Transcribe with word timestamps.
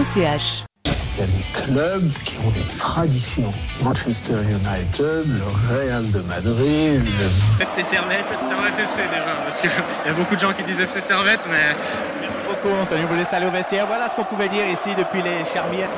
Il 0.00 0.22
y 0.22 0.24
a 0.24 1.26
des 1.26 1.44
clubs 1.52 2.10
qui 2.24 2.36
ont 2.38 2.50
des 2.52 2.64
traditions. 2.78 3.50
Manchester 3.82 4.32
United, 4.32 5.26
le 5.26 5.42
Real 5.68 6.10
de 6.10 6.20
Madrid, 6.20 7.02
le... 7.04 7.62
FC 7.62 7.82
Servette, 7.82 8.24
Servette 8.48 8.78
FC 8.78 9.02
déjà, 9.02 9.36
parce 9.44 9.60
qu'il 9.60 9.68
y 9.70 10.08
a 10.08 10.14
beaucoup 10.14 10.36
de 10.36 10.40
gens 10.40 10.54
qui 10.54 10.62
disent 10.62 10.80
FC 10.80 11.02
Servette, 11.02 11.40
mais... 11.50 11.76
Merci 12.22 12.40
beaucoup 12.48 12.74
Anthony, 12.80 13.02
vous 13.10 13.14
laissez 13.14 13.36
aller 13.36 13.44
au 13.44 13.50
vestiaire. 13.50 13.86
Voilà 13.86 14.08
ce 14.08 14.14
qu'on 14.14 14.24
pouvait 14.24 14.48
dire 14.48 14.66
ici 14.66 14.88
depuis 14.96 15.20
les 15.22 15.44
Charmières. 15.52 15.90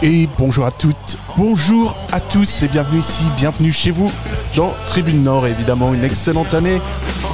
Et 0.00 0.28
bonjour 0.38 0.64
à 0.64 0.70
toutes, 0.70 1.18
bonjour 1.36 1.94
à 2.12 2.20
tous 2.20 2.62
et 2.62 2.68
bienvenue 2.68 3.00
ici, 3.00 3.24
bienvenue 3.36 3.72
chez 3.72 3.90
vous 3.90 4.10
dans 4.56 4.72
Tribune 4.86 5.24
Nord. 5.24 5.46
Évidemment, 5.46 5.92
une 5.92 6.04
excellente 6.04 6.54
année. 6.54 6.80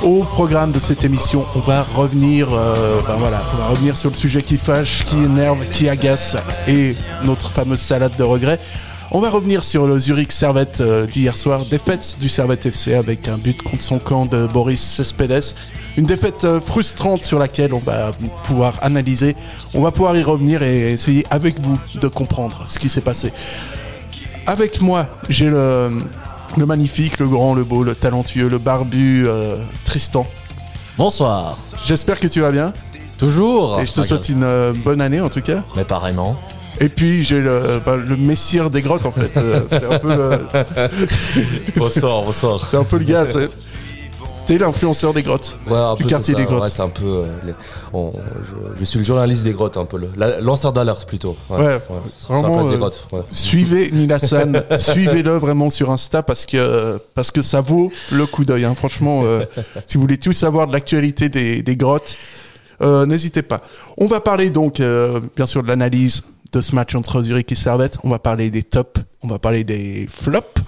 Au 0.04 0.22
programme 0.22 0.70
de 0.70 0.78
cette 0.78 1.02
émission, 1.02 1.46
on 1.56 1.60
va 1.60 1.82
revenir, 1.82 2.48
euh, 2.52 3.00
ben 3.06 3.14
on 3.16 3.20
va 3.20 3.66
revenir 3.68 3.96
sur 3.96 4.10
le 4.10 4.14
sujet 4.14 4.42
qui 4.42 4.58
fâche, 4.58 5.02
qui 5.06 5.16
énerve, 5.16 5.66
qui 5.70 5.88
agace 5.88 6.36
et 6.68 6.90
notre 7.24 7.50
fameuse 7.50 7.80
salade 7.80 8.14
de 8.14 8.22
regrets. 8.22 8.60
On 9.12 9.20
va 9.20 9.30
revenir 9.30 9.64
sur 9.64 9.86
le 9.86 9.98
Zurich 9.98 10.30
Servette 10.30 10.82
euh, 10.82 11.06
d'hier 11.06 11.34
soir, 11.34 11.64
défaite 11.64 12.16
du 12.20 12.28
Servette 12.28 12.66
FC 12.66 12.92
avec 12.92 13.28
un 13.28 13.38
but 13.38 13.62
contre 13.62 13.82
son 13.82 13.98
camp 13.98 14.26
de 14.26 14.46
Boris 14.46 14.82
Cespedes. 14.82 15.54
Une 15.96 16.04
défaite 16.04 16.44
euh, 16.44 16.60
frustrante 16.60 17.22
sur 17.22 17.38
laquelle 17.38 17.72
on 17.72 17.78
va 17.78 18.10
pouvoir 18.44 18.74
analyser, 18.82 19.34
on 19.72 19.80
va 19.80 19.90
pouvoir 19.90 20.14
y 20.18 20.22
revenir 20.22 20.62
et 20.62 20.92
essayer 20.92 21.24
avec 21.30 21.58
vous 21.60 21.78
de 21.94 22.08
comprendre 22.08 22.66
ce 22.68 22.78
qui 22.78 22.90
s'est 22.90 23.00
passé. 23.00 23.32
Avec 24.46 24.82
moi, 24.82 25.06
j'ai 25.30 25.48
le, 25.48 25.88
le 26.56 26.66
magnifique, 26.66 27.18
le 27.18 27.28
grand, 27.28 27.54
le 27.54 27.64
beau, 27.64 27.82
le 27.82 27.94
talentueux, 27.94 28.48
le 28.48 28.58
barbu 28.58 29.26
euh, 29.26 29.56
Tristan. 29.84 30.26
Bonsoir. 30.96 31.58
J'espère 31.84 32.20
que 32.20 32.28
tu 32.28 32.40
vas 32.40 32.50
bien 32.50 32.72
Toujours. 33.18 33.80
et 33.80 33.86
je 33.86 33.92
te 33.92 34.02
souhaite 34.02 34.28
une 34.28 34.44
euh, 34.44 34.72
bonne 34.72 35.00
année 35.00 35.20
en 35.20 35.28
tout 35.28 35.40
cas. 35.40 35.62
Mais 35.76 35.84
pareillement. 35.84 36.38
Et 36.80 36.88
puis 36.88 37.22
j'ai 37.22 37.40
le, 37.40 37.80
bah, 37.84 37.96
le 37.96 38.16
messire 38.16 38.70
des 38.70 38.82
grottes 38.82 39.06
en 39.06 39.12
fait. 39.12 39.36
Euh, 39.36 39.62
c'est 39.70 39.84
un 39.84 39.98
peu 39.98 40.08
le, 40.14 40.40
bonsoir, 41.76 42.22
bonsoir. 42.22 42.68
t'es 42.70 42.76
un 42.76 42.84
peu 42.84 42.98
le 42.98 43.04
gars. 43.04 43.26
T'es- 44.46 44.58
l'influenceur 44.58 45.12
des 45.14 45.22
grottes. 45.22 45.58
Ouais, 45.66 45.76
un 45.76 45.94
Du 45.94 46.02
peu 46.04 46.08
quartier 46.08 46.34
ça. 46.34 46.40
des 46.40 46.46
grottes. 46.46 46.62
Ouais, 46.62 46.70
c'est 46.70 46.82
un 46.82 46.88
peu. 46.88 47.04
euh, 47.06 47.24
les- 47.44 47.54
on- 47.92 48.10
je, 48.12 48.78
je 48.80 48.84
suis 48.84 48.98
le 48.98 49.04
journaliste 49.04 49.42
des 49.44 49.52
grottes, 49.52 49.76
un 49.76 49.84
peu. 49.84 49.98
Le, 49.98 50.08
la- 50.16 50.40
lanceur 50.40 50.72
d'alerte 50.72 51.06
plutôt. 51.08 51.36
Ouais, 51.50 51.80
Sur 52.16 52.32
la 52.34 52.40
vraiment, 52.40 52.66
des 52.68 52.74
euh, 52.74 52.76
grottes. 52.78 53.06
ouais. 53.12 53.20
Suivez 53.30 53.90
Nilassan, 53.92 54.62
suivez-le 54.78 55.36
vraiment 55.38 55.70
sur 55.70 55.90
Insta 55.90 56.22
parce 56.22 56.46
que 56.46 56.98
parce 57.14 57.30
que 57.30 57.42
ça 57.42 57.60
vaut 57.60 57.90
le 58.12 58.26
coup 58.26 58.44
d'œil. 58.44 58.64
hein. 58.64 58.74
Franchement, 58.74 59.22
euh, 59.24 59.44
si 59.86 59.96
vous 59.96 60.02
voulez 60.02 60.18
tout 60.18 60.32
savoir 60.32 60.66
de 60.66 60.72
l'actualité 60.72 61.28
des, 61.28 61.62
des 61.62 61.76
grottes, 61.76 62.16
euh, 62.82 63.06
n'hésitez 63.06 63.42
pas. 63.42 63.60
On 63.98 64.06
va 64.06 64.20
parler 64.20 64.50
donc 64.50 64.80
euh, 64.80 65.20
bien 65.36 65.46
sûr 65.46 65.62
de 65.62 65.68
l'analyse 65.68 66.24
de 66.52 66.60
ce 66.60 66.74
match 66.74 66.94
entre 66.94 67.22
Zurich 67.22 67.50
et 67.50 67.54
Servette. 67.56 67.98
On 68.04 68.10
va 68.10 68.18
parler 68.18 68.50
des 68.50 68.62
tops, 68.62 69.00
on 69.22 69.28
va 69.28 69.38
parler 69.38 69.64
des 69.64 70.06
flops. 70.10 70.60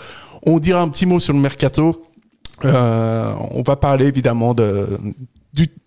On 0.46 0.58
dira 0.58 0.80
un 0.80 0.88
petit 0.88 1.06
mot 1.06 1.18
sur 1.18 1.32
le 1.32 1.40
mercato. 1.40 2.02
Euh, 2.64 3.34
on 3.50 3.62
va 3.62 3.76
parler 3.76 4.06
évidemment 4.06 4.54
de 4.54 4.98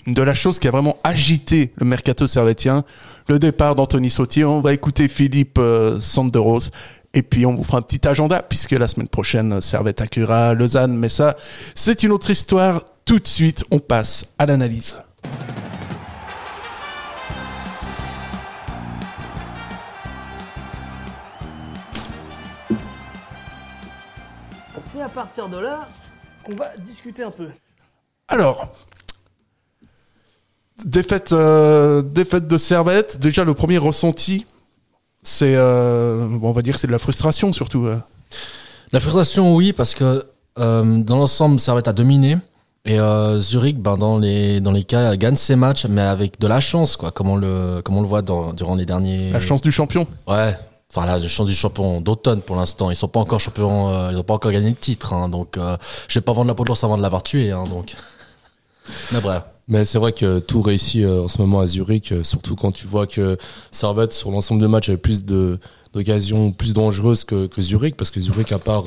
la 0.08 0.34
chose 0.34 0.60
qui 0.60 0.68
a 0.68 0.72
vraiment 0.72 0.98
agité 1.04 1.74
le 1.78 1.86
mercato 1.86 2.28
servetien, 2.28 2.84
le 3.28 3.40
départ 3.40 3.76
d'Anthony 3.76 4.10
Sautier. 4.10 4.46
On 4.46 4.62
va 4.62 4.74
écouter 4.74 5.08
Philippe 5.08 5.58
euh, 5.58 6.00
Sanderos. 6.00 6.70
Et 7.16 7.24
puis 7.24 7.46
on 7.48 7.56
vous 7.56 7.64
fera 7.64 7.80
un 7.80 7.82
petit 7.82 8.08
agenda 8.08 8.44
puisque 8.44 8.72
la 8.72 8.88
semaine 8.88 9.08
prochaine 9.08 9.62
Servette 9.62 10.02
accueillera 10.02 10.54
Lausanne. 10.54 10.96
Mais 10.96 11.10
ça, 11.10 11.36
c'est 11.74 12.04
une 12.04 12.12
autre 12.12 12.30
histoire. 12.30 12.86
Tout 13.04 13.18
de 13.18 13.28
suite, 13.28 13.64
on 13.72 13.80
passe 13.80 14.28
à 14.38 14.46
l'analyse. 14.46 15.02
C'est 24.92 25.02
à 25.02 25.10
partir 25.10 25.48
de 25.50 25.58
là 25.58 25.88
qu'on 26.44 26.56
va 26.56 26.72
discuter 26.78 27.24
un 27.24 27.32
peu. 27.32 27.48
Alors, 28.28 28.68
défaite, 30.86 31.32
euh, 31.34 32.02
défaite 32.02 32.48
de 32.48 32.58
Servette. 32.58 33.20
Déjà, 33.20 33.44
le 33.44 33.54
premier 33.54 33.78
ressenti, 33.78 34.46
c'est, 35.24 35.56
euh, 35.56 36.28
bon, 36.30 36.50
on 36.50 36.54
va 36.54 36.62
dire, 36.62 36.78
c'est 36.80 36.88
de 36.88 36.92
la 36.92 37.00
frustration 37.00 37.52
surtout. 37.54 37.86
euh. 37.86 37.98
La 38.92 39.00
frustration, 39.00 39.56
oui, 39.56 39.74
parce 39.74 39.94
que 39.94 40.26
euh, 40.58 40.98
dans 41.04 41.18
l'ensemble, 41.18 41.60
Servette 41.60 41.88
a 41.88 41.94
dominé. 41.94 42.38
Et 42.86 43.00
euh, 43.00 43.40
Zurich, 43.40 43.78
ben, 43.78 43.98
dans, 43.98 44.18
les, 44.18 44.62
dans 44.62 44.72
les 44.72 44.84
cas, 44.84 45.16
gagne 45.18 45.36
ses 45.36 45.56
matchs, 45.58 45.86
mais 45.86 46.02
avec 46.02 46.40
de 46.40 46.48
la 46.48 46.60
chance, 46.62 46.96
quoi, 46.96 47.12
comme 47.12 47.30
on 47.30 47.36
le, 47.36 47.82
comme 47.84 47.98
on 47.98 48.02
le 48.02 48.08
voit 48.08 48.22
dans- 48.22 48.54
durant 48.54 48.76
les 48.76 48.86
derniers. 48.86 49.32
La 49.32 49.42
chance 49.42 49.62
du 49.62 49.72
champion. 49.72 50.08
Ouais. 50.28 50.56
Enfin 50.92 51.06
là, 51.06 51.20
la 51.20 51.28
chance 51.28 51.46
du 51.46 51.54
champion 51.54 52.02
d'automne 52.02 52.42
pour 52.42 52.56
l'instant. 52.56 52.90
Ils 52.90 52.96
sont 52.96 53.08
pas 53.08 53.20
encore 53.20 53.40
champions, 53.40 53.90
euh, 53.90 54.12
ils 54.12 54.18
ont 54.18 54.24
pas 54.24 54.34
encore 54.34 54.52
gagné 54.52 54.70
le 54.70 54.76
titre. 54.76 55.14
Hein, 55.14 55.30
donc, 55.30 55.56
euh, 55.56 55.78
je 56.08 56.16
vais 56.16 56.24
pas 56.24 56.34
vendre 56.34 56.48
la 56.48 56.56
peau 56.56 56.64
de 56.64 56.72
avant 56.72 56.98
de 56.98 57.04
l'avoir 57.04 57.22
tué. 57.22 57.52
Hein, 57.52 57.64
donc. 57.66 57.96
Mais 59.12 59.22
bref. 59.22 59.44
Mais 59.68 59.86
c'est 59.86 60.00
vrai 60.00 60.14
que 60.14 60.40
tout 60.40 60.64
réussit 60.64 61.04
euh, 61.04 61.26
en 61.26 61.28
ce 61.28 61.38
moment 61.38 61.60
à 61.60 61.68
Zurich, 61.68 62.12
euh, 62.12 62.24
surtout 62.24 62.56
quand 62.56 62.72
tu 62.72 62.88
vois 62.88 63.06
que 63.06 63.38
Servette, 63.70 64.14
sur 64.14 64.32
l'ensemble 64.32 64.62
des 64.62 64.68
matchs, 64.68 64.90
avait 64.90 64.98
plus 64.98 65.24
de- 65.24 65.60
d'occasions 65.94 66.52
plus 66.52 66.74
dangereuses 66.74 67.24
que, 67.24 67.46
que 67.46 67.62
Zurich, 67.62 67.96
parce 67.96 68.10
que 68.10 68.20
Zurich, 68.20 68.52
à 68.52 68.58
part 68.58 68.86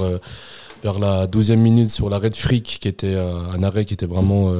vers 0.82 0.98
la 0.98 1.26
12e 1.28 1.54
minute 1.56 1.90
sur 1.90 2.10
l'arrêt 2.10 2.30
de 2.30 2.36
Frick, 2.36 2.78
qui 2.80 2.88
était 2.88 3.16
un 3.16 3.60
arrêt 3.62 3.84
qui 3.84 3.94
était 3.94 4.06
vraiment 4.06 4.52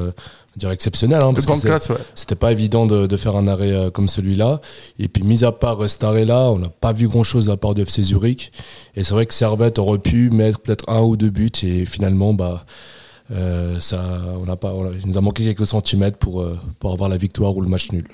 dirait 0.56 0.74
exceptionnel. 0.74 1.22
Hein, 1.22 1.32
parce 1.34 1.46
que 1.46 1.92
ouais. 1.92 1.98
c'était 2.14 2.34
pas 2.34 2.52
évident 2.52 2.86
de, 2.86 3.06
de 3.06 3.16
faire 3.16 3.36
un 3.36 3.48
arrêt 3.48 3.72
euh, 3.72 3.90
comme 3.90 4.08
celui-là. 4.08 4.60
Et 4.98 5.08
puis, 5.08 5.22
mis 5.22 5.44
à 5.44 5.52
part 5.52 5.82
euh, 5.82 5.88
cet 5.88 6.04
arrêt-là, 6.04 6.50
on 6.50 6.58
n'a 6.58 6.68
pas 6.68 6.92
vu 6.92 7.08
grand-chose 7.08 7.48
à 7.50 7.56
part 7.56 7.74
du 7.74 7.82
FC 7.82 8.02
Zurich. 8.02 8.52
Et 8.94 9.04
c'est 9.04 9.14
vrai 9.14 9.26
que 9.26 9.34
Servette 9.34 9.78
aurait 9.78 9.98
pu 9.98 10.30
mettre 10.30 10.60
peut-être 10.60 10.88
un 10.88 11.00
ou 11.00 11.16
deux 11.16 11.30
buts. 11.30 11.50
Et 11.62 11.86
finalement, 11.86 12.34
bah, 12.34 12.64
euh, 13.30 13.80
ça, 13.80 14.02
on 14.41 14.44
n'a 14.44 14.56
pas, 14.56 14.72
on 14.74 14.84
a- 14.86 14.92
il 15.02 15.08
nous 15.08 15.16
a 15.18 15.20
manqué 15.20 15.44
quelques 15.44 15.66
centimètres 15.66 16.18
pour, 16.18 16.42
euh, 16.42 16.58
pour 16.80 16.92
avoir 16.92 17.08
la 17.08 17.16
victoire 17.16 17.56
ou 17.56 17.60
le 17.62 17.68
match 17.68 17.91
nul. 17.92 18.06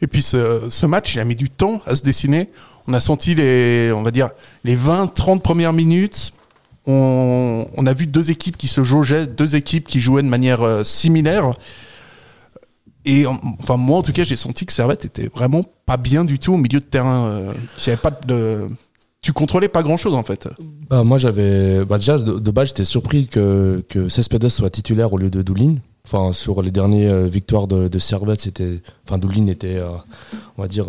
Et 0.00 0.06
puis 0.06 0.22
ce, 0.22 0.62
ce 0.68 0.86
match, 0.86 1.14
il 1.14 1.20
a 1.20 1.24
mis 1.24 1.36
du 1.36 1.48
temps 1.50 1.80
à 1.86 1.94
se 1.94 2.02
dessiner. 2.02 2.50
On 2.88 2.94
a 2.94 2.98
senti 3.00 3.34
les, 3.36 3.92
on 3.94 4.02
va 4.02 4.10
dire, 4.10 4.30
les 4.64 4.76
20-30 4.76 5.40
premières 5.40 5.72
minutes. 5.72 6.32
On, 6.86 7.66
a 7.86 7.94
vu 7.94 8.06
deux 8.06 8.30
équipes 8.30 8.56
qui 8.56 8.68
se 8.68 8.82
jaugeaient, 8.82 9.26
deux 9.26 9.54
équipes 9.56 9.86
qui 9.86 10.00
jouaient 10.00 10.22
de 10.22 10.28
manière 10.28 10.62
euh, 10.62 10.82
similaire. 10.84 11.52
Et 13.04 13.26
en- 13.26 13.40
enfin, 13.60 13.76
moi, 13.76 13.98
en 13.98 14.02
tout 14.02 14.12
cas, 14.12 14.24
j'ai 14.24 14.36
senti 14.36 14.66
que 14.66 14.72
Servette 14.72 15.04
était 15.04 15.28
vraiment 15.32 15.62
pas 15.86 15.96
bien 15.96 16.24
du 16.24 16.38
tout 16.38 16.54
au 16.54 16.56
milieu 16.56 16.80
de 16.80 16.84
terrain. 16.84 17.26
Euh, 17.26 17.52
avait 17.86 17.96
pas 17.96 18.10
de, 18.26 18.66
tu 19.20 19.32
contrôlais 19.32 19.68
pas 19.68 19.84
grand 19.84 19.96
chose 19.96 20.14
en 20.14 20.24
fait. 20.24 20.48
Bah, 20.90 21.04
moi, 21.04 21.16
j'avais, 21.16 21.84
bah, 21.84 21.98
déjà, 21.98 22.18
de, 22.18 22.50
base, 22.50 22.68
j'étais 22.68 22.84
surpris 22.84 23.28
que, 23.28 23.84
que 23.88 24.08
Cespedes 24.08 24.48
soit 24.48 24.70
titulaire 24.70 25.12
au 25.12 25.18
lieu 25.18 25.30
de 25.30 25.42
Doulin. 25.42 25.76
Enfin, 26.04 26.32
sur 26.32 26.62
les 26.62 26.72
dernières 26.72 27.12
euh, 27.12 27.26
victoires 27.26 27.68
de, 27.68 27.86
de 27.86 27.98
Servette, 28.00 28.40
c'était, 28.40 28.82
enfin, 29.06 29.18
Doulin 29.18 29.46
était, 29.46 29.76
euh, 29.76 29.90
on 30.58 30.62
va 30.62 30.68
dire, 30.68 30.86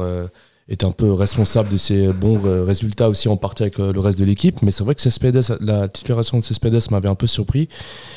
était 0.70 0.86
un 0.86 0.92
peu 0.92 1.12
responsable 1.12 1.68
de 1.70 1.76
ses 1.78 2.08
bons 2.08 2.40
euh, 2.46 2.64
résultats 2.64 3.10
aussi 3.10 3.28
en 3.28 3.36
partie 3.36 3.64
avec 3.64 3.80
euh, 3.80 3.92
le 3.92 4.00
reste 4.00 4.18
de 4.18 4.24
l'équipe. 4.24 4.62
Mais 4.62 4.72
c'est 4.72 4.84
vrai 4.84 4.96
que 4.96 5.02
Cespedes, 5.02 5.58
la 5.60 5.90
titularisation 5.90 6.38
de 6.40 6.44
Cespedes 6.44 6.80
m'avait 6.90 7.10
un 7.10 7.16
peu 7.16 7.28
surpris. 7.28 7.68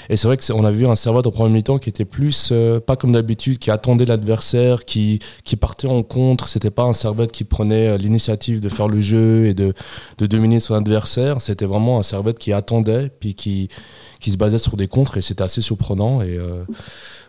Et 0.08 0.16
c'est 0.16 0.28
vrai 0.28 0.36
que 0.36 0.44
c'est- 0.44 0.52
on 0.52 0.64
a 0.64 0.70
vu 0.70 0.86
un 0.86 0.94
Servette 0.94 1.26
au 1.26 1.32
premier 1.32 1.50
mi-temps 1.50 1.78
qui 1.78 1.88
était 1.88 2.04
plus, 2.04 2.50
euh, 2.52 2.78
pas 2.78 2.94
comme 2.94 3.10
d'habitude, 3.12 3.58
qui 3.58 3.72
attendait 3.72 4.04
l'adversaire, 4.04 4.84
qui, 4.84 5.18
qui 5.42 5.56
partait 5.56 5.88
en 5.88 6.04
contre. 6.04 6.46
C'était 6.48 6.70
pas 6.70 6.84
un 6.84 6.92
Servette 6.94 7.32
qui 7.32 7.42
prenait 7.42 7.88
euh, 7.88 7.96
l'initiative 7.96 8.60
de 8.60 8.68
faire 8.68 8.86
le 8.86 9.00
jeu 9.00 9.46
et 9.46 9.54
de, 9.54 9.74
de 10.18 10.26
dominer 10.26 10.60
son 10.60 10.74
adversaire. 10.74 11.40
C'était 11.40 11.66
vraiment 11.66 11.98
un 11.98 12.04
Servette 12.04 12.38
qui 12.38 12.52
attendait, 12.52 13.10
puis 13.18 13.34
qui, 13.34 13.68
qui 14.20 14.30
se 14.30 14.36
basait 14.36 14.58
sur 14.58 14.76
des 14.76 14.86
contres, 14.86 15.16
et 15.16 15.22
c'était 15.22 15.42
assez 15.42 15.60
surprenant. 15.62 16.22
Et 16.22 16.38
euh, 16.38 16.64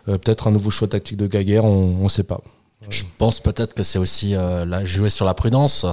peut-être 0.06 0.46
un 0.46 0.52
nouveau 0.52 0.70
choix 0.70 0.86
tactique 0.86 1.16
de 1.16 1.26
Gaguerre, 1.26 1.64
on 1.64 2.04
ne 2.04 2.08
sait 2.08 2.22
pas. 2.22 2.40
Je 2.90 3.02
pense 3.18 3.40
peut-être 3.40 3.74
que 3.74 3.82
c'est 3.82 3.98
aussi 3.98 4.34
euh, 4.34 4.84
jouer 4.84 5.10
sur 5.10 5.24
la 5.24 5.34
prudence. 5.34 5.84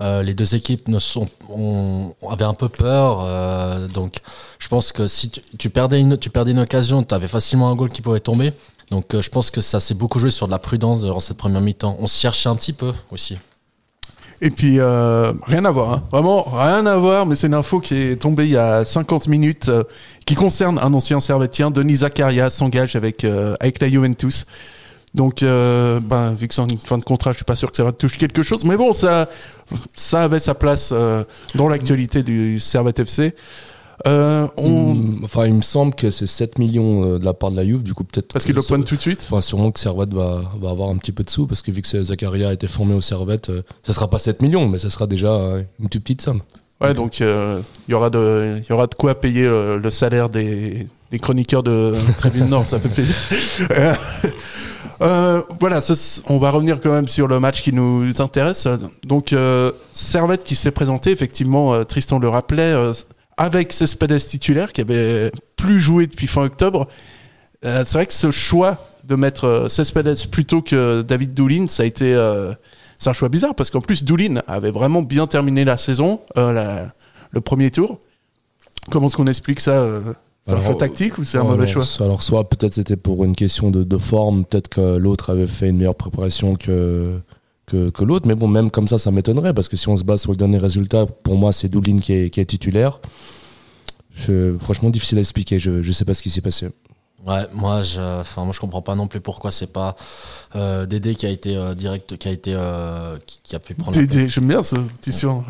Euh, 0.00 0.22
les 0.22 0.34
deux 0.34 0.54
équipes 0.54 0.88
ne 0.88 0.98
sont, 0.98 1.28
on, 1.50 2.14
avait 2.30 2.44
un 2.44 2.54
peu 2.54 2.68
peur, 2.68 3.20
euh, 3.22 3.86
donc 3.88 4.18
je 4.58 4.68
pense 4.68 4.92
que 4.92 5.08
si 5.08 5.30
tu, 5.30 5.40
tu 5.58 5.70
perdais 5.70 6.00
une, 6.00 6.16
tu 6.16 6.30
perdais 6.30 6.52
une 6.52 6.60
occasion, 6.60 7.02
tu 7.02 7.14
avais 7.14 7.28
facilement 7.28 7.70
un 7.70 7.74
goal 7.74 7.90
qui 7.90 8.02
pouvait 8.02 8.20
tomber. 8.20 8.52
Donc 8.90 9.20
je 9.20 9.28
pense 9.28 9.50
que 9.50 9.60
ça 9.60 9.80
s'est 9.80 9.94
beaucoup 9.94 10.18
joué 10.18 10.30
sur 10.30 10.46
de 10.46 10.52
la 10.52 10.58
prudence 10.58 11.02
durant 11.02 11.20
cette 11.20 11.36
première 11.36 11.60
mi-temps. 11.60 11.96
On 11.98 12.06
se 12.06 12.18
cherchait 12.18 12.48
un 12.48 12.56
petit 12.56 12.72
peu 12.72 12.94
aussi. 13.10 13.36
Et 14.40 14.50
puis, 14.50 14.80
rien 14.80 15.64
à 15.64 15.70
voir, 15.70 15.92
hein. 15.92 16.02
vraiment 16.12 16.42
rien 16.44 16.86
à 16.86 16.96
voir, 16.96 17.26
mais 17.26 17.34
c'est 17.34 17.48
une 17.48 17.54
info 17.54 17.80
qui 17.80 17.96
est 17.96 18.16
tombée 18.16 18.44
il 18.44 18.52
y 18.52 18.56
a 18.56 18.84
50 18.84 19.26
minutes, 19.26 19.68
qui 20.24 20.36
concerne 20.36 20.78
un 20.78 20.94
ancien 20.94 21.18
servetien, 21.18 21.72
Denis 21.72 21.96
Zakaria, 21.96 22.48
s'engage 22.48 22.94
avec, 22.94 23.26
avec 23.60 23.80
la 23.80 23.88
Juventus. 23.88 24.46
Donc, 25.14 25.42
euh, 25.42 26.00
ben, 26.00 26.34
vu 26.34 26.48
que 26.48 26.54
c'est 26.54 26.62
une 26.62 26.78
fin 26.78 26.98
de 26.98 27.04
contrat, 27.04 27.32
je 27.32 27.36
suis 27.38 27.44
pas 27.44 27.56
sûr 27.56 27.70
que 27.70 27.76
ça 27.76 27.84
va 27.84 27.92
toucher 27.92 28.18
quelque 28.18 28.42
chose, 28.42 28.64
mais 28.64 28.76
bon, 28.76 28.92
ça, 28.92 29.28
ça 29.94 30.24
avait 30.24 30.38
sa 30.40 30.54
place 30.54 30.90
euh, 30.92 31.24
dans 31.54 31.68
l'actualité 31.68 32.22
du 32.22 32.60
Servette 32.60 32.98
FC. 33.00 33.34
Euh, 34.06 34.46
on... 34.56 34.94
Mm, 34.94 35.20
Enfin, 35.24 35.46
il 35.46 35.54
me 35.54 35.62
semble 35.62 35.94
que 35.94 36.10
c'est 36.10 36.26
7 36.26 36.58
millions 36.58 37.04
euh, 37.04 37.18
de 37.18 37.24
la 37.24 37.34
part 37.34 37.50
de 37.50 37.56
la 37.56 37.64
Juve, 37.64 37.82
du 37.82 37.94
coup 37.94 38.04
peut-être. 38.04 38.32
Parce 38.32 38.44
qu'il 38.44 38.54
le 38.54 38.62
pointe 38.62 38.86
tout 38.86 38.94
de 38.96 39.00
suite. 39.00 39.26
Enfin, 39.28 39.40
sûrement 39.40 39.72
que 39.72 39.80
Servette 39.80 40.14
va, 40.14 40.42
va 40.60 40.70
avoir 40.70 40.90
un 40.90 40.96
petit 40.98 41.12
peu 41.12 41.24
de 41.24 41.30
sous, 41.30 41.46
parce 41.46 41.62
que 41.62 41.70
vu 41.72 41.82
que 41.82 42.04
Zakaria 42.04 42.50
a 42.50 42.52
été 42.52 42.68
formé 42.68 42.94
au 42.94 43.00
Servette, 43.00 43.50
ça 43.82 43.92
sera 43.92 44.08
pas 44.08 44.18
7 44.18 44.42
millions, 44.42 44.68
mais 44.68 44.78
ça 44.78 44.90
sera 44.90 45.06
déjà 45.06 45.32
une 45.80 45.88
toute 45.88 46.02
petite 46.02 46.22
somme. 46.22 46.42
Ouais, 46.80 46.94
donc 46.94 47.20
euh, 47.20 47.60
il 47.88 47.90
y 47.90 47.94
aura 47.94 48.08
de, 48.08 48.60
il 48.62 48.70
y 48.70 48.72
aura 48.72 48.86
de 48.86 48.94
quoi 48.94 49.16
payer 49.16 49.42
le 49.42 49.90
salaire 49.90 50.30
des, 50.30 50.86
des 51.10 51.18
chroniqueurs 51.18 51.64
de 51.64 51.92
Tribune 52.18 52.46
Nord, 52.48 52.68
ça 52.68 52.78
fait 52.78 52.88
plaisir. 52.88 53.16
Euh, 55.00 55.42
voilà, 55.60 55.80
on 56.26 56.38
va 56.38 56.50
revenir 56.50 56.80
quand 56.80 56.90
même 56.92 57.08
sur 57.08 57.28
le 57.28 57.38
match 57.38 57.62
qui 57.62 57.72
nous 57.72 58.20
intéresse. 58.20 58.66
Donc 59.04 59.32
euh, 59.32 59.72
Servette 59.92 60.44
qui 60.44 60.56
s'est 60.56 60.70
présenté, 60.70 61.10
effectivement, 61.12 61.72
euh, 61.74 61.84
Tristan 61.84 62.18
le 62.18 62.28
rappelait, 62.28 62.72
euh, 62.72 62.92
avec 63.36 63.72
Cespedes 63.72 64.18
titulaire 64.18 64.72
qui 64.72 64.80
avait 64.80 65.30
plus 65.56 65.80
joué 65.80 66.06
depuis 66.06 66.26
fin 66.26 66.42
octobre. 66.42 66.88
C'est 67.62 67.92
vrai 67.92 68.06
que 68.06 68.12
ce 68.12 68.30
choix 68.30 68.78
de 69.04 69.16
mettre 69.16 69.66
Cespedes 69.68 70.28
plutôt 70.30 70.62
que 70.62 71.02
David 71.02 71.34
Doulin, 71.34 71.66
ça 71.68 71.82
a 71.82 71.86
été 71.86 72.14
c'est 72.98 73.10
un 73.10 73.12
choix 73.12 73.28
bizarre 73.28 73.54
parce 73.54 73.70
qu'en 73.70 73.80
plus 73.80 74.04
Doulin 74.04 74.42
avait 74.46 74.70
vraiment 74.70 75.02
bien 75.02 75.26
terminé 75.28 75.64
la 75.64 75.76
saison, 75.76 76.20
le 76.36 77.40
premier 77.40 77.70
tour. 77.70 78.00
Comment 78.90 79.06
est-ce 79.06 79.16
qu'on 79.16 79.26
explique 79.26 79.60
ça 79.60 79.84
C'est 80.48 80.54
un 80.54 80.60
choix 80.64 80.74
tactique 80.76 81.18
ou 81.18 81.24
c'est 81.24 81.38
un 81.38 81.42
Alors, 81.42 81.52
mauvais 81.52 81.66
choix 81.66 81.84
Alors, 82.00 82.22
soit 82.22 82.48
peut-être 82.48 82.74
c'était 82.74 82.96
pour 82.96 83.24
une 83.24 83.36
question 83.36 83.70
de, 83.70 83.84
de 83.84 83.98
forme, 83.98 84.44
peut-être 84.44 84.68
que 84.68 84.96
l'autre 84.96 85.30
avait 85.30 85.46
fait 85.46 85.68
une 85.68 85.76
meilleure 85.76 85.94
préparation 85.94 86.56
que, 86.56 87.20
que, 87.66 87.90
que 87.90 88.04
l'autre, 88.04 88.26
mais 88.26 88.34
bon, 88.34 88.48
même 88.48 88.70
comme 88.70 88.88
ça, 88.88 88.98
ça 88.98 89.10
m'étonnerait, 89.10 89.52
parce 89.54 89.68
que 89.68 89.76
si 89.76 89.88
on 89.88 89.96
se 89.96 90.04
base 90.04 90.22
sur 90.22 90.30
le 90.32 90.36
dernier 90.36 90.58
résultat, 90.58 91.06
pour 91.06 91.36
moi, 91.36 91.52
c'est 91.52 91.68
Doulin 91.68 91.98
qui 91.98 92.12
est, 92.14 92.30
qui 92.30 92.40
est 92.40 92.46
titulaire. 92.46 93.00
Je- 94.14 94.56
franchement, 94.58 94.90
difficile 94.90 95.18
à 95.18 95.20
expliquer, 95.20 95.58
je 95.58 95.70
ne 95.70 95.92
sais 95.92 96.04
pas 96.04 96.14
ce 96.14 96.22
qui 96.22 96.30
s'est 96.30 96.40
passé. 96.40 96.68
Ouais, 97.26 97.46
moi 97.52 97.82
je, 97.82 98.00
enfin 98.20 98.44
moi 98.44 98.52
je 98.54 98.60
comprends 98.60 98.80
pas 98.80 98.94
non 98.94 99.08
plus 99.08 99.20
pourquoi 99.20 99.50
c'est 99.50 99.72
pas 99.72 99.96
euh, 100.54 100.86
Dédé 100.86 101.16
qui 101.16 101.26
a 101.26 101.30
été 101.30 101.56
euh, 101.56 101.74
direct, 101.74 102.16
qui 102.16 102.28
a 102.28 102.30
été, 102.30 102.52
euh, 102.54 103.16
qui, 103.26 103.40
qui 103.42 103.56
a 103.56 103.58
pu 103.58 103.74
prendre. 103.74 103.98
la 103.98 104.06
Dédé, 104.06 104.28
j'aime 104.28 104.46
bien 104.46 104.62
ce 104.62 104.76
petit 104.76 105.12
surnom. 105.12 105.44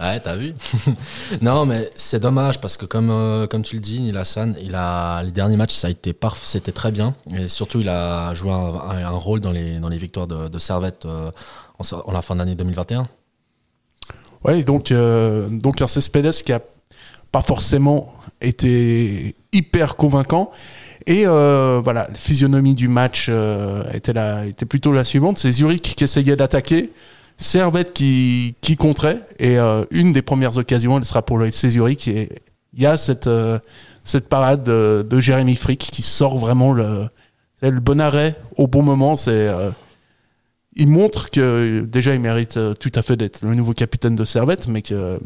Ouais, 0.00 0.20
t'as 0.20 0.36
vu 0.36 0.54
Non, 1.42 1.66
mais 1.66 1.90
c'est 1.96 2.20
dommage 2.20 2.60
parce 2.60 2.76
que 2.76 2.86
comme 2.86 3.10
euh, 3.10 3.48
comme 3.48 3.62
tu 3.62 3.74
le 3.74 3.80
dis, 3.80 4.00
Neil 4.00 4.16
Hassan, 4.16 4.54
il 4.62 4.76
a 4.76 5.22
les 5.24 5.32
derniers 5.32 5.56
matchs, 5.56 5.74
ça 5.74 5.88
a 5.88 5.90
été 5.90 6.12
parfait, 6.12 6.46
c'était 6.46 6.70
très 6.70 6.92
bien 6.92 7.16
et 7.34 7.48
surtout 7.48 7.80
il 7.80 7.88
a 7.88 8.32
joué 8.32 8.52
un, 8.52 9.08
rôle 9.10 9.40
dans 9.40 9.50
les 9.50 9.80
dans 9.80 9.88
les 9.88 9.98
victoires 9.98 10.28
de, 10.28 10.46
de 10.46 10.58
Servette 10.60 11.04
euh, 11.04 11.32
en, 11.78 12.12
la 12.12 12.22
fin 12.22 12.36
d'année 12.36 12.54
2021. 12.54 13.08
Ouais, 14.44 14.62
donc, 14.62 14.92
euh, 14.92 15.48
donc 15.50 15.82
un 15.82 15.88
Cespedes 15.88 16.30
qui 16.44 16.52
a 16.52 16.60
pas 17.32 17.42
forcément 17.42 18.14
été 18.40 19.34
hyper 19.52 19.96
convaincant. 19.96 20.52
Et 21.06 21.26
euh, 21.26 21.80
voilà, 21.82 22.06
la 22.08 22.14
physionomie 22.14 22.76
du 22.76 22.86
match 22.86 23.30
était, 23.92 24.12
la, 24.12 24.46
était 24.46 24.66
plutôt 24.66 24.92
la 24.92 25.04
suivante. 25.04 25.38
C'est 25.38 25.50
Zurich 25.50 25.96
qui 25.96 26.04
essayait 26.04 26.36
d'attaquer, 26.36 26.92
Servette 27.38 27.94
qui, 27.94 28.54
qui 28.60 28.76
contrait. 28.76 29.20
Et 29.38 29.58
euh, 29.58 29.84
une 29.90 30.12
des 30.12 30.22
premières 30.22 30.58
occasions, 30.58 30.98
elle 30.98 31.04
sera 31.04 31.22
pour 31.22 31.38
le 31.38 31.46
FC. 31.46 31.68
Et 32.08 32.28
il 32.74 32.82
y 32.82 32.86
a 32.86 32.96
cette, 32.96 33.26
euh, 33.28 33.58
cette 34.04 34.28
parade 34.28 34.64
de, 34.64 35.06
de 35.08 35.20
Jérémy 35.20 35.54
Frick 35.54 35.78
qui 35.78 36.02
sort 36.02 36.36
vraiment 36.36 36.72
le, 36.72 37.08
le 37.62 37.80
bon 37.80 38.00
arrêt 38.00 38.36
au 38.56 38.66
bon 38.66 38.82
moment. 38.82 39.16
C'est... 39.16 39.30
euh, 39.48 39.70
il 40.78 40.86
montre 40.88 41.30
que 41.30 41.80
déjà 41.80 42.14
il 42.14 42.20
mérite 42.20 42.56
euh, 42.56 42.72
tout 42.72 42.92
à 42.94 43.02
fait 43.02 43.16
d'être 43.16 43.42
le 43.42 43.54
nouveau 43.54 43.72
capitaine 43.72 44.14
de 44.14 44.24
Servette, 44.24 44.68
mais 44.68 44.80
que 44.80 45.18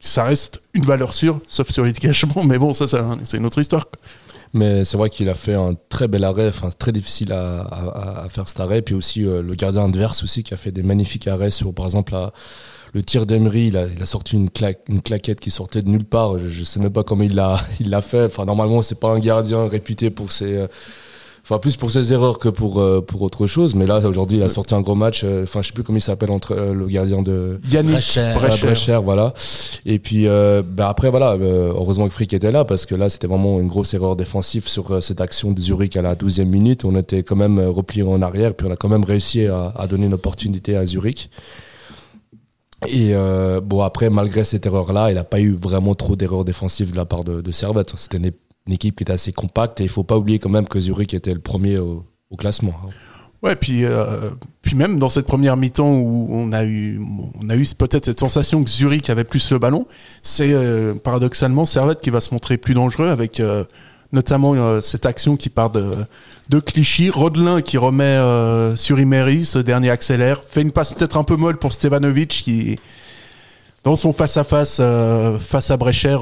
ça 0.00 0.24
reste 0.24 0.60
une 0.74 0.84
valeur 0.84 1.14
sûre, 1.14 1.40
sauf 1.48 1.70
sur 1.70 1.84
dégagements. 1.84 2.44
Mais 2.46 2.58
bon, 2.58 2.74
ça, 2.74 2.86
c'est 3.24 3.36
une 3.36 3.46
autre 3.46 3.60
histoire. 3.60 3.86
Mais 4.54 4.84
c'est 4.84 4.96
vrai 4.96 5.10
qu'il 5.10 5.28
a 5.28 5.34
fait 5.34 5.54
un 5.54 5.74
très 5.88 6.08
bel 6.08 6.24
arrêt, 6.24 6.48
enfin 6.48 6.70
très 6.70 6.92
difficile 6.92 7.32
à, 7.32 8.26
faire 8.30 8.48
cet 8.48 8.60
arrêt. 8.60 8.80
Puis 8.80 8.94
aussi 8.94 9.24
euh, 9.24 9.42
le 9.42 9.54
gardien 9.54 9.84
adverse 9.84 10.22
aussi 10.22 10.42
qui 10.42 10.54
a 10.54 10.56
fait 10.56 10.72
des 10.72 10.82
magnifiques 10.82 11.26
arrêts 11.26 11.50
sur, 11.50 11.74
par 11.74 11.84
exemple, 11.84 12.14
le 12.94 13.02
tir 13.02 13.26
d'Emery. 13.26 13.66
Il 13.68 13.76
a, 13.76 14.06
sorti 14.06 14.36
une, 14.36 14.48
claque, 14.48 14.80
une 14.88 15.02
claquette 15.02 15.40
qui 15.40 15.50
sortait 15.50 15.82
de 15.82 15.88
nulle 15.88 16.04
part. 16.04 16.38
Je, 16.38 16.48
je 16.48 16.64
sais 16.64 16.80
même 16.80 16.92
pas 16.92 17.02
comment 17.02 17.24
il 17.24 17.34
l'a, 17.34 17.60
il 17.80 17.90
l'a 17.90 18.00
fait. 18.00 18.24
Enfin 18.24 18.44
normalement 18.44 18.82
c'est 18.82 18.98
pas 18.98 19.08
un 19.08 19.18
gardien 19.18 19.68
réputé 19.68 20.10
pour 20.10 20.32
ses, 20.32 20.56
euh, 20.56 20.66
enfin 21.48 21.58
plus 21.60 21.76
pour 21.76 21.92
ses 21.92 22.12
erreurs 22.12 22.38
que 22.40 22.48
pour 22.48 22.80
euh, 22.80 23.00
pour 23.00 23.22
autre 23.22 23.46
chose. 23.46 23.74
Mais 23.76 23.86
là 23.86 23.98
aujourd'hui 24.04 24.38
il 24.38 24.42
a 24.42 24.48
sorti 24.48 24.74
un 24.74 24.80
gros 24.80 24.96
match. 24.96 25.22
euh, 25.24 25.44
Enfin 25.44 25.62
je 25.62 25.68
sais 25.68 25.72
plus 25.72 25.84
comment 25.84 25.98
il 25.98 26.02
s'appelle 26.02 26.30
entre 26.32 26.52
euh, 26.56 26.74
le 26.74 26.86
gardien 26.86 27.22
de 27.22 27.60
Yannick 27.70 27.92
Brecher. 27.92 28.66
Brecher, 28.66 29.00
voilà. 29.04 29.32
Et 29.88 30.00
puis, 30.00 30.26
euh, 30.26 30.62
bah 30.66 30.88
après, 30.88 31.10
voilà, 31.10 31.34
euh, 31.34 31.68
heureusement 31.72 32.08
que 32.08 32.12
Frick 32.12 32.32
était 32.34 32.50
là 32.50 32.64
parce 32.64 32.86
que 32.86 32.96
là, 32.96 33.08
c'était 33.08 33.28
vraiment 33.28 33.60
une 33.60 33.68
grosse 33.68 33.94
erreur 33.94 34.16
défensive 34.16 34.66
sur 34.66 34.90
euh, 34.90 35.00
cette 35.00 35.20
action 35.20 35.52
de 35.52 35.60
Zurich 35.60 35.96
à 35.96 36.02
la 36.02 36.16
12e 36.16 36.44
minute. 36.46 36.84
On 36.84 36.96
était 36.96 37.22
quand 37.22 37.36
même 37.36 37.60
euh, 37.60 37.70
replié 37.70 38.02
en 38.02 38.20
arrière, 38.20 38.52
puis 38.54 38.66
on 38.66 38.72
a 38.72 38.74
quand 38.74 38.88
même 38.88 39.04
réussi 39.04 39.46
à, 39.46 39.72
à 39.76 39.86
donner 39.86 40.06
une 40.06 40.14
opportunité 40.14 40.76
à 40.76 40.84
Zurich. 40.86 41.30
Et 42.88 43.10
euh, 43.14 43.60
bon, 43.60 43.80
après, 43.82 44.10
malgré 44.10 44.42
cette 44.42 44.66
erreur-là, 44.66 45.10
il 45.10 45.14
n'a 45.14 45.24
pas 45.24 45.40
eu 45.40 45.54
vraiment 45.56 45.94
trop 45.94 46.16
d'erreurs 46.16 46.44
défensives 46.44 46.90
de 46.90 46.96
la 46.96 47.04
part 47.04 47.22
de, 47.22 47.40
de 47.40 47.52
Servette. 47.52 47.92
C'était 47.96 48.18
une, 48.66 48.72
équipe 48.72 48.96
qui 48.96 49.04
était 49.04 49.12
assez 49.12 49.32
compacte 49.32 49.80
et 49.80 49.84
il 49.84 49.88
faut 49.88 50.04
pas 50.04 50.16
oublier 50.16 50.38
quand 50.38 50.48
même 50.48 50.66
que 50.66 50.80
Zurich 50.80 51.14
était 51.14 51.32
le 51.32 51.40
premier 51.40 51.78
au, 51.78 52.04
classement. 52.38 52.74
Ouais, 53.42 53.56
puis, 53.56 53.84
euh, 53.84 54.30
puis 54.62 54.76
même 54.76 54.98
dans 54.98 55.08
cette 55.08 55.26
première 55.26 55.56
mi-temps 55.56 55.90
où 55.90 56.28
on 56.30 56.52
a 56.52 56.64
eu, 56.64 57.00
on 57.40 57.48
a 57.48 57.56
eu 57.56 57.64
peut-être 57.78 58.04
cette 58.04 58.20
sensation 58.20 58.62
que 58.62 58.68
Zurich 58.68 59.08
avait 59.08 59.24
plus 59.24 59.52
le 59.52 59.58
ballon, 59.58 59.86
c'est 60.22 60.52
euh, 60.52 60.94
paradoxalement 61.02 61.64
Servette 61.64 62.00
qui 62.00 62.10
va 62.10 62.20
se 62.20 62.34
montrer 62.34 62.58
plus 62.58 62.74
dangereux 62.74 63.08
avec 63.08 63.40
euh, 63.40 63.64
notamment 64.12 64.80
cette 64.80 65.06
action 65.06 65.36
qui 65.36 65.48
part 65.48 65.70
de, 65.70 65.94
de 66.48 66.60
Clichy, 66.60 67.10
Rodelin 67.10 67.62
qui 67.62 67.78
remet 67.78 68.18
sur 68.76 68.98
Imery, 69.00 69.44
ce 69.44 69.58
dernier 69.58 69.90
accélère, 69.90 70.42
fait 70.46 70.62
une 70.62 70.72
passe 70.72 70.92
peut-être 70.92 71.16
un 71.16 71.24
peu 71.24 71.36
molle 71.36 71.58
pour 71.58 71.72
Stevanovic 71.72 72.28
qui, 72.28 72.78
dans 73.86 73.94
son 73.94 74.12
face-à-face 74.12 74.78
euh, 74.80 75.38
face 75.38 75.70
à 75.70 75.76
Brecher, 75.76 76.18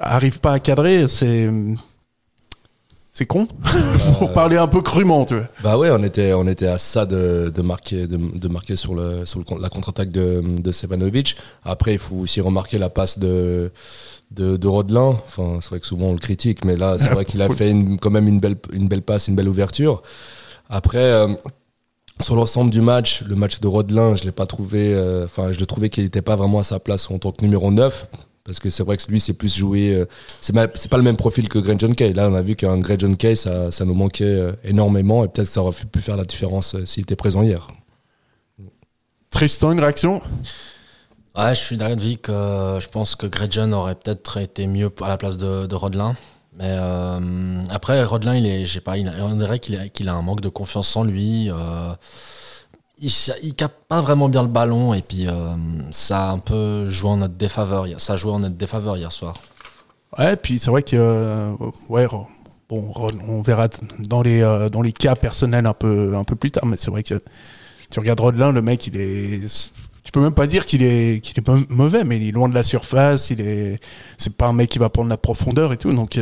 arrive 0.00 0.40
pas 0.40 0.52
à 0.52 0.60
cadrer, 0.60 1.08
c'est... 1.08 1.48
C'est 3.12 3.26
con, 3.26 3.48
pour 4.18 4.32
parler 4.32 4.56
un 4.56 4.68
peu 4.68 4.82
crûment, 4.82 5.24
tu 5.24 5.34
vois. 5.34 5.48
Bah 5.64 5.76
ouais, 5.76 5.90
on 5.90 6.02
était, 6.04 6.32
on 6.32 6.46
était 6.46 6.68
à 6.68 6.78
ça 6.78 7.06
de, 7.06 7.52
de 7.52 7.60
marquer, 7.60 8.06
de, 8.06 8.16
de 8.16 8.48
marquer 8.48 8.76
sur, 8.76 8.94
le, 8.94 9.26
sur 9.26 9.40
le, 9.40 9.60
la 9.60 9.68
contre-attaque 9.68 10.10
de, 10.10 10.40
de. 10.40 11.22
Après, 11.64 11.92
il 11.92 11.98
faut 11.98 12.14
aussi 12.14 12.40
remarquer 12.40 12.78
la 12.78 12.88
passe 12.88 13.18
de, 13.18 13.72
de, 14.30 14.56
de 14.56 14.68
Rodelin. 14.68 15.18
Enfin, 15.26 15.58
c'est 15.60 15.70
vrai 15.70 15.80
que 15.80 15.86
souvent 15.86 16.06
on 16.06 16.12
le 16.12 16.18
critique, 16.18 16.64
mais 16.64 16.76
là, 16.76 16.98
c'est 16.98 17.10
vrai 17.10 17.24
qu'il 17.24 17.42
a 17.42 17.48
fait 17.54 17.70
une, 17.70 17.98
quand 17.98 18.10
même 18.10 18.28
une 18.28 18.38
belle, 18.38 18.56
une 18.72 18.86
belle 18.86 19.02
passe, 19.02 19.26
une 19.26 19.34
belle 19.34 19.48
ouverture. 19.48 20.02
Après, 20.68 20.98
euh, 20.98 21.34
sur 22.20 22.36
l'ensemble 22.36 22.70
du 22.70 22.80
match, 22.80 23.22
le 23.22 23.34
match 23.34 23.60
de 23.60 23.66
Rodelin, 23.66 24.14
je 24.14 24.22
l'ai 24.22 24.32
pas 24.32 24.46
trouvé, 24.46 24.94
euh, 24.94 25.24
enfin, 25.24 25.52
je 25.52 25.58
le 25.58 25.66
trouvais 25.66 25.90
qu'il 25.90 26.04
n'était 26.04 26.22
pas 26.22 26.36
vraiment 26.36 26.60
à 26.60 26.64
sa 26.64 26.78
place 26.78 27.10
en 27.10 27.18
tant 27.18 27.32
que 27.32 27.42
numéro 27.42 27.70
9. 27.72 28.08
Parce 28.50 28.58
que 28.58 28.68
c'est 28.68 28.82
vrai 28.82 28.96
que 28.96 29.08
lui, 29.08 29.20
c'est 29.20 29.32
plus 29.32 29.56
joué. 29.56 29.94
euh, 29.94 30.06
c'est 30.40 30.52
pas 30.52 30.96
le 30.96 31.04
même 31.04 31.16
profil 31.16 31.48
que 31.48 31.60
Greg 31.60 31.78
John 31.78 31.94
Kay. 31.94 32.12
Là, 32.12 32.28
on 32.28 32.34
a 32.34 32.42
vu 32.42 32.56
qu'un 32.56 32.78
Greg 32.78 32.98
John 32.98 33.16
Kay, 33.16 33.36
ça, 33.36 33.70
ça 33.70 33.84
nous 33.84 33.94
manquait 33.94 34.24
euh, 34.24 34.52
énormément 34.64 35.22
et 35.22 35.28
peut-être 35.28 35.46
que 35.46 35.52
ça 35.52 35.62
aurait 35.62 35.76
pu 35.92 36.00
faire 36.00 36.16
la 36.16 36.24
différence 36.24 36.74
euh, 36.74 36.84
s'il 36.84 37.04
était 37.04 37.14
présent 37.14 37.42
hier. 37.44 37.68
Tristan, 39.30 39.70
une 39.70 39.78
réaction? 39.78 40.20
Ouais, 41.36 41.54
je 41.54 41.60
suis 41.60 41.76
d'avis 41.76 42.18
que 42.18 42.32
euh, 42.32 42.80
je 42.80 42.88
pense 42.88 43.14
que 43.14 43.28
Gretchen 43.28 43.72
aurait 43.72 43.94
peut-être 43.94 44.38
été 44.38 44.66
mieux 44.66 44.90
à 45.00 45.06
la 45.06 45.16
place 45.16 45.36
de, 45.36 45.66
de 45.66 45.74
Rodelin. 45.76 46.16
Mais 46.58 46.74
euh, 46.76 47.62
après, 47.70 48.02
Rodelin, 48.02 48.34
il 48.34 48.46
est, 48.46 48.66
je 48.66 48.72
sais 48.72 48.80
pas, 48.80 48.98
il 48.98 49.06
a- 49.06 49.24
on 49.24 49.36
dirait 49.36 49.60
qu'il 49.60 50.08
a, 50.08 50.12
un 50.12 50.22
manque 50.22 50.40
de 50.40 50.48
confiance 50.48 50.96
en 50.96 51.04
lui. 51.04 51.48
euh, 51.50 51.92
il, 53.00 53.10
il 53.42 53.54
capte 53.54 53.86
pas 53.88 54.00
vraiment 54.00 54.28
bien 54.28 54.42
le 54.42 54.48
ballon 54.48 54.94
et 54.94 55.02
puis 55.02 55.26
euh, 55.26 55.32
ça 55.90 56.28
a 56.28 56.32
un 56.32 56.38
peu 56.38 56.88
joué 56.88 57.10
en 57.10 57.16
notre 57.18 57.34
défaveur. 57.34 57.86
Ça 57.98 58.14
a 58.14 58.16
joué 58.16 58.32
en 58.32 58.40
notre 58.40 58.56
défaveur 58.56 58.96
hier 58.96 59.10
soir. 59.12 59.34
Ouais, 60.18 60.36
puis 60.36 60.58
c'est 60.58 60.70
vrai 60.70 60.82
que 60.82 60.96
euh, 60.96 61.52
ouais, 61.88 62.06
bon, 62.68 62.92
on 63.28 63.42
verra 63.42 63.68
dans 63.98 64.22
les 64.22 64.42
euh, 64.42 64.68
dans 64.68 64.82
les 64.82 64.92
cas 64.92 65.14
personnels 65.14 65.66
un 65.66 65.74
peu 65.74 66.14
un 66.16 66.24
peu 66.24 66.36
plus 66.36 66.50
tard, 66.50 66.66
mais 66.66 66.76
c'est 66.76 66.90
vrai 66.90 67.02
que 67.02 67.20
tu 67.90 68.00
regardes 68.00 68.20
Rodelin, 68.20 68.52
le 68.52 68.62
mec, 68.62 68.86
il 68.86 68.96
est, 68.96 69.72
tu 70.04 70.12
peux 70.12 70.20
même 70.20 70.34
pas 70.34 70.46
dire 70.46 70.66
qu'il 70.66 70.82
est 70.82 71.20
qu'il 71.22 71.38
est 71.38 71.46
mau- 71.48 71.66
mauvais, 71.68 72.04
mais 72.04 72.16
il 72.18 72.28
est 72.28 72.32
loin 72.32 72.48
de 72.48 72.54
la 72.54 72.62
surface, 72.62 73.30
il 73.30 73.40
est, 73.40 73.80
c'est 74.18 74.36
pas 74.36 74.46
un 74.46 74.52
mec 74.52 74.68
qui 74.70 74.78
va 74.78 74.88
prendre 74.90 75.08
la 75.08 75.16
profondeur 75.16 75.72
et 75.72 75.76
tout, 75.76 75.92
donc 75.92 76.18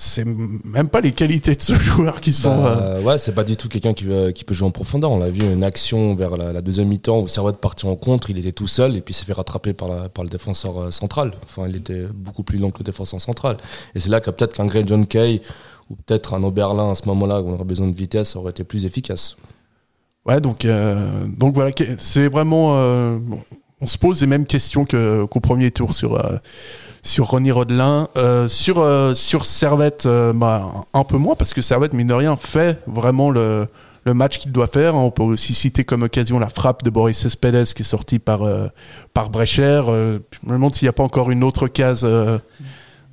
c'est 0.00 0.24
même 0.24 0.88
pas 0.88 1.00
les 1.00 1.10
qualités 1.10 1.56
de 1.56 1.60
ce 1.60 1.74
joueur 1.78 2.20
qui 2.20 2.32
sont. 2.32 2.62
Bah, 2.62 2.78
euh, 2.80 3.02
ouais, 3.02 3.18
c'est 3.18 3.32
pas 3.32 3.42
du 3.42 3.56
tout 3.56 3.68
quelqu'un 3.68 3.92
qui, 3.94 4.04
veut- 4.04 4.30
qui 4.30 4.44
peut 4.44 4.54
jouer 4.54 4.68
en 4.68 4.70
profondeur. 4.70 5.10
On 5.10 5.18
l'a 5.18 5.28
vu 5.28 5.42
une 5.42 5.64
action 5.64 6.14
vers 6.14 6.36
la, 6.36 6.52
la 6.52 6.62
deuxième 6.62 6.86
mi-temps 6.86 7.18
où 7.20 7.26
Servette 7.26 7.56
partit 7.56 7.84
en 7.86 7.96
contre, 7.96 8.30
il 8.30 8.38
était 8.38 8.52
tout 8.52 8.68
seul 8.68 8.96
et 8.96 9.00
puis 9.00 9.12
s'est 9.12 9.24
fait 9.24 9.32
rattraper 9.32 9.72
par, 9.74 9.88
la- 9.88 10.08
par 10.08 10.22
le 10.22 10.30
défenseur 10.30 10.80
euh, 10.80 10.90
central. 10.92 11.32
Enfin, 11.44 11.66
il 11.68 11.74
était 11.74 12.04
beaucoup 12.14 12.44
plus 12.44 12.58
lent 12.58 12.70
que 12.70 12.78
le 12.78 12.84
défenseur 12.84 13.20
central. 13.20 13.56
Et 13.96 14.00
c'est 14.00 14.08
là 14.08 14.20
que 14.20 14.30
peut-être 14.30 14.54
qu'un 14.54 14.66
Grey 14.66 14.84
John 14.86 15.04
Kay 15.04 15.42
ou 15.90 15.96
peut-être 15.96 16.34
un 16.34 16.44
Oberlin 16.44 16.92
à 16.92 16.94
ce 16.94 17.04
moment-là 17.06 17.42
où 17.42 17.48
on 17.48 17.54
aurait 17.54 17.64
besoin 17.64 17.88
de 17.88 17.96
vitesse 17.96 18.36
aurait 18.36 18.50
été 18.50 18.62
plus 18.62 18.84
efficace. 18.84 19.36
Ouais, 20.26 20.40
donc, 20.40 20.64
euh, 20.64 21.26
donc 21.26 21.54
voilà, 21.54 21.72
c'est 21.98 22.28
vraiment. 22.28 22.74
euh, 22.76 23.18
bon, 23.20 23.40
on 23.80 23.86
se 23.86 23.98
pose 23.98 24.20
les 24.20 24.26
mêmes 24.26 24.46
questions 24.46 24.84
que 24.84 25.24
qu'au 25.26 25.40
premier 25.40 25.70
tour 25.70 25.94
sur 25.94 26.14
euh, 26.16 26.36
sur 27.02 27.26
Ronnie 27.26 27.52
Rodelin, 27.52 28.08
Euh, 28.16 28.48
sur 28.48 28.80
euh, 28.80 29.14
sur 29.14 29.46
Servette, 29.46 30.06
euh, 30.06 30.32
bah, 30.32 30.84
un 30.92 31.04
peu 31.04 31.16
moins 31.16 31.36
parce 31.36 31.54
que 31.54 31.62
Servette 31.62 31.92
mine 31.92 32.08
de 32.08 32.14
rien 32.14 32.36
fait 32.36 32.80
vraiment 32.86 33.30
le 33.30 33.66
le 34.04 34.14
match 34.14 34.38
qu'il 34.38 34.52
doit 34.52 34.66
faire. 34.68 34.94
On 34.94 35.10
peut 35.10 35.22
aussi 35.22 35.54
citer 35.54 35.84
comme 35.84 36.02
occasion 36.02 36.38
la 36.38 36.48
frappe 36.48 36.82
de 36.82 36.90
Boris 36.90 37.18
Cespedes 37.18 37.72
qui 37.74 37.82
est 37.82 37.84
sortie 37.84 38.18
par 38.18 38.40
par 39.12 39.30
Brecher. 39.30 39.82
Je 39.86 40.20
me 40.46 40.52
demande 40.52 40.74
s'il 40.74 40.86
n'y 40.86 40.90
a 40.90 40.92
pas 40.92 41.02
encore 41.02 41.30
une 41.30 41.44
autre 41.44 41.68
case 41.68 42.06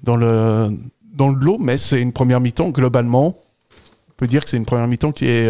dans 0.03 0.15
le 0.15 0.69
dans 1.13 1.29
le 1.29 1.35
lot, 1.39 1.57
mais 1.59 1.77
c'est 1.77 2.01
une 2.01 2.13
première 2.13 2.39
mi-temps 2.39 2.69
globalement. 2.69 3.37
On 4.09 4.13
peut 4.15 4.27
dire 4.27 4.43
que 4.43 4.49
c'est 4.49 4.57
une 4.57 4.65
première 4.65 4.87
mi-temps 4.87 5.11
qui 5.11 5.27
est 5.27 5.49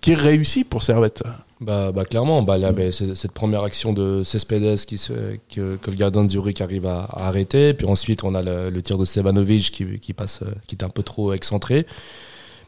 qui 0.00 0.12
est 0.12 0.16
réussie 0.16 0.64
pour 0.64 0.82
Servette. 0.82 1.24
Bah, 1.60 1.92
bah 1.92 2.06
clairement, 2.06 2.42
bah, 2.42 2.56
il 2.56 2.62
y 2.62 2.64
avait 2.64 2.90
c- 2.90 3.14
cette 3.14 3.32
première 3.32 3.62
action 3.62 3.92
de 3.92 4.22
Cespedes 4.24 4.78
qui 4.86 4.96
se, 4.96 5.12
que, 5.54 5.76
que 5.76 5.90
le 5.90 5.96
gardien 5.96 6.24
de 6.24 6.28
Zurich 6.28 6.62
arrive 6.62 6.86
à, 6.86 7.00
à 7.02 7.28
arrêter. 7.28 7.74
Puis 7.74 7.86
ensuite, 7.86 8.24
on 8.24 8.34
a 8.34 8.42
le, 8.42 8.70
le 8.70 8.82
tir 8.82 8.96
de 8.96 9.04
Stevanovic 9.04 9.70
qui, 9.70 9.98
qui 10.00 10.14
passe, 10.14 10.40
euh, 10.42 10.50
qui 10.66 10.74
est 10.76 10.84
un 10.84 10.88
peu 10.88 11.02
trop 11.02 11.34
excentré. 11.34 11.84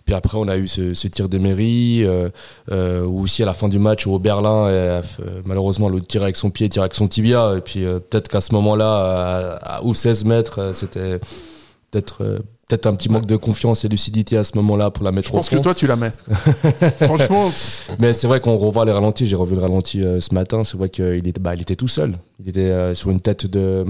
Puis 0.04 0.14
après, 0.14 0.37
on 0.37 0.46
a 0.49 0.58
eu 0.58 0.68
ce, 0.68 0.94
ce 0.94 1.08
tir 1.08 1.28
d'Emery, 1.30 2.04
euh, 2.04 2.28
euh, 2.70 3.04
ou 3.06 3.22
aussi 3.22 3.42
à 3.42 3.46
la 3.46 3.54
fin 3.54 3.68
du 3.68 3.78
match 3.78 4.06
où 4.06 4.18
Berlin, 4.18 4.66
euh, 4.68 5.00
malheureusement, 5.46 5.88
l'autre 5.88 6.06
tire 6.06 6.22
avec 6.25 6.37
son 6.37 6.50
pied, 6.50 6.68
tire 6.68 6.82
avec 6.82 6.94
son 6.94 7.08
tibia. 7.08 7.54
Et 7.56 7.61
puis 7.62 7.87
euh, 7.87 7.99
peut-être 8.00 8.28
qu'à 8.28 8.42
ce 8.42 8.52
moment-là, 8.54 9.58
à, 9.62 9.76
à- 9.78 9.82
ou 9.84 9.94
16 9.94 10.25
mètres, 10.26 10.58
euh, 10.58 10.72
c'était 10.75 11.18
peut-être 11.90 12.22
euh, 12.25 12.38
peut-être 12.73 12.87
un 12.87 12.95
petit 12.95 13.11
manque 13.11 13.26
de 13.26 13.37
confiance 13.37 13.85
et 13.85 13.88
lucidité 13.88 14.38
à 14.38 14.45
ce 14.45 14.57
moment-là 14.57 14.91
pour 14.91 15.05
la 15.05 15.12
mettre 15.12 15.29
Je 15.29 15.33
au 15.33 15.37
pense 15.37 15.50
que 15.50 15.57
toi 15.57 15.75
tu 15.75 15.87
la 15.87 15.97
mets. 15.97 16.12
Franchement, 17.02 17.50
Mais 17.99 18.14
c'est 18.14 18.26
vrai 18.26 18.41
qu'on 18.41 18.57
revoit 18.57 18.87
les 18.87 18.93
ralentis. 18.93 19.26
J'ai 19.26 19.37
revu 19.37 19.55
le 19.57 19.61
ralenti 19.61 20.02
euh, 20.02 20.21
ce 20.21 20.33
matin. 20.35 20.64
C'est 20.64 20.79
vrai 20.79 20.88
qu'il 20.88 21.26
était, 21.29 21.38
bah, 21.41 21.55
il 21.55 21.61
était 21.61 21.76
tout 21.76 21.88
seul. 21.88 22.14
Il 22.43 22.49
était 22.49 22.61
euh, 22.61 22.95
sur 22.95 23.11
une 23.11 23.21
tête 23.21 23.47
de, 23.47 23.85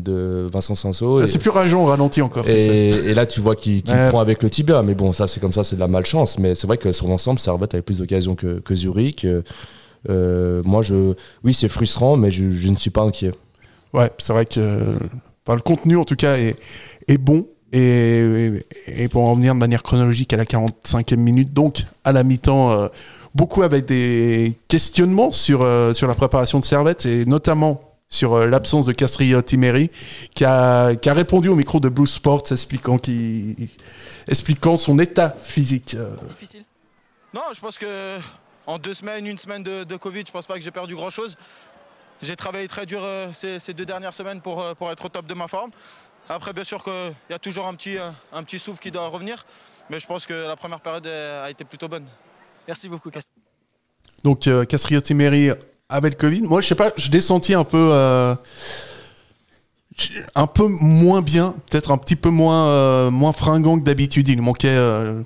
de 0.00 0.48
Vincent 0.52 0.76
Sanso. 0.76 1.20
Et, 1.22 1.26
c'est 1.26 1.38
plus 1.40 1.50
rageant 1.50 1.82
au 1.82 1.86
ralenti 1.86 2.22
encore. 2.22 2.48
et, 2.48 2.90
et 2.90 3.14
là, 3.14 3.26
tu 3.26 3.40
vois 3.40 3.56
qu'il 3.56 3.82
Ouais. 3.88 4.08
prend 4.08 4.20
avec 4.20 4.42
le 4.42 4.50
tibia. 4.50 4.82
Mais 4.82 4.94
bon, 4.94 5.12
ça, 5.12 5.26
c'est 5.26 5.40
comme 5.40 5.52
ça, 5.52 5.64
c'est 5.64 5.74
de 5.76 5.80
la 5.80 5.88
malchance. 5.88 6.38
Mais 6.38 6.54
c'est 6.54 6.66
vrai 6.68 6.78
que 6.78 6.92
sur 6.92 7.08
l'ensemble, 7.08 7.40
Servette 7.40 7.74
avait 7.74 7.82
plus 7.82 7.98
d'occasions 7.98 8.36
que, 8.36 8.60
que 8.60 8.74
Zurich. 8.76 9.24
Euh, 9.24 9.42
euh, 10.08 10.62
moi, 10.64 10.82
je, 10.82 11.14
oui, 11.42 11.54
c'est 11.54 11.68
frustrant, 11.68 12.16
mais 12.16 12.30
je, 12.30 12.52
je 12.52 12.68
ne 12.68 12.76
suis 12.76 12.90
pas 12.90 13.02
inquiet. 13.02 13.32
Ouais, 13.92 14.12
c'est 14.18 14.32
vrai 14.32 14.46
que 14.46 14.94
enfin, 15.44 15.56
le 15.56 15.60
contenu 15.62 15.96
en 15.96 16.04
tout 16.04 16.14
cas 16.16 16.36
est, 16.36 16.54
est 17.08 17.18
bon. 17.18 17.46
Et, 17.72 19.08
pour 19.10 19.24
en 19.24 19.34
venir 19.34 19.54
de 19.54 19.58
manière 19.58 19.82
chronologique 19.82 20.32
à 20.32 20.36
la 20.36 20.44
45e 20.44 21.16
minute, 21.16 21.52
donc 21.52 21.82
à 22.04 22.12
la 22.12 22.22
mi-temps, 22.22 22.70
euh, 22.72 22.88
beaucoup 23.34 23.62
avec 23.62 23.84
des 23.84 24.54
questionnements 24.68 25.30
sur, 25.30 25.62
euh, 25.62 25.92
sur 25.92 26.08
la 26.08 26.14
préparation 26.14 26.60
de 26.60 26.64
Servette 26.64 27.04
et 27.04 27.26
notamment 27.26 27.80
sur 28.08 28.34
euh, 28.34 28.46
l'absence 28.46 28.86
de 28.86 28.92
Castrillo 28.92 29.42
Timeri 29.42 29.90
qui 30.34 30.46
a, 30.46 30.94
qui 30.96 31.10
a 31.10 31.14
répondu 31.14 31.48
au 31.48 31.56
micro 31.56 31.78
de 31.78 31.90
Blue 31.90 32.06
Sports 32.06 32.44
expliquant, 32.50 32.98
son 34.78 34.98
état 34.98 35.36
physique. 35.42 35.94
Difficile. 36.28 36.64
Non, 37.34 37.42
je 37.54 37.60
pense 37.60 37.78
que 37.78 38.16
en 38.66 38.78
deux 38.78 38.94
semaines, 38.94 39.26
une 39.26 39.36
semaine 39.36 39.62
de, 39.62 39.96
Covid, 39.96 40.24
je 40.26 40.32
pense 40.32 40.46
pas 40.46 40.54
que 40.54 40.60
j'ai 40.60 40.70
perdu 40.70 40.94
grand 40.94 41.10
chose. 41.10 41.36
J'ai 42.22 42.34
travaillé 42.34 42.66
très 42.66 42.86
dur 42.86 43.06
ces, 43.32 43.60
ces 43.60 43.74
deux 43.74 43.84
dernières 43.84 44.14
semaines 44.14 44.40
pour, 44.40 44.64
pour 44.76 44.90
être 44.90 45.04
au 45.04 45.08
top 45.08 45.26
de 45.26 45.34
ma 45.34 45.48
forme. 45.48 45.70
Après, 46.28 46.52
bien 46.52 46.64
sûr 46.64 46.84
qu'il 46.84 47.14
y 47.30 47.32
a 47.32 47.38
toujours 47.38 47.66
un 47.66 47.74
petit, 47.74 47.96
un 48.32 48.42
petit 48.42 48.58
souffle 48.58 48.80
qui 48.80 48.90
doit 48.90 49.08
revenir, 49.08 49.46
mais 49.88 49.98
je 49.98 50.06
pense 50.06 50.26
que 50.26 50.34
la 50.34 50.56
première 50.56 50.80
période 50.80 51.06
a 51.06 51.50
été 51.50 51.64
plutôt 51.64 51.88
bonne. 51.88 52.06
Merci 52.66 52.88
beaucoup, 52.88 53.10
Cast. 53.10 53.30
Donc 54.24 54.46
euh, 54.46 54.64
Castrillo 54.64 55.00
Timeri 55.00 55.50
avait 55.88 56.10
le 56.10 56.16
Covid. 56.16 56.42
Moi, 56.42 56.60
je 56.60 56.68
sais 56.68 56.74
pas, 56.74 56.92
je 56.96 57.10
l'ai 57.10 57.20
senti 57.20 57.54
un 57.54 57.64
peu, 57.64 57.90
euh, 57.92 58.34
un 60.34 60.46
peu 60.46 60.68
moins 60.68 61.22
bien, 61.22 61.54
peut-être 61.70 61.90
un 61.90 61.96
petit 61.96 62.16
peu 62.16 62.30
moins, 62.30 62.68
euh, 62.68 63.10
moins 63.10 63.32
fringant 63.32 63.78
que 63.78 63.84
d'habitude. 63.84 64.28
Il 64.28 64.42
manquait, 64.42 64.68
euh, 64.68 65.22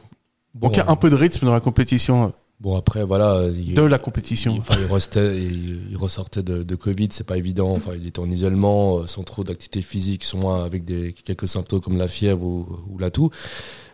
manquait 0.60 0.84
un 0.86 0.96
peu 0.96 1.10
de 1.10 1.16
rythme 1.16 1.46
dans 1.46 1.52
la 1.52 1.60
compétition, 1.60 2.32
bon, 2.62 2.76
après, 2.76 3.04
voilà. 3.04 3.42
il- 3.54 3.74
de 3.74 3.82
la 3.82 3.98
compétition. 3.98 4.54
Il, 4.54 4.60
enfin, 4.60 4.76
il, 4.80 4.90
restait, 4.92 5.36
il, 5.36 5.96
ressortait 5.96 6.42
de, 6.42 6.62
de 6.62 6.74
Covid, 6.74 7.08
c'est 7.10 7.26
pas 7.26 7.36
évident. 7.36 7.72
Enfin, 7.72 7.90
il 7.94 8.06
était 8.06 8.20
en 8.20 8.30
isolement, 8.30 9.00
euh, 9.00 9.06
sans 9.06 9.24
trop 9.24 9.44
d'activité 9.44 9.82
physique, 9.82 10.24
moins 10.34 10.64
avec 10.64 10.84
des, 10.84 11.12
quelques 11.12 11.48
symptômes 11.48 11.80
comme 11.80 11.98
la 11.98 12.08
fièvre 12.08 12.42
ou, 12.44 12.66
ou 12.90 12.98
la 12.98 13.10
toux. 13.10 13.30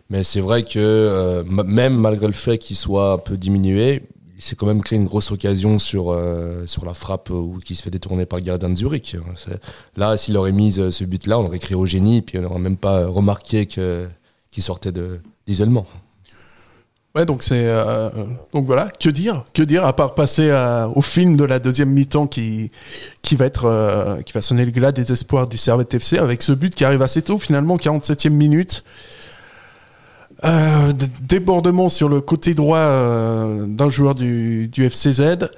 Mais 0.09 0.23
c'est 0.23 0.41
vrai 0.41 0.63
que 0.63 0.79
euh, 0.79 1.43
même 1.45 1.95
malgré 1.95 2.25
le 2.27 2.33
fait 2.33 2.57
qu'il 2.57 2.75
soit 2.75 3.13
un 3.13 3.17
peu 3.17 3.37
diminué, 3.37 4.03
il 4.37 4.41
s'est 4.41 4.55
quand 4.55 4.65
même 4.65 4.81
créé 4.81 4.97
une 4.97 5.05
grosse 5.05 5.31
occasion 5.31 5.77
sur 5.77 6.09
euh, 6.11 6.65
sur 6.65 6.85
la 6.85 6.93
frappe 6.93 7.29
où 7.29 7.59
qui 7.63 7.75
se 7.75 7.81
fait 7.83 7.91
détourner 7.91 8.25
par 8.25 8.39
le 8.39 8.45
gardien 8.45 8.69
de 8.69 8.75
Zurich. 8.75 9.17
Là, 9.97 10.15
s'il 10.17 10.35
aurait 10.37 10.53
mis 10.53 10.71
ce 10.71 11.03
but-là, 11.03 11.37
on 11.37 11.45
aurait 11.45 11.59
créé 11.59 11.75
au 11.75 11.85
génie, 11.85 12.21
puis 12.21 12.37
on 12.39 12.41
n'aurait 12.43 12.59
même 12.59 12.77
pas 12.77 13.05
remarqué 13.05 13.65
que 13.65 14.07
qu'il 14.49 14.63
sortait 14.63 14.91
de 14.93 15.19
d'isolement. 15.45 15.85
Ouais, 17.15 17.25
donc 17.25 17.41
c'est, 17.41 17.63
euh, 17.65 18.09
donc 18.53 18.67
voilà, 18.67 18.87
que 18.87 19.09
dire, 19.09 19.43
que 19.55 19.63
dire 19.63 19.83
à 19.83 19.95
part 19.95 20.13
passer 20.13 20.51
à- 20.51 20.87
au 20.95 21.01
film 21.01 21.37
de 21.37 21.43
la 21.43 21.57
deuxième 21.57 21.89
mi-temps 21.89 22.27
qui 22.27 22.71
qui 23.23 23.35
va 23.35 23.45
être, 23.45 23.65
euh, 23.65 24.21
qui 24.21 24.31
va 24.31 24.41
sonner 24.41 24.63
le 24.63 24.69
glas 24.71 24.91
des 24.91 25.11
espoirs 25.11 25.47
du 25.47 25.57
Servette 25.57 25.91
FC 25.95 26.19
avec 26.19 26.43
ce 26.43 26.51
but 26.51 26.73
qui 26.75 26.85
arrive 26.85 27.01
assez 27.01 27.23
tôt, 27.23 27.39
finalement 27.39 27.77
47e 27.77 28.33
minute. 28.33 28.83
Euh, 30.45 30.93
débordement 31.21 31.89
sur 31.89 32.07
le 32.09 32.21
côté 32.21 32.53
droit 32.53 32.77
euh, 32.77 33.65
d'un 33.67 33.89
joueur 33.89 34.13
du, 34.15 34.67
du 34.67 34.85
FCZ. 34.89 35.49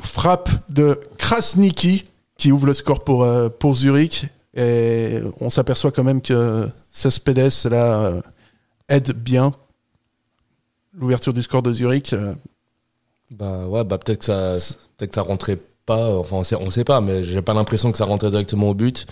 Frappe 0.00 0.50
de 0.68 1.00
Krasniki 1.16 2.04
qui 2.36 2.52
ouvre 2.52 2.66
le 2.66 2.74
score 2.74 3.04
pour, 3.04 3.22
euh, 3.24 3.48
pour 3.48 3.74
Zurich. 3.76 4.26
Et 4.54 5.20
on 5.40 5.48
s'aperçoit 5.48 5.92
quand 5.92 6.04
même 6.04 6.20
que 6.20 6.68
Cespedes 6.90 7.50
là, 7.70 8.00
euh, 8.02 8.20
aide 8.88 9.12
bien 9.12 9.52
l'ouverture 10.94 11.32
du 11.32 11.42
score 11.42 11.62
de 11.62 11.72
Zurich. 11.72 12.12
euh, 12.12 12.34
Bah 13.30 13.66
ouais, 13.66 13.84
bah 13.84 13.98
peut-être 13.98 14.20
que 14.20 14.24
ça, 14.24 14.54
peut-être 14.96 15.10
que 15.10 15.14
ça 15.16 15.22
rentrait 15.22 15.58
pas. 15.86 16.16
Enfin, 16.18 16.36
on 16.36 16.44
sait, 16.44 16.56
on 16.56 16.70
sait 16.70 16.84
pas, 16.84 17.00
mais 17.00 17.24
j'ai 17.24 17.42
pas 17.42 17.54
l'impression 17.54 17.90
que 17.92 17.98
ça 17.98 18.04
rentrait 18.04 18.30
directement 18.30 18.70
au 18.70 18.74
but. 18.74 19.06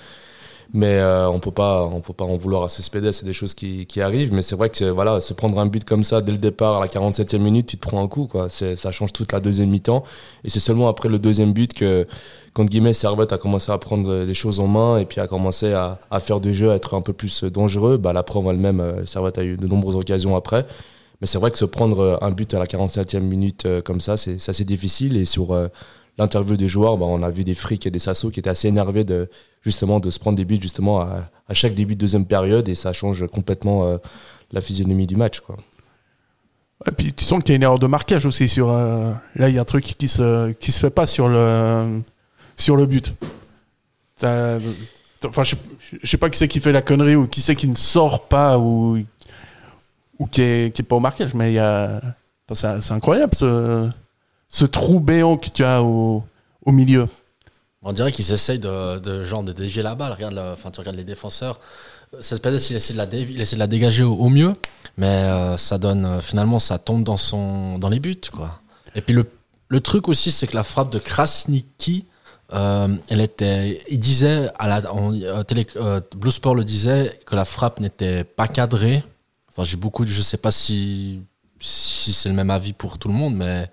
Mais 0.73 0.99
euh, 1.01 1.29
on 1.29 1.41
peut 1.41 1.51
pas, 1.51 1.85
on 1.85 2.01
peut 2.01 2.13
pas 2.13 2.25
en 2.25 2.37
vouloir 2.37 2.63
à 2.63 2.69
Cespedes, 2.69 3.11
c'est 3.11 3.25
des 3.25 3.33
choses 3.33 3.55
qui, 3.55 3.87
qui 3.87 4.01
arrivent. 4.01 4.33
Mais 4.33 4.43
c'est 4.43 4.55
vrai 4.55 4.71
que 4.71 4.85
voilà, 4.85 5.21
se 5.21 5.35
prendre 5.35 5.59
un 5.59 5.67
but 5.67 5.85
comme 5.85 6.05
ça 6.05 6.21
dès 6.21 6.31
le 6.31 6.39
départ 6.39 6.77
à 6.77 6.81
la 6.81 6.87
47e 6.87 7.39
minute, 7.41 7.67
tu 7.67 7.77
te 7.77 7.83
prends 7.83 8.01
un 8.05 8.07
coup, 8.07 8.29
quoi. 8.29 8.49
Ça 8.51 8.93
change 8.93 9.13
toute 9.13 9.33
la 9.33 9.41
deuxième 9.41 9.71
mi-temps. 9.71 10.05
Et 10.45 10.51
c'est 10.51 10.61
seulement 10.61 10.89
après 10.89 11.09
le 11.09 11.19
deuxième 11.19 11.53
but 11.53 11.73
que, 11.75 12.07
contre 12.55 12.71
guillemets, 12.71 12.95
Servette 12.95 13.33
a 13.33 13.39
commencé 13.39 13.73
à 13.73 13.79
prendre 13.79 14.23
les 14.25 14.35
choses 14.35 14.61
en 14.61 14.69
main 14.69 14.99
et 14.99 15.07
puis 15.07 15.21
a 15.21 15.27
commencé 15.27 15.73
à, 15.73 15.99
à 16.11 16.21
faire 16.21 16.39
du 16.41 16.55
jeu, 16.55 16.71
à 16.71 16.77
être 16.77 16.95
un 16.95 17.01
peu 17.03 17.13
plus 17.15 17.43
dangereux. 17.45 17.97
Bah 17.97 18.13
la 18.13 18.23
preuve 18.23 18.47
elle-même, 18.49 18.79
euh, 18.81 19.05
Servette 19.07 19.39
a 19.39 19.43
eu 19.45 19.57
de 19.57 19.67
nombreuses 19.67 19.97
occasions 19.97 20.37
après. 20.37 20.67
Mais 21.21 21.27
c'est 21.27 21.39
vrai 21.39 21.51
que 21.51 21.59
se 21.59 21.65
prendre 21.65 22.01
euh, 22.01 22.17
un 22.23 22.31
but 22.31 22.53
à 22.55 22.59
la 22.59 22.67
47e 22.67 23.21
minute 23.21 23.67
euh, 23.67 23.83
comme 23.83 24.01
ça, 24.01 24.17
c'est 24.17 24.37
assez 24.49 24.65
difficile. 24.65 25.17
Et 25.17 25.25
sur 25.25 25.53
euh, 25.53 25.69
l'interview 26.19 26.57
des 26.57 26.69
joueurs, 26.69 26.97
bah, 26.97 27.07
on 27.07 27.23
a 27.23 27.31
vu 27.31 27.45
des 27.45 27.55
frics 27.55 27.87
et 27.87 27.91
des 27.91 27.99
sassos 27.99 28.31
qui 28.31 28.41
étaient 28.41 28.51
assez 28.51 28.69
énervés 28.69 29.05
de 29.05 29.29
justement 29.63 30.01
de 30.01 30.11
se 30.11 30.19
prendre 30.19 30.37
des 30.37 30.45
buts 30.45 30.59
justement 30.61 31.01
à, 31.01 31.31
chaque 31.53 31.75
début 31.75 31.95
de 31.95 32.01
deuxième 32.01 32.25
période 32.25 32.69
et 32.69 32.75
ça 32.75 32.93
change 32.93 33.27
complètement 33.27 33.99
la 34.53 34.61
physionomie 34.61 35.07
du 35.07 35.17
match. 35.17 35.41
Quoi. 35.41 35.57
Et 36.87 36.93
puis 36.93 37.13
tu 37.13 37.25
sens 37.25 37.43
qu'il 37.43 37.51
y 37.51 37.55
a 37.55 37.57
une 37.57 37.65
erreur 37.65 37.81
de 37.81 37.87
marquage 37.89 38.25
aussi 38.25 38.49
sur. 38.49 38.69
là, 38.69 39.49
il 39.49 39.55
y 39.55 39.59
a 39.59 39.61
un 39.61 39.65
truc 39.65 39.85
qui 39.85 40.09
se 40.09 40.53
qui 40.53 40.71
se 40.71 40.79
fait 40.79 40.91
pas 40.91 41.09
sur 41.09 41.29
le 41.29 42.01
sur 42.57 42.77
le 42.77 42.87
but. 42.87 43.13
Enfin, 44.23 45.43
je, 45.43 45.57
je 46.03 46.09
sais 46.09 46.17
pas 46.17 46.31
qui 46.31 46.39
c'est 46.39 46.49
qui 46.49 46.61
fait 46.61 46.73
la 46.73 46.83
connerie 46.83 47.17
ou 47.17 47.27
qui 47.27 47.43
c'est 47.43 47.57
qui 47.57 47.67
ne 47.67 47.75
sort 47.75 48.29
pas 48.29 48.59
ou 48.59 48.99
ou 50.21 50.27
qui 50.27 50.43
est 50.43 50.75
qui 50.75 50.83
est 50.83 50.85
pas 50.85 50.95
au 50.97 51.01
marquage, 51.01 51.35
mais 51.35 51.51
il 51.51 51.55
y 51.55 51.59
a. 51.59 52.01
c'est 52.55 52.93
incroyable 52.93 53.35
ce 53.35 54.65
trou 54.65 55.01
béant 55.01 55.37
que 55.37 55.49
tu 55.49 55.65
as 55.65 55.83
au 55.83 56.23
milieu. 56.67 57.09
On 57.83 57.93
dirait 57.93 58.13
qu'ils 58.13 58.31
essayent 58.31 58.59
de, 58.59 59.25
genre 59.25 59.43
de 59.43 59.53
dévier 59.53 59.83
la 59.83 59.95
balle. 59.95 60.13
Regarde, 60.13 60.39
enfin 60.53 60.71
tu 60.71 60.81
regardes 60.81 60.97
les 60.97 61.05
défenseurs. 61.05 61.61
Cespedes, 62.21 62.61
il 62.71 62.77
essaie 62.77 62.93
de 62.93 62.99
la, 62.99 63.07
de 63.07 63.57
la 63.57 63.67
dégager 63.67 64.03
au, 64.03 64.29
mieux, 64.29 64.53
mais 64.97 65.07
euh, 65.07 65.57
ça 65.57 65.79
donne 65.79 66.05
euh, 66.05 66.21
finalement 66.21 66.59
ça 66.59 66.77
tombe 66.79 67.05
dans 67.05 67.17
son 67.17 67.79
dans 67.79 67.89
les 67.89 68.01
buts 68.01 68.21
quoi. 68.33 68.61
Et 68.97 69.01
puis 69.01 69.15
le, 69.15 69.81
truc 69.81 70.09
aussi 70.09 70.33
c'est 70.33 70.49
que 70.49 70.57
la 70.57 70.65
frappe 70.65 70.91
de 70.91 70.99
Krasniki, 70.99 72.07
euh, 72.53 72.89
elle 73.09 73.21
était, 73.21 73.81
il 73.89 74.01
disait 74.01 74.51
à 74.59 74.67
la 74.67 74.83
télé, 75.45 75.67
Blue 76.17 76.33
Sport 76.33 76.57
le 76.57 76.65
disait 76.65 77.19
que 77.25 77.37
la 77.37 77.45
frappe 77.45 77.81
n'était 77.81 78.25
pas 78.25 78.49
cadrée. 78.49 79.03
J'ai 79.65 79.77
beaucoup, 79.77 80.07
je 80.07 80.23
sais 80.23 80.37
pas 80.37 80.51
si 80.51 81.21
si 81.59 82.13
c'est 82.13 82.29
le 82.29 82.35
même 82.35 82.51
avis 82.51 82.73
pour 82.73 82.99
tout 82.99 83.09
le 83.09 83.15
monde, 83.15 83.35
mais 83.35 83.71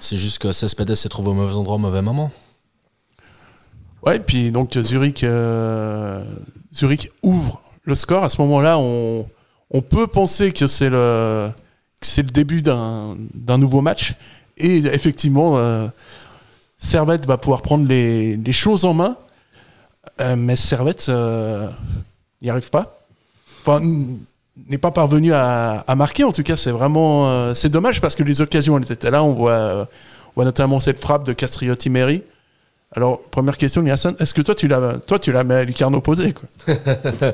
c'est 0.00 0.16
juste 0.16 0.38
que 0.38 0.52
Cespedes 0.52 0.94
s'est 0.94 1.08
trouvé 1.08 1.30
au 1.30 1.34
mauvais 1.34 1.54
endroit 1.54 1.76
au 1.76 1.78
mauvais 1.78 2.02
moment. 2.02 2.32
Ouais, 4.02 4.16
et 4.16 4.20
puis 4.20 4.50
donc 4.50 4.76
Zurich, 4.80 5.22
euh, 5.24 6.24
Zurich 6.74 7.10
ouvre 7.22 7.62
le 7.84 7.94
score. 7.94 8.24
À 8.24 8.28
ce 8.28 8.40
moment-là, 8.42 8.78
on, 8.78 9.26
on 9.70 9.80
peut 9.80 10.06
penser 10.06 10.52
que 10.52 10.66
c'est 10.66 10.90
le, 10.90 11.50
c'est 12.00 12.22
le 12.22 12.30
début 12.30 12.62
d'un, 12.62 13.16
d'un 13.34 13.58
nouveau 13.58 13.80
match. 13.80 14.14
Et 14.56 14.78
effectivement, 14.78 15.58
euh, 15.58 15.88
Servette 16.76 17.26
va 17.26 17.38
pouvoir 17.38 17.62
prendre 17.62 17.86
les, 17.86 18.36
les 18.36 18.52
choses 18.52 18.84
en 18.84 18.94
main, 18.94 19.16
euh, 20.20 20.36
mais 20.36 20.56
Servette 20.56 21.06
euh, 21.08 21.68
n'y 22.42 22.50
arrive 22.50 22.70
pas. 22.70 23.00
Enfin, 23.60 23.80
n'est 24.68 24.78
pas 24.78 24.90
parvenu 24.90 25.32
à, 25.32 25.84
à 25.86 25.94
marquer. 25.94 26.24
En 26.24 26.32
tout 26.32 26.42
cas, 26.42 26.56
c'est 26.56 26.70
vraiment 26.70 27.30
euh, 27.30 27.54
c'est 27.54 27.68
dommage 27.68 28.00
parce 28.00 28.14
que 28.14 28.22
les 28.22 28.40
occasions 28.40 28.78
elles 28.78 28.90
étaient 28.90 29.10
là. 29.10 29.22
On 29.22 29.34
voit, 29.34 29.52
euh, 29.52 29.84
on 30.28 30.32
voit 30.36 30.44
notamment 30.44 30.80
cette 30.80 31.00
frappe 31.00 31.24
de 31.24 31.32
Castriotti 31.32 31.90
Meri. 31.90 32.22
Alors, 32.92 33.20
première 33.30 33.58
question, 33.58 33.82
Niassan, 33.82 34.16
est-ce 34.18 34.32
que 34.32 34.40
toi 34.40 34.54
tu 34.54 34.66
la, 34.66 34.94
toi 35.06 35.18
tu 35.18 35.30
la 35.30 35.44
mets 35.44 35.56
à 35.56 35.64
lucarne 35.64 35.94
opposée 35.94 36.32
quoi? 36.32 36.48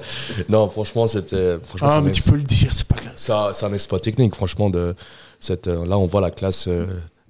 Non, 0.49 0.69
franchement, 0.69 1.07
c'était. 1.07 1.59
franchement, 1.63 1.89
Ah, 1.91 2.01
mais 2.03 2.11
tu 2.11 2.23
peux 2.23 2.35
le 2.37 2.43
dire, 2.43 2.73
c'est 2.73 2.87
pas 2.89 2.97
grave. 2.97 3.13
Ça, 3.15 3.51
c'est 3.53 3.65
un 3.65 3.73
exploit 3.73 4.01
technique, 4.01 4.35
franchement. 4.35 4.69
De 4.69 4.97
cette, 5.39 5.69
euh, 5.69 5.87
là, 5.87 5.97
on 5.97 6.07
voit 6.07 6.21
la 6.21 6.33
classe, 6.33 6.67
euh, 6.67 6.87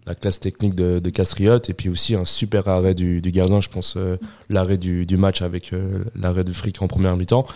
la 0.07 0.15
classe 0.15 0.41
technique 0.41 0.75
de, 0.75 1.01
de 1.01 1.71
et 1.71 1.75
puis 1.75 1.91
aussi 1.91 2.15
un 2.15 2.25
super 2.25 2.67
arrêt 2.69 2.95
du, 2.95 3.21
du 3.21 3.31
gardien. 3.31 3.61
Je 3.61 3.69
pense 3.69 3.99
l'arrêt 4.49 4.79
du, 4.79 5.05
du 5.05 5.19
match 5.19 5.43
avec 5.43 5.73
l'arrêt 6.19 6.45
du 6.45 6.55
fric 6.55 6.81
en 6.81 6.89
première 6.89 7.17
mi-temps. 7.17 7.47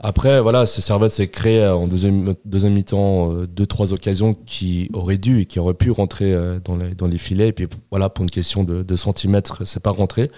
Après, 0.00 0.40
voilà, 0.40 0.66
ce 0.66 0.82
Servette 0.82 1.12
s'est 1.12 1.28
créé 1.28 1.60
euh, 1.60 1.74
en 1.74 1.86
deuxième, 1.86 2.34
mi-temps 2.44 3.32
euh, 3.32 3.46
deux, 3.46 3.66
trois 3.66 3.92
occasions 3.92 4.34
qui 4.34 4.90
auraient 4.92 5.18
dû 5.18 5.40
et 5.40 5.46
qui 5.46 5.58
auraient 5.58 5.74
pu 5.74 5.90
rentrer 5.90 6.32
euh, 6.34 6.58
dans 6.62 6.76
les, 6.76 6.94
dans 6.94 7.06
les 7.06 7.18
filets. 7.18 7.48
Et 7.48 7.52
puis 7.52 7.68
voilà, 7.90 8.10
pour 8.10 8.22
une 8.22 8.30
question 8.30 8.64
de, 8.64 8.82
de 8.82 8.96
centimètres, 8.96 9.66
c'est 9.66 9.82
pas 9.82 9.92
rentré. 9.92 10.30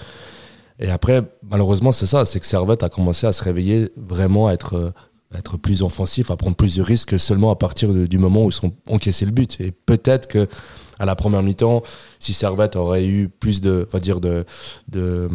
Et 0.79 0.91
après, 0.91 1.23
malheureusement, 1.51 1.91
c'est 1.91 2.07
ça, 2.07 2.25
c'est 2.27 2.39
que 2.39 2.47
Servette 2.47 2.83
a 2.83 2.89
commencé 2.89 3.27
à 3.27 3.33
se 3.33 3.43
réveiller 3.43 3.91
vraiment 3.97 4.47
à 4.47 4.53
être, 4.53 4.93
être 5.35 5.57
plus 5.57 5.83
offensif, 5.83 6.31
à 6.31 6.37
prendre 6.37 6.55
plus 6.55 6.77
de 6.77 6.83
risques 6.83 7.19
seulement 7.19 7.51
à 7.51 7.57
partir 7.57 7.95
du 7.95 8.19
moment 8.19 8.45
où 8.45 8.51
ils 8.51 8.53
sont 8.53 8.73
encaissé 8.89 9.25
le 9.25 9.31
but. 9.33 9.59
Et 9.61 9.73
peut-être 9.73 10.29
que 10.29 10.47
à 10.99 11.07
la 11.07 11.17
première 11.17 11.43
mi-temps, 11.43 11.83
si 12.19 12.33
Servette 12.33 12.77
aurait 12.77 13.07
eu 13.07 13.29
plus 13.29 13.61
de, 13.61 13.89
va 13.91 14.01
dire 14.01 14.21
de, 14.21 14.45
de, 14.89 15.29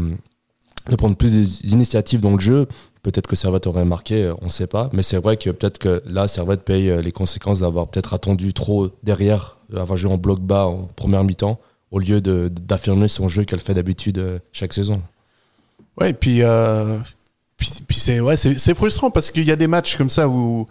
de 0.89 0.95
prendre 0.95 1.15
plus 1.15 1.61
d'initiatives 1.61 2.21
dans 2.21 2.33
le 2.33 2.39
jeu, 2.39 2.67
peut-être 3.03 3.27
que 3.27 3.35
Servette 3.35 3.67
aurait 3.67 3.85
marqué, 3.85 4.31
on 4.41 4.45
ne 4.45 4.49
sait 4.49 4.67
pas. 4.67 4.89
Mais 4.93 5.03
c'est 5.03 5.17
vrai 5.17 5.37
que 5.37 5.49
peut-être 5.49 5.77
que 5.77 6.01
là, 6.05 6.27
Servette 6.27 6.61
paye 6.61 6.89
euh, 6.89 7.01
les 7.01 7.11
conséquences 7.11 7.59
d'avoir 7.59 7.87
peut-être 7.87 8.13
attendu 8.13 8.53
trop 8.53 8.89
derrière, 9.03 9.57
euh, 9.73 9.81
avoir 9.81 9.97
joué 9.97 10.11
en 10.11 10.17
bloc 10.17 10.39
bas 10.39 10.65
en 10.65 10.87
première 10.95 11.23
mi-temps, 11.23 11.59
au 11.91 11.99
lieu 11.99 12.21
d'affirmer 12.21 13.07
son 13.07 13.27
jeu 13.27 13.43
qu'elle 13.43 13.59
fait 13.59 13.73
d'habitude 13.73 14.17
euh, 14.17 14.39
chaque 14.51 14.73
saison. 14.73 15.01
Ouais, 15.99 16.13
puis, 16.13 16.41
puis, 17.57 17.97
c'est 17.97 18.19
ouais, 18.21 18.37
frustrant 18.73 19.11
parce 19.11 19.29
qu'il 19.29 19.43
y 19.43 19.51
a 19.51 19.55
des 19.55 19.67
matchs 19.67 19.97
comme 19.97 20.09
ça 20.09 20.27
où, 20.27 20.65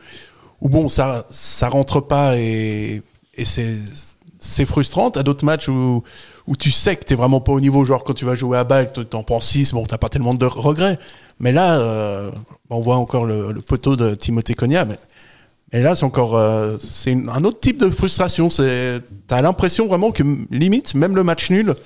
où 0.60 0.68
bon, 0.68 0.88
ça, 0.88 1.26
ça 1.30 1.68
rentre 1.68 2.00
pas 2.00 2.38
et, 2.38 3.02
et 3.34 3.44
c'est 3.44 4.66
frustrant. 4.66 5.10
T'as 5.10 5.22
d'autres 5.22 5.44
matchs 5.44 5.68
où, 5.68 6.02
où 6.50 6.56
tu 6.56 6.72
sais 6.72 6.96
que 6.96 7.04
t'es 7.04 7.14
vraiment 7.14 7.40
pas 7.40 7.52
au 7.52 7.60
niveau, 7.60 7.84
genre 7.84 8.02
quand 8.02 8.12
tu 8.12 8.24
vas 8.24 8.34
jouer 8.34 8.58
à 8.58 8.64
balle, 8.64 8.92
t'en 8.92 9.22
prends 9.22 9.40
6, 9.40 9.72
bon, 9.72 9.84
t'as 9.86 9.98
pas 9.98 10.08
tellement 10.08 10.34
de 10.34 10.44
regrets. 10.46 10.98
Mais 11.38 11.52
là, 11.52 11.78
euh, 11.78 12.32
on 12.70 12.80
voit 12.80 12.96
encore 12.96 13.24
le, 13.24 13.52
le 13.52 13.62
poteau 13.62 13.94
de 13.94 14.16
Timothée 14.16 14.54
Cogna, 14.54 14.84
mais, 14.84 15.80
là, 15.80 15.94
c'est 15.94 16.04
encore, 16.04 16.36
euh, 16.36 16.76
c'est 16.80 17.12
un 17.12 17.44
autre 17.44 17.60
type 17.60 17.78
de 17.78 17.88
frustration. 17.88 18.50
C'est, 18.50 18.98
t'as 19.28 19.42
l'impression 19.42 19.86
vraiment 19.86 20.10
que 20.10 20.24
limite, 20.50 20.94
même 20.94 21.14
le 21.14 21.22
match 21.22 21.50
nul, 21.50 21.76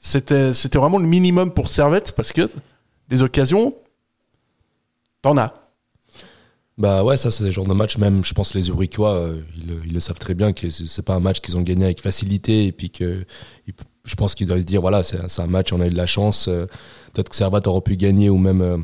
c'était, 0.00 0.50
vraiment 0.74 0.98
le 0.98 1.06
minimum 1.06 1.52
pour 1.52 1.68
Servette 1.68 2.10
parce 2.10 2.32
que 2.32 2.50
des 3.08 3.22
occasions, 3.22 3.76
t'en 5.22 5.36
as. 5.38 5.54
Bah 6.78 7.04
ouais, 7.04 7.16
ça 7.16 7.30
c'est 7.30 7.44
le 7.44 7.50
genre 7.52 7.66
de 7.66 7.74
match, 7.74 7.96
même 7.96 8.24
je 8.24 8.34
pense 8.34 8.54
les 8.54 8.62
Zurichois, 8.62 9.14
euh, 9.14 9.40
ils, 9.84 9.92
le- 9.92 10.00
savent 10.00 10.18
très 10.18 10.34
bien 10.34 10.52
que 10.52 10.68
c'est 10.70 11.02
pas 11.02 11.14
un 11.14 11.20
match 11.20 11.40
qu'ils 11.40 11.56
ont 11.58 11.62
gagné 11.62 11.84
avec 11.84 12.00
facilité 12.00 12.66
et 12.66 12.72
puis 12.72 12.90
que 12.90 13.24
je 14.10 14.16
pense 14.16 14.34
qu'ils 14.34 14.48
doivent 14.48 14.60
se 14.60 14.64
dire 14.64 14.80
voilà, 14.80 15.04
c'est 15.04 15.40
un 15.40 15.46
match, 15.46 15.72
on 15.72 15.80
a 15.80 15.86
eu 15.86 15.90
de 15.90 15.96
la 15.96 16.06
chance, 16.06 16.48
euh, 16.48 16.66
peut-être 17.12 17.28
que 17.28 17.36
Servat 17.36 17.60
aurait 17.66 17.80
pu 17.80 17.96
gagner 17.96 18.28
ou 18.28 18.38
même 18.38 18.60
euh, 18.60 18.76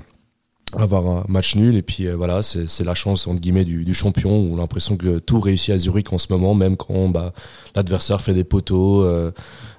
avoir 0.77 1.05
un 1.07 1.25
match 1.29 1.57
nul 1.57 1.75
et 1.75 1.83
puis 1.83 2.07
euh, 2.07 2.15
voilà, 2.15 2.43
c'est 2.43 2.85
la 2.85 2.95
chance 2.95 3.27
entre 3.27 3.41
guillemets 3.41 3.65
du, 3.65 3.93
champion 3.93 4.41
ou 4.41 4.57
l'impression 4.57 4.97
que 4.97 5.19
tout 5.19 5.41
réussit 5.41 5.75
à 5.75 5.79
Zurich 5.79 6.13
en 6.13 6.19
ce 6.19 6.29
moment, 6.31 6.55
même 6.55 6.77
quand 6.77 7.09
bah, 7.09 7.33
l'adversaire 7.75 8.21
fait 8.21 8.35
des 8.35 8.45
poteaux, 8.45 9.05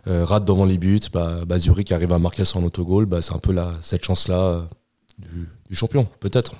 rate 0.05 0.45
devant 0.45 0.65
les 0.65 0.77
buts, 0.77 0.99
bah, 1.13 1.45
bah, 1.47 1.57
Zurich 1.57 1.91
arrive 1.93 2.11
à 2.11 2.19
marquer 2.19 2.43
son 2.43 2.63
autogol, 2.63 3.05
bah, 3.05 3.21
c'est 3.21 3.33
un 3.33 3.39
peu 3.39 3.53
la, 3.53 3.71
cette 3.83 4.03
chance-là 4.03 4.67
du, 5.17 5.75
champion, 5.75 6.07
peut-être. 6.19 6.55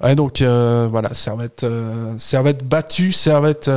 Ouais, 0.00 0.14
donc 0.14 0.42
voilà, 0.42 1.12
Servette, 1.12 1.66
Servette 2.18 2.64
battu, 2.68 3.12
Servette 3.12 3.68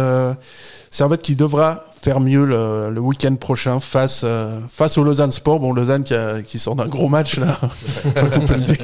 qui 1.24 1.36
devra 1.36 1.93
faire 2.04 2.20
mieux 2.20 2.44
le, 2.44 2.90
le 2.92 3.00
week-end 3.00 3.34
prochain 3.36 3.80
face 3.80 4.24
euh, 4.26 4.60
face 4.70 4.98
au 4.98 5.04
Lausanne 5.06 5.32
Sport. 5.32 5.60
Bon, 5.62 5.72
Lausanne 5.72 6.04
qui, 6.04 6.14
a- 6.14 6.42
qui 6.42 6.60
sort 6.60 6.76
d'un 6.76 6.88
gros 6.88 7.08
match 7.08 7.38
là. 7.38 7.58
on, 8.36 8.40
peut 8.42 8.56
dire, 8.60 8.76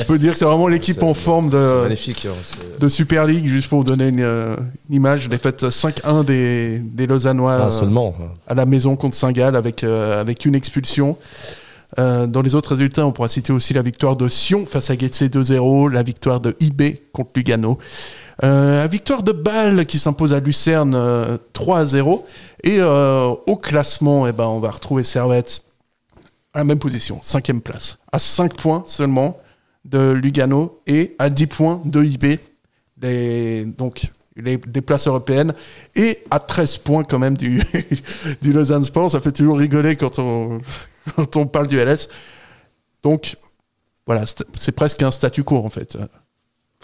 on 0.00 0.04
peut 0.04 0.18
dire 0.18 0.32
que 0.32 0.38
c'est 0.38 0.44
vraiment 0.44 0.66
l'équipe 0.66 1.00
en 1.04 1.14
forme 1.14 1.50
de, 1.50 1.56
hein, 1.56 2.32
de 2.80 2.88
Super 2.88 3.26
League, 3.26 3.46
juste 3.46 3.68
pour 3.68 3.78
vous 3.80 3.86
donner 3.86 4.08
une, 4.08 4.20
euh, 4.20 4.56
une 4.90 4.96
image. 4.96 5.28
Défaite 5.28 5.62
5-1 5.62 6.24
des, 6.24 6.78
des 6.80 7.06
Lausannois 7.06 7.58
Ah, 7.60 7.66
euh, 7.66 7.70
seulement. 7.70 8.12
à 8.48 8.54
la 8.54 8.66
maison 8.66 8.96
contre 8.96 9.14
Saint-Gall 9.16 9.54
avec, 9.54 9.84
euh, 9.84 10.20
avec 10.20 10.44
une 10.44 10.56
expulsion. 10.56 11.16
Euh, 12.00 12.26
dans 12.26 12.42
les 12.42 12.56
autres 12.56 12.70
résultats, 12.70 13.06
on 13.06 13.12
pourra 13.12 13.28
citer 13.28 13.52
aussi 13.52 13.72
la 13.72 13.82
victoire 13.82 14.16
de 14.16 14.26
Sion 14.26 14.66
face 14.66 14.90
à 14.90 14.98
Getse 14.98 15.22
2-0, 15.22 15.92
la 15.92 16.02
victoire 16.02 16.40
de 16.40 16.56
IB 16.58 16.98
contre 17.12 17.30
Lugano, 17.36 17.78
euh, 18.42 18.78
la 18.78 18.86
victoire 18.88 19.22
de 19.22 19.30
Bâle 19.30 19.86
qui 19.86 20.00
s'impose 20.00 20.32
à 20.32 20.40
Lucerne 20.40 20.96
euh, 20.96 21.38
3-0. 21.54 22.22
Et 22.64 22.78
euh, 22.80 23.34
au 23.46 23.56
classement, 23.56 24.26
eh 24.26 24.32
ben, 24.32 24.46
on 24.46 24.58
va 24.58 24.70
retrouver 24.70 25.02
Servette 25.02 25.62
à 26.54 26.58
la 26.58 26.64
même 26.64 26.78
position, 26.78 27.20
cinquième 27.22 27.60
place, 27.60 27.98
à 28.10 28.18
5 28.18 28.56
points 28.56 28.84
seulement 28.86 29.38
de 29.84 30.12
Lugano 30.12 30.80
et 30.86 31.14
à 31.18 31.28
10 31.28 31.46
points 31.46 31.82
de 31.84 32.02
IB, 32.02 32.38
des, 32.96 33.64
donc 33.66 34.10
des 34.36 34.80
places 34.80 35.06
européennes, 35.06 35.52
et 35.94 36.24
à 36.30 36.40
13 36.40 36.78
points 36.78 37.04
quand 37.04 37.18
même 37.18 37.36
du, 37.36 37.62
du 38.42 38.52
Lausanne 38.54 38.84
Sport. 38.84 39.10
Ça 39.10 39.20
fait 39.20 39.32
toujours 39.32 39.58
rigoler 39.58 39.94
quand 39.96 40.18
on, 40.18 40.58
quand 41.16 41.36
on 41.36 41.46
parle 41.46 41.66
du 41.66 41.78
LS. 41.78 42.08
Donc, 43.02 43.36
voilà, 44.06 44.24
c'est 44.56 44.72
presque 44.72 45.02
un 45.02 45.10
statu 45.10 45.44
quo 45.44 45.58
en 45.58 45.68
fait. 45.70 45.98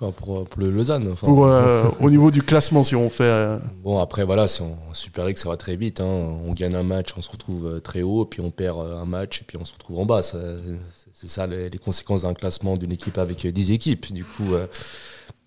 Enfin, 0.00 0.12
pour, 0.12 0.44
pour 0.44 0.60
le 0.60 0.70
Lausanne. 0.70 1.06
enfin. 1.12 1.26
Pour, 1.26 1.44
euh, 1.46 1.84
au 2.00 2.08
niveau 2.10 2.30
du 2.30 2.42
classement, 2.42 2.84
si 2.84 2.94
on 2.96 3.10
fait. 3.10 3.24
euh, 3.24 3.58
Bon, 3.84 3.98
après, 3.98 4.24
voilà, 4.24 4.44
en 4.44 4.94
Super 4.94 5.26
League, 5.26 5.36
ça 5.36 5.48
va 5.50 5.56
très 5.58 5.76
vite. 5.76 6.00
hein. 6.00 6.04
On 6.46 6.52
gagne 6.54 6.74
un 6.74 6.82
match, 6.82 7.10
on 7.18 7.22
se 7.22 7.30
retrouve 7.30 7.66
euh, 7.66 7.80
très 7.80 8.02
haut, 8.02 8.24
puis 8.24 8.40
on 8.40 8.50
perd 8.50 8.78
euh, 8.78 8.98
un 8.98 9.04
match, 9.04 9.42
et 9.42 9.44
puis 9.46 9.58
on 9.60 9.64
se 9.64 9.72
retrouve 9.74 9.98
en 9.98 10.06
bas. 10.06 10.22
C'est 10.22 11.28
ça 11.28 11.46
les, 11.46 11.68
les 11.68 11.78
conséquences 11.78 12.22
d'un 12.22 12.32
classement 12.32 12.76
d'une 12.78 12.92
équipe 12.92 13.18
avec 13.18 13.44
euh, 13.44 13.52
10 13.52 13.72
équipes. 13.72 14.10
Du 14.12 14.24
coup, 14.24 14.54
euh, 14.54 14.66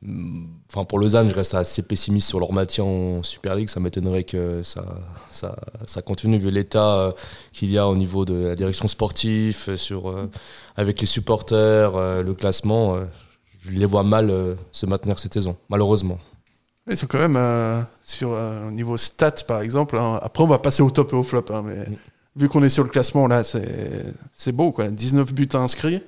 mm, 0.04 0.46
pour 0.88 1.00
Lausanne, 1.00 1.30
je 1.30 1.36
reste 1.36 1.56
assez 1.56 1.82
pessimiste 1.82 2.28
sur 2.30 2.40
leur 2.40 2.54
maintien 2.54 2.84
en 2.84 3.24
Super 3.24 3.56
League. 3.56 3.70
Ça 3.70 3.80
m'étonnerait 3.80 4.24
que 4.24 4.62
ça, 4.62 4.84
ça, 5.32 5.56
ça 5.88 6.02
continue 6.04 6.38
vu 6.38 6.52
l'état 6.52 7.00
euh, 7.00 7.12
qu'il 7.54 7.72
y 7.72 7.78
a 7.80 7.88
au 7.88 7.96
niveau 7.96 8.24
de 8.26 8.36
la 8.50 8.56
direction 8.56 8.88
sportive, 8.88 9.66
euh, 9.70 9.78
sur, 9.78 10.10
euh, 10.10 10.30
avec 10.76 11.02
les 11.02 11.08
supporters, 11.08 11.96
euh, 11.96 12.22
le 12.22 12.34
classement. 12.36 12.98
Euh, 13.68 13.72
je 13.72 13.78
les 13.80 13.86
vois 13.86 14.04
mal 14.04 14.30
euh, 14.30 14.56
se 14.72 14.86
maintenir 14.86 15.20
cette 15.20 15.34
saison, 15.34 15.56
malheureusement. 15.70 16.20
Ils 16.90 16.98
sont 16.98 17.08
quand 17.08 17.20
même 17.20 17.38
euh, 17.38 17.82
sur 18.02 18.38
un 18.38 18.72
niveau 18.72 18.98
stats, 18.98 19.32
par 19.48 19.62
exemple. 19.62 19.98
hein. 19.98 20.20
Après, 20.22 20.44
on 20.44 20.48
va 20.48 20.60
passer 20.60 20.84
au 20.84 20.92
top 20.92 21.14
et 21.14 21.16
au 21.16 21.24
flop. 21.24 21.46
hein, 21.52 21.64
mais 21.66 21.86
Mm. 21.88 21.96
vu 22.36 22.50
qu'on 22.50 22.64
est 22.64 22.70
sur 22.70 22.84
le 22.84 22.90
classement, 22.90 23.28
là, 23.28 23.44
c'est 23.44 24.06
c'est 24.34 24.52
beau. 24.52 24.72
Quoi. 24.72 24.88
19 24.90 25.32
buts 25.34 25.48
inscrits. 25.54 26.02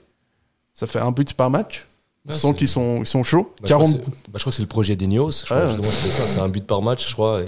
Ça 0.73 0.85
fait 0.87 0.99
un 0.99 1.11
but 1.11 1.33
par 1.33 1.49
match. 1.49 1.87
Ouais, 2.27 2.53
qu'ils 2.55 2.67
sont, 2.67 2.97
ils 3.01 3.07
sont 3.07 3.23
chauds. 3.23 3.51
Bah, 3.61 3.67
je, 3.67 3.73
crois 3.73 3.85
40... 3.85 3.99
que 3.99 4.05
c'est- 4.05 4.11
bah, 4.11 4.15
je 4.35 4.39
crois 4.39 4.49
que 4.51 4.55
c'est 4.55 4.63
le 4.63 4.67
projet 4.67 4.95
d'Ineos. 4.95 5.27
Ouais. 5.51 5.63
C'est 6.27 6.39
un 6.39 6.47
but 6.49 6.65
par 6.65 6.81
match, 6.81 7.07
je 7.09 7.13
crois. 7.13 7.41
Et, 7.41 7.45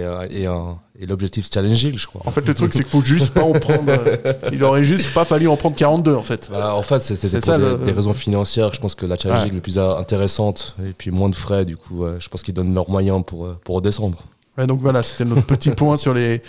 euh, 0.00 0.26
et, 0.30 0.46
euh, 0.46 0.66
et, 0.98 1.02
et 1.02 1.06
l'objectif 1.06 1.48
Challenge 1.52 1.82
Hill, 1.82 1.98
je 1.98 2.06
crois. 2.06 2.22
En 2.24 2.30
fait, 2.30 2.46
le 2.46 2.54
truc, 2.54 2.72
c'est 2.72 2.80
qu'il 2.82 2.88
faut 2.90 3.02
juste 3.02 3.34
pas 3.34 3.42
en 3.42 3.52
prendre. 3.52 3.84
euh, 3.88 4.32
il 4.52 4.62
aurait 4.64 4.84
juste 4.84 5.12
pas 5.12 5.24
fallu 5.24 5.48
en 5.48 5.56
prendre 5.56 5.74
42, 5.76 6.14
en 6.14 6.22
fait. 6.22 6.48
Bah, 6.52 6.74
en 6.74 6.82
fait, 6.82 7.00
c'était 7.00 7.26
C'est 7.28 7.38
pour 7.38 7.46
ça, 7.46 7.58
des, 7.58 7.64
le- 7.64 7.78
des 7.78 7.92
raisons 7.92 8.12
financières. 8.12 8.72
Je 8.74 8.80
pense 8.80 8.94
que 8.94 9.06
la 9.06 9.16
Challenge 9.16 9.38
Ouais. 9.38 9.44
League 9.46 9.52
est 9.54 9.56
le 9.56 9.60
plus 9.62 9.78
intéressante 9.78 10.76
et 10.84 10.92
puis 10.92 11.10
moins 11.10 11.28
de 11.28 11.34
frais. 11.34 11.64
Du 11.64 11.76
coup, 11.76 12.04
je 12.18 12.28
pense 12.28 12.42
qu'ils 12.42 12.54
donnent 12.54 12.74
leurs 12.74 12.88
moyens 12.90 13.22
pour, 13.26 13.48
pour 13.64 13.76
redescendre. 13.76 14.18
Donc 14.64 14.80
voilà, 14.80 15.02
c'était 15.02 15.24
notre 15.24 15.42
petit 15.46 15.70
point 15.76 15.96
sur 15.96 16.14
les, 16.14 16.40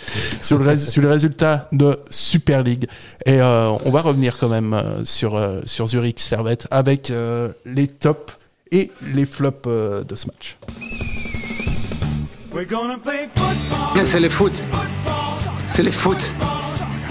sur, 0.42 0.58
le 0.58 0.76
sur 0.78 1.02
les 1.02 1.08
résultats 1.08 1.68
de 1.72 1.98
Super 2.08 2.62
League. 2.62 2.86
Et 3.26 3.40
euh, 3.40 3.70
on 3.84 3.90
va 3.90 4.00
revenir 4.00 4.38
quand 4.38 4.48
même 4.48 4.72
euh, 4.72 5.04
sur, 5.04 5.36
euh, 5.36 5.60
sur 5.66 5.86
Zurich 5.88 6.20
Servette 6.20 6.66
avec 6.70 7.10
euh, 7.10 7.48
les 7.66 7.86
tops 7.86 8.38
et 8.72 8.90
les 9.14 9.26
flops 9.26 9.66
euh, 9.66 10.04
de 10.04 10.14
ce 10.14 10.26
match. 10.26 10.56
C'est 14.04 14.20
le 14.20 14.28
foot. 14.30 14.62
C'est 15.68 15.82
le 15.82 15.90
foot. 15.90 16.32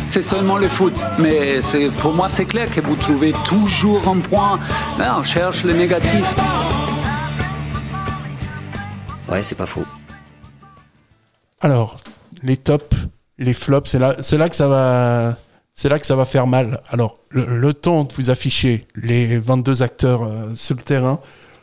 C'est 0.08 0.22
seulement 0.22 0.58
le 0.58 0.68
foot. 0.70 1.00
Mais 1.20 1.62
c'est- 1.62 1.90
pour 1.98 2.14
moi, 2.14 2.28
c'est 2.30 2.46
clair 2.46 2.70
que 2.74 2.82
vous 2.82 2.96
trouvez 2.96 3.34
toujours 3.46 4.08
un 4.08 4.20
point. 4.20 4.60
On 5.00 5.24
cherche 5.24 5.64
le 5.64 5.74
négatif. 5.74 6.34
Ouais, 9.30 9.44
c'est 9.48 9.56
pas 9.56 9.68
faux. 9.68 9.84
Alors, 11.62 11.98
les 12.44 12.58
tops 12.58 13.08
les 13.38 13.54
flops, 13.54 13.90
c'est 13.90 14.00
là, 14.00 14.16
là 14.32 14.50
que 14.50 14.56
ça 14.56 14.68
va, 14.68 15.38
c'est 15.74 15.90
là 15.90 16.00
que 16.00 16.06
ça 16.06 16.16
va 16.16 16.26
faire 16.26 16.48
mal. 16.48 16.82
Alors, 16.90 17.20
le, 17.30 17.74
temps 17.74 18.04
de 18.04 18.14
vous 18.14 18.30
afficher 18.30 18.88
les 18.96 19.38
22 19.38 19.84
acteurs 19.84 20.24
euh, 20.24 20.56
sur 20.56 20.76
le 20.76 20.82
terrain, 20.82 21.20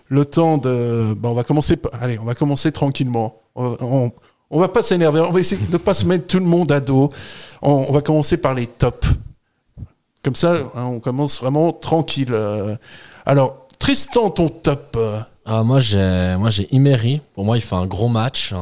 le 0.08 0.24
temps 0.24 0.58
de, 0.58 1.14
bah, 1.16 1.30
on 1.30 1.34
va 1.34 1.44
commencer, 1.44 1.76
allez, 2.00 2.18
on 2.18 2.24
va 2.24 2.34
commencer 2.34 2.70
tranquillement. 2.70 3.40
On, 3.56 3.76
on, 3.80 4.12
on 4.50 4.60
va 4.60 4.68
pas 4.68 4.82
s'énerver, 4.82 5.20
on 5.20 5.32
va 5.32 5.40
essayer 5.40 5.66
de 5.66 5.76
pas 5.76 5.94
se 5.94 6.04
mettre 6.04 6.26
tout 6.26 6.38
le 6.38 6.44
monde 6.44 6.70
à 6.70 6.80
dos. 6.80 7.08
On, 7.62 7.92
va 7.92 8.02
commencer 8.02 8.36
par 8.36 8.54
les 8.54 8.66
tops. 8.66 9.08
Comme 10.22 10.36
ça, 10.36 10.54
hein, 10.74 10.84
on 10.84 11.00
commence 11.00 11.40
vraiment 11.40 11.72
tranquille. 11.72 12.32
euh. 12.32 12.76
Alors, 13.26 13.66
Tristan, 13.78 14.30
ton 14.30 14.48
top. 14.48 14.94
euh, 14.96 15.18
Ah, 15.44 15.62
moi, 15.64 15.80
j'ai, 15.80 16.36
moi, 16.38 16.50
j'ai 16.50 16.72
Imery. 16.74 17.20
Pour 17.34 17.44
moi, 17.44 17.56
il 17.56 17.62
fait 17.62 17.74
un 17.74 17.86
gros 17.86 18.08
match. 18.08 18.54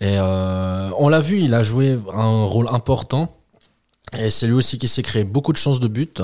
Et 0.00 0.18
euh, 0.18 0.90
on 0.98 1.08
l'a 1.08 1.20
vu, 1.20 1.40
il 1.40 1.54
a 1.54 1.62
joué 1.62 1.98
un 2.12 2.44
rôle 2.44 2.68
important. 2.70 3.34
Et 4.18 4.30
c'est 4.30 4.46
lui 4.46 4.54
aussi 4.54 4.78
qui 4.78 4.88
s'est 4.88 5.02
créé 5.02 5.24
beaucoup 5.24 5.52
de 5.52 5.58
chances 5.58 5.80
de 5.80 5.88
but. 5.88 6.22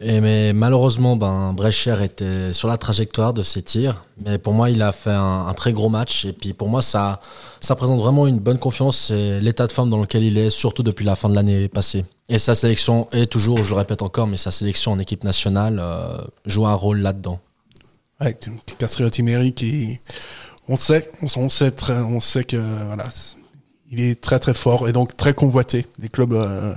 Mais 0.00 0.52
malheureusement, 0.52 1.16
ben, 1.16 1.52
Brecher 1.54 1.96
était 2.02 2.52
sur 2.52 2.68
la 2.68 2.76
trajectoire 2.76 3.32
de 3.32 3.42
ses 3.42 3.62
tirs. 3.62 4.04
Mais 4.24 4.38
pour 4.38 4.52
moi, 4.52 4.68
il 4.70 4.82
a 4.82 4.92
fait 4.92 5.10
un, 5.10 5.52
très 5.56 5.72
gros 5.72 5.88
match. 5.88 6.24
Et 6.24 6.32
puis 6.32 6.52
pour 6.52 6.68
moi, 6.68 6.82
ça, 6.82 7.20
présente 7.76 8.00
vraiment 8.00 8.26
une 8.26 8.38
bonne 8.38 8.58
confiance 8.58 9.10
et 9.10 9.40
l'état 9.40 9.66
de 9.66 9.72
forme 9.72 9.90
dans 9.90 10.00
lequel 10.00 10.22
il 10.24 10.36
est, 10.36 10.50
surtout 10.50 10.82
depuis 10.82 11.04
la 11.04 11.16
fin 11.16 11.28
de 11.28 11.34
l'année 11.34 11.68
passée. 11.68 12.04
Et 12.28 12.38
sa 12.38 12.54
sélection, 12.54 13.08
et 13.12 13.26
toujours, 13.26 13.62
je 13.62 13.70
le 13.70 13.76
répète 13.76 14.02
encore, 14.02 14.26
mais 14.26 14.36
sa 14.36 14.50
sélection 14.50 14.92
en 14.92 14.98
équipe 14.98 15.24
nationale 15.24 15.78
euh, 15.80 16.18
joue 16.46 16.66
un 16.66 16.74
rôle 16.74 16.98
là-dedans. 16.98 17.40
Avec 18.20 18.48
Castriot 18.78 19.08
Imeri 19.08 19.52
qui, 19.52 20.00
on 20.68 20.76
sait, 20.76 21.10
on, 21.36 21.50
sait 21.50 21.70
très, 21.70 21.94
on 21.98 22.20
sait 22.20 22.44
que 22.44 22.56
voilà, 22.86 23.04
il 23.90 24.00
est 24.00 24.20
très 24.20 24.38
très 24.38 24.54
fort 24.54 24.88
et 24.88 24.92
donc 24.92 25.16
très 25.16 25.34
convoité. 25.34 25.86
Les 25.98 26.08
clubs 26.08 26.32
euh, 26.32 26.74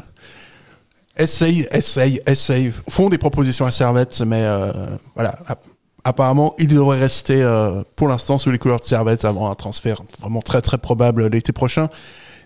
essayent, 1.18 1.68
essayent, 1.72 2.22
essayent, 2.28 2.72
font 2.90 3.10
des 3.10 3.18
propositions 3.18 3.66
à 3.66 3.72
Servette, 3.72 4.22
mais 4.22 4.44
euh, 4.44 4.72
voilà. 5.16 5.36
ap- 5.48 5.66
Apparemment, 6.04 6.54
il 6.58 6.70
devrait 6.70 7.00
rester 7.00 7.42
euh, 7.44 7.84
pour 7.98 8.08
l'instant 8.08 8.38
sous 8.38 8.50
les 8.50 8.58
couleurs 8.58 8.80
de 8.80 8.86
Servette 8.86 9.26
avant 9.26 9.52
un 9.52 9.56
transfert 9.56 10.04
vraiment 10.22 10.42
très 10.42 10.62
très 10.62 10.78
probable 10.78 11.28
l'été 11.28 11.52
prochain. 11.52 11.90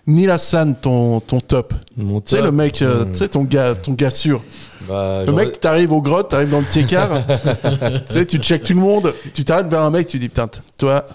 Nilassan, 0.08 0.74
ton 0.74 1.20
ton 1.20 1.38
top. 1.38 1.72
Mon 1.96 2.20
Tu 2.20 2.30
sais 2.30 2.36
top, 2.38 2.46
le 2.46 2.50
mec, 2.50 2.82
euh, 2.82 3.04
tu 3.12 3.18
sais 3.18 3.28
ton 3.28 3.44
gars, 3.44 3.76
ton 3.76 3.92
gars 3.92 4.10
sûr. 4.10 4.42
Bah, 4.88 5.22
Le 5.24 5.30
mec, 5.32 5.60
t'arrives 5.60 5.92
aux 5.92 6.02
grottes, 6.02 6.30
t'arrives 6.30 6.50
dans 6.50 6.58
le 6.58 6.64
petit 6.64 6.84
quart, 6.86 7.24
tu 8.08 8.12
sais, 8.12 8.26
tu 8.26 8.38
checkes 8.38 8.64
tout 8.64 8.74
le 8.74 8.80
monde, 8.80 9.14
tu 9.32 9.44
t'arrêtes 9.44 9.68
vers 9.68 9.82
un 9.82 9.90
mec, 9.90 10.08
tu 10.08 10.18
dis 10.18 10.28
putain, 10.28 10.48
toi, 10.76 11.06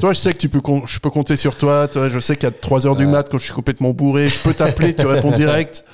toi, 0.00 0.12
je 0.12 0.18
sais 0.18 0.32
que 0.32 0.38
tu 0.38 0.48
peux, 0.48 0.60
je 0.86 0.98
peux 1.00 1.10
compter 1.10 1.36
sur 1.36 1.56
toi, 1.56 1.88
toi, 1.88 2.08
je 2.08 2.18
sais 2.20 2.36
qu'à 2.36 2.50
3 2.50 2.86
heures 2.86 2.96
du 2.96 3.06
mat, 3.06 3.28
quand 3.30 3.38
je 3.38 3.44
suis 3.44 3.52
complètement 3.52 3.90
bourré, 3.90 4.28
je 4.28 4.38
peux 4.40 4.54
t'appeler, 4.54 4.94
tu 4.94 5.06
réponds 5.06 5.30
direct. 5.32 5.84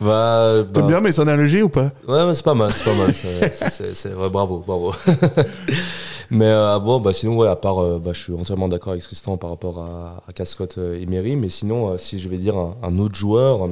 Bah, 0.00 0.54
T'aimes 0.72 0.82
bah, 0.82 0.88
bien 0.88 1.00
mes 1.00 1.20
analogies 1.20 1.62
ou 1.62 1.68
pas? 1.68 1.90
Ouais, 2.08 2.34
c'est 2.34 2.44
pas 2.44 2.54
mal, 2.54 2.72
c'est 2.72 2.84
pas 2.84 2.94
mal. 2.96 3.14
c'est- 3.14 4.14
ouais, 4.14 4.28
bravo, 4.30 4.62
bravo. 4.66 4.92
Mais 6.32 6.46
euh, 6.46 6.78
bon, 6.78 7.00
bah, 7.00 7.12
sinon, 7.12 7.36
ouais, 7.36 7.48
à 7.48 7.56
part, 7.56 7.82
euh, 7.82 7.98
bah, 7.98 8.12
je 8.14 8.20
suis 8.20 8.32
entièrement 8.32 8.68
d'accord 8.68 8.92
avec 8.92 9.02
Tristan 9.02 9.36
par 9.36 9.50
rapport 9.50 9.80
à, 9.80 10.22
à 10.28 10.32
Cascotte 10.32 10.78
euh, 10.78 11.00
Emery. 11.02 11.34
Mais 11.34 11.48
sinon, 11.48 11.90
euh, 11.90 11.98
si 11.98 12.20
je 12.20 12.28
vais 12.28 12.36
dire 12.38 12.56
un, 12.56 12.76
un 12.84 12.98
autre 13.00 13.16
joueur, 13.16 13.68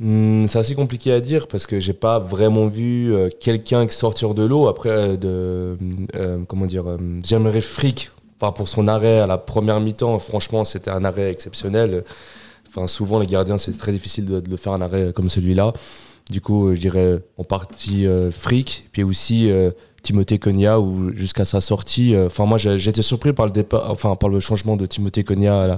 hmm, 0.00 0.46
c'est 0.46 0.58
assez 0.58 0.74
compliqué 0.74 1.12
à 1.12 1.20
dire 1.20 1.48
parce 1.48 1.66
que 1.66 1.80
j'ai 1.80 1.92
pas 1.92 2.18
vraiment 2.18 2.66
vu 2.66 3.14
euh, 3.14 3.28
quelqu'un 3.40 3.88
sortir 3.88 4.34
de 4.34 4.44
l'eau 4.44 4.68
après 4.68 4.90
euh, 4.90 5.16
de, 5.16 5.78
euh, 6.14 6.38
comment 6.46 6.66
dire, 6.66 6.84
j'aimerais 7.24 7.60
Frick. 7.60 8.10
Enfin, 8.40 8.52
pour 8.52 8.68
son 8.68 8.86
arrêt 8.86 9.18
à 9.18 9.26
la 9.26 9.36
première 9.38 9.80
mi-temps, 9.80 10.18
franchement, 10.20 10.64
c'était 10.64 10.90
un 10.90 11.04
arrêt 11.04 11.30
exceptionnel. 11.30 12.04
Enfin, 12.68 12.86
souvent, 12.86 13.18
les 13.18 13.26
gardiens, 13.26 13.58
c'est 13.58 13.76
très 13.76 13.90
difficile 13.90 14.26
de, 14.26 14.40
de 14.40 14.56
faire 14.56 14.72
un 14.72 14.80
arrêt 14.80 15.12
comme 15.12 15.28
celui-là. 15.28 15.72
Du 16.30 16.40
coup, 16.40 16.72
je 16.72 16.78
dirais 16.78 17.18
en 17.36 17.42
partie 17.42 18.06
Frick, 18.30 18.88
puis 18.92 19.02
aussi 19.02 19.50
Timothée 20.02 20.38
Cogna, 20.38 20.78
où 20.78 21.10
jusqu'à 21.14 21.44
sa 21.46 21.60
sortie, 21.60 22.14
enfin 22.16 22.44
moi 22.44 22.58
été 22.62 23.02
surpris 23.02 23.32
par 23.32 23.46
le 23.46 23.52
départ, 23.52 23.90
enfin 23.90 24.14
par 24.14 24.28
le 24.28 24.38
changement 24.38 24.76
de 24.76 24.84
Timothée 24.86 25.24
Cogna 25.24 25.62
à 25.62 25.66
la, 25.66 25.74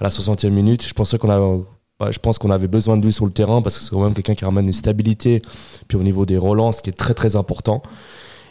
à 0.00 0.04
la 0.04 0.08
60e 0.08 0.48
minute. 0.48 0.84
Je 0.84 0.94
pensais 0.94 1.18
qu'on 1.18 1.28
avait, 1.28 1.62
bah, 2.04 2.10
je 2.12 2.18
pense 2.18 2.38
qu'on 2.38 2.50
avait 2.50 2.68
besoin 2.68 2.96
de 2.96 3.04
lui 3.04 3.12
sur 3.12 3.24
le 3.24 3.32
terrain 3.32 3.62
parce 3.62 3.78
que 3.78 3.82
c'est 3.84 3.90
quand 3.90 4.02
même 4.02 4.14
quelqu'un 4.14 4.34
qui 4.34 4.44
ramène 4.44 4.66
une 4.66 4.72
stabilité, 4.72 5.40
puis 5.88 5.96
au 5.96 6.02
niveau 6.02 6.26
des 6.26 6.36
relances, 6.36 6.80
qui 6.80 6.90
est 6.90 6.94
très 6.94 7.14
très 7.14 7.36
important. 7.36 7.82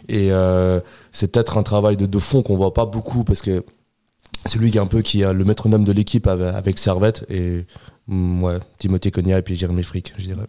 Et 0.10 0.32
euh, 0.32 0.80
c'est 1.12 1.28
peut-être 1.28 1.58
un 1.58 1.64
travail 1.64 1.96
de, 1.96 2.20
fond 2.20 2.42
qu'on 2.42 2.56
voit 2.56 2.74
pas 2.74 2.86
beaucoup 2.86 3.24
parce 3.24 3.42
que 3.42 3.64
c'est 4.46 4.60
lui 4.60 4.72
qui 4.72 4.78
est 4.78 4.82
un 4.82 4.88
peu 4.88 5.02
qui 5.02 5.22
est 5.22 5.34
le 5.34 5.46
métronome 5.46 5.84
de 5.84 5.92
l'équipe 5.94 6.28
avec, 6.28 6.80
Servette 6.80 7.26
et 7.30 7.66
mm, 8.08 8.44
ouais, 8.44 8.60
Timothée 8.80 9.12
Cogna 9.12 9.38
et 9.38 9.42
puis 9.42 9.56
Jérémy 9.56 9.84
Frick, 9.84 10.14
je 10.18 10.26
dirais. 10.26 10.48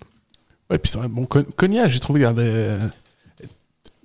Ouais, 0.71 0.79
puis 0.79 0.90
c'est 0.90 0.99
vrai, 0.99 1.09
bon, 1.09 1.27
Cognac, 1.27 1.90
j'ai 1.90 2.01
trouvé 2.01 2.25
avait, 2.25 2.79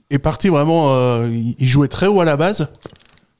est 0.10 0.20
parti 0.20 0.50
vraiment, 0.50 0.94
euh, 0.94 1.30
il 1.32 1.68
jouait 1.68 1.88
très 1.88 2.08
haut 2.08 2.20
à 2.20 2.26
la 2.26 2.36
base. 2.36 2.68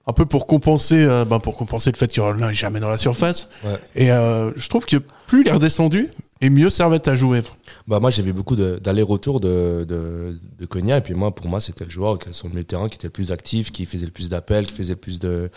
Un 0.10 0.14
peu 0.14 0.26
pour 0.26 0.48
compenser, 0.48 1.04
euh, 1.04 1.24
ben 1.24 1.40
pour 1.40 1.56
compenser 1.56 1.92
le 1.92 1.98
fait 1.98 2.12
que 2.12 2.20
Rollin 2.20 2.50
est 2.50 2.54
jamais 2.56 2.80
dans 2.80 2.90
la 2.90 2.98
surface. 2.98 3.48
Ouais. 3.64 3.80
Et 3.96 4.12
euh, 4.12 4.52
je 4.56 4.68
trouve 4.68 4.86
que 4.86 4.98
plus 5.28 5.42
il 5.42 5.48
est 5.48 5.52
redescendu, 5.52 6.10
et 6.42 6.50
mieux 6.50 6.72
Servette 6.72 7.08
a 7.08 7.16
joué. 7.16 7.44
Bah 7.88 8.00
moi 8.00 8.10
j'ai 8.10 8.24
vu 8.24 8.34
beaucoup 8.34 8.56
d'allers-retours 8.56 9.40
de, 9.40 9.86
de, 9.88 10.40
de 10.58 10.66
Cogna 10.66 10.98
et 10.98 11.02
puis 11.02 11.14
moi 11.14 11.34
pour 11.36 11.48
moi 11.48 11.60
c'était 11.62 11.86
le 11.86 11.92
joueur 11.92 12.18
qui- 12.18 12.34
sur 12.34 12.48
le 12.48 12.52
milieu 12.54 12.64
de 12.64 12.68
terrain 12.68 12.90
qui 12.90 12.96
était 12.96 13.06
le 13.08 13.12
plus 13.12 13.32
actif, 13.32 13.72
qui 13.72 13.86
faisait 13.86 14.08
le 14.08 14.12
plus 14.12 14.30
d'appels, 14.30 14.66
qui 14.66 14.74
faisait 14.74 14.94
le 14.94 15.00
plus 15.00 15.20
de 15.20 15.52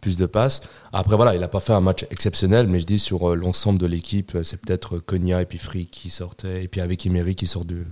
plus 0.00 0.16
de 0.16 0.26
passes. 0.26 0.60
Après 0.92 1.16
voilà, 1.16 1.34
il 1.34 1.42
a 1.42 1.48
pas 1.48 1.58
fait 1.60 1.72
un 1.72 1.80
match 1.80 2.04
exceptionnel, 2.12 2.68
mais 2.68 2.78
je 2.80 2.86
dis 2.86 3.00
sur 3.00 3.30
euh, 3.30 3.34
l'ensemble 3.34 3.80
de 3.80 3.86
l'équipe, 3.86 4.38
c'est 4.44 4.60
peut-être 4.60 4.98
Cogna 5.00 5.42
et 5.42 5.46
puis 5.46 5.58
Free 5.58 5.86
qui 5.86 6.10
sortaient 6.10 6.62
et 6.62 6.68
puis 6.68 6.80
avec 6.80 7.04
Emery 7.04 7.34
qui 7.34 7.48
sort 7.48 7.64
de, 7.64 7.82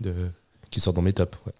de 0.00 0.12
qui 0.70 0.80
sort 0.80 0.92
dans 0.92 1.00
mes 1.02 1.14
tops. 1.14 1.38
ouais. 1.46 1.52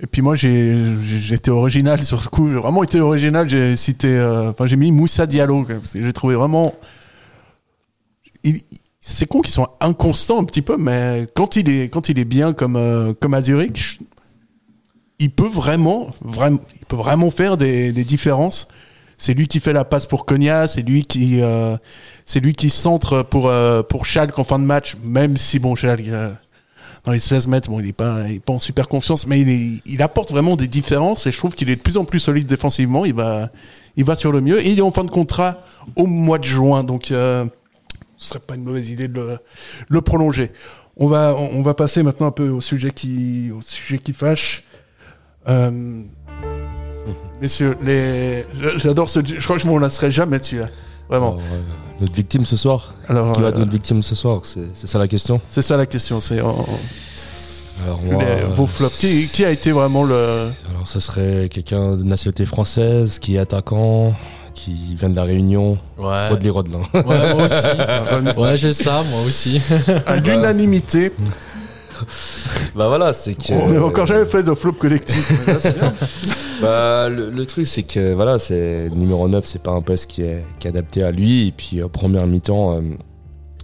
Et 0.00 0.06
puis 0.06 0.22
moi, 0.22 0.36
j'ai 0.36 1.34
été 1.34 1.50
original 1.50 2.02
sur 2.04 2.22
ce 2.22 2.28
coup. 2.28 2.48
J'ai 2.50 2.56
vraiment 2.56 2.82
été 2.82 3.00
original. 3.00 3.48
J'ai 3.48 3.76
cité, 3.76 4.08
euh, 4.08 4.50
enfin, 4.50 4.66
j'ai 4.66 4.76
mis 4.76 4.90
Moussa 4.90 5.26
Diallo. 5.26 5.64
parce 5.64 5.92
que 5.92 6.02
J'ai 6.02 6.12
trouvé 6.12 6.34
vraiment. 6.34 6.72
C'est 9.00 9.26
con 9.26 9.40
qu'ils 9.40 9.52
sont 9.52 9.68
inconstants 9.80 10.40
un 10.40 10.44
petit 10.44 10.62
peu, 10.62 10.76
mais 10.76 11.26
quand 11.34 11.56
il 11.56 11.68
est 11.68 11.88
quand 11.88 12.08
il 12.08 12.18
est 12.18 12.24
bien 12.24 12.52
comme 12.52 12.76
euh, 12.76 13.12
comme 13.12 13.34
à 13.34 13.42
Zurich, 13.42 13.98
il 15.18 15.30
peut 15.30 15.48
vraiment 15.48 16.10
vraiment 16.22 16.60
il 16.78 16.86
peut 16.86 16.96
vraiment 16.96 17.30
faire 17.30 17.56
des, 17.56 17.92
des 17.92 18.04
différences. 18.04 18.68
C'est 19.18 19.34
lui 19.34 19.46
qui 19.46 19.60
fait 19.60 19.72
la 19.72 19.84
passe 19.84 20.06
pour 20.06 20.24
Cogna, 20.24 20.66
c'est 20.68 20.82
lui 20.82 21.04
qui 21.04 21.42
euh, 21.42 21.76
c'est 22.26 22.40
lui 22.40 22.54
qui 22.54 22.70
centre 22.70 23.22
pour 23.22 23.48
euh, 23.48 23.82
pour 23.82 24.06
Schalke 24.06 24.38
en 24.38 24.44
fin 24.44 24.58
de 24.58 24.64
match, 24.64 24.96
même 25.02 25.36
si 25.36 25.58
bon 25.58 25.74
Schalke 25.74 26.08
dans 27.04 27.12
les 27.12 27.18
16 27.18 27.48
mètres, 27.48 27.68
bon, 27.68 27.80
il 27.80 27.88
est 27.88 27.92
pas, 27.92 28.24
en 28.46 28.60
super 28.60 28.86
confiance, 28.86 29.26
mais 29.26 29.40
il, 29.40 30.02
apporte 30.02 30.30
vraiment 30.30 30.54
des 30.54 30.68
différences 30.68 31.26
et 31.26 31.32
je 31.32 31.36
trouve 31.36 31.52
qu'il 31.54 31.68
est 31.68 31.76
de 31.76 31.80
plus 31.80 31.96
en 31.96 32.04
plus 32.04 32.20
solide 32.20 32.46
défensivement. 32.46 33.04
Il 33.04 33.14
va, 33.14 33.50
il 33.96 34.04
va 34.04 34.14
sur 34.14 34.30
le 34.30 34.40
mieux 34.40 34.64
et 34.64 34.70
il 34.70 34.78
est 34.78 34.82
en 34.82 34.92
fin 34.92 35.04
de 35.04 35.10
contrat 35.10 35.62
au 35.96 36.06
mois 36.06 36.38
de 36.38 36.44
juin, 36.44 36.84
donc 36.84 37.10
euh, 37.10 37.44
ce 38.18 38.28
serait 38.28 38.40
pas 38.40 38.54
une 38.54 38.62
mauvaise 38.62 38.90
idée 38.90 39.08
de 39.08 39.38
le, 39.88 40.00
prolonger. 40.00 40.52
On 40.96 41.08
va, 41.08 41.34
on 41.36 41.62
va 41.62 41.74
passer 41.74 42.04
maintenant 42.04 42.28
un 42.28 42.32
peu 42.32 42.48
au 42.48 42.60
sujet 42.60 42.90
qui, 42.90 43.50
au 43.50 43.62
sujet 43.62 43.98
qui 43.98 44.12
fâche. 44.12 44.62
Euh, 45.48 46.02
messieurs, 47.40 47.76
j'adore 48.76 49.10
ce, 49.10 49.20
je 49.26 49.42
crois 49.42 49.56
que 49.56 49.62
je 49.62 49.68
m'en 49.68 49.78
lasserai 49.78 50.12
jamais 50.12 50.38
dessus. 50.38 50.60
Vraiment. 51.08 51.36
Euh, 51.36 51.91
notre 52.02 52.14
victime 52.14 52.44
ce 52.44 52.56
soir. 52.56 52.92
Alors, 53.08 53.32
qui 53.32 53.40
va 53.40 53.46
euh, 53.46 53.50
être 53.50 53.58
notre 53.58 53.70
victime 53.70 54.02
ce 54.02 54.14
soir 54.14 54.40
C'est 54.44 54.86
ça 54.86 54.98
la 54.98 55.08
question. 55.08 55.40
C'est 55.48 55.62
ça 55.62 55.76
la 55.76 55.86
question. 55.86 56.20
C'est 56.20 56.38
euh, 56.38 56.42
Alors 57.84 58.00
moi, 58.02 58.22
les- 58.22 58.42
euh, 58.42 58.46
vos 58.54 58.66
flops. 58.66 58.98
Qui, 58.98 59.26
qui 59.28 59.44
a 59.44 59.50
été 59.50 59.72
vraiment 59.72 60.04
le, 60.04 60.50
Alors, 60.70 60.86
ce 60.86 61.00
serait 61.00 61.48
quelqu'un 61.50 61.96
de 61.96 62.02
nationalité 62.04 62.44
française 62.46 63.18
qui 63.18 63.36
est 63.36 63.38
attaquant, 63.38 64.14
qui 64.54 64.94
vient 64.96 65.08
de 65.08 65.16
la 65.16 65.24
Réunion, 65.24 65.78
Ouais. 65.98 66.28
Rodley 66.28 66.50
Rodelin. 66.50 66.80
Ouais, 66.92 67.34
moi 67.34 67.46
aussi. 67.46 68.36
ouais, 68.40 68.58
j'ai 68.58 68.72
ça, 68.72 69.02
moi 69.10 69.20
aussi. 69.26 69.60
à 70.06 70.16
l'unanimité. 70.16 71.12
bah 72.74 72.88
voilà, 72.88 73.12
c'est 73.12 73.34
que. 73.34 73.52
On 73.52 73.68
n'a 73.68 73.84
encore 73.84 74.06
jamais 74.06 74.26
fait 74.26 74.42
de 74.42 74.54
flop 74.54 74.72
collectif. 74.72 75.32
c'est 75.60 75.78
bien. 75.78 75.94
Bah, 76.62 77.08
le, 77.08 77.44
truc, 77.46 77.66
c'est 77.66 77.82
que 77.82 78.14
voilà, 78.14 78.38
c'est 78.38 78.88
numéro 78.90 79.28
9, 79.28 79.44
c'est 79.44 79.62
pas 79.62 79.72
un 79.72 79.82
poste 79.82 80.10
qui 80.10 80.22
est, 80.22 80.44
qui 80.58 80.68
adapté 80.68 81.02
à 81.02 81.10
lui. 81.10 81.48
Et 81.48 81.52
puis, 81.52 81.82
en 81.82 81.88
première 81.88 82.26
mi-temps, 82.26 82.76
euh, 82.76 82.80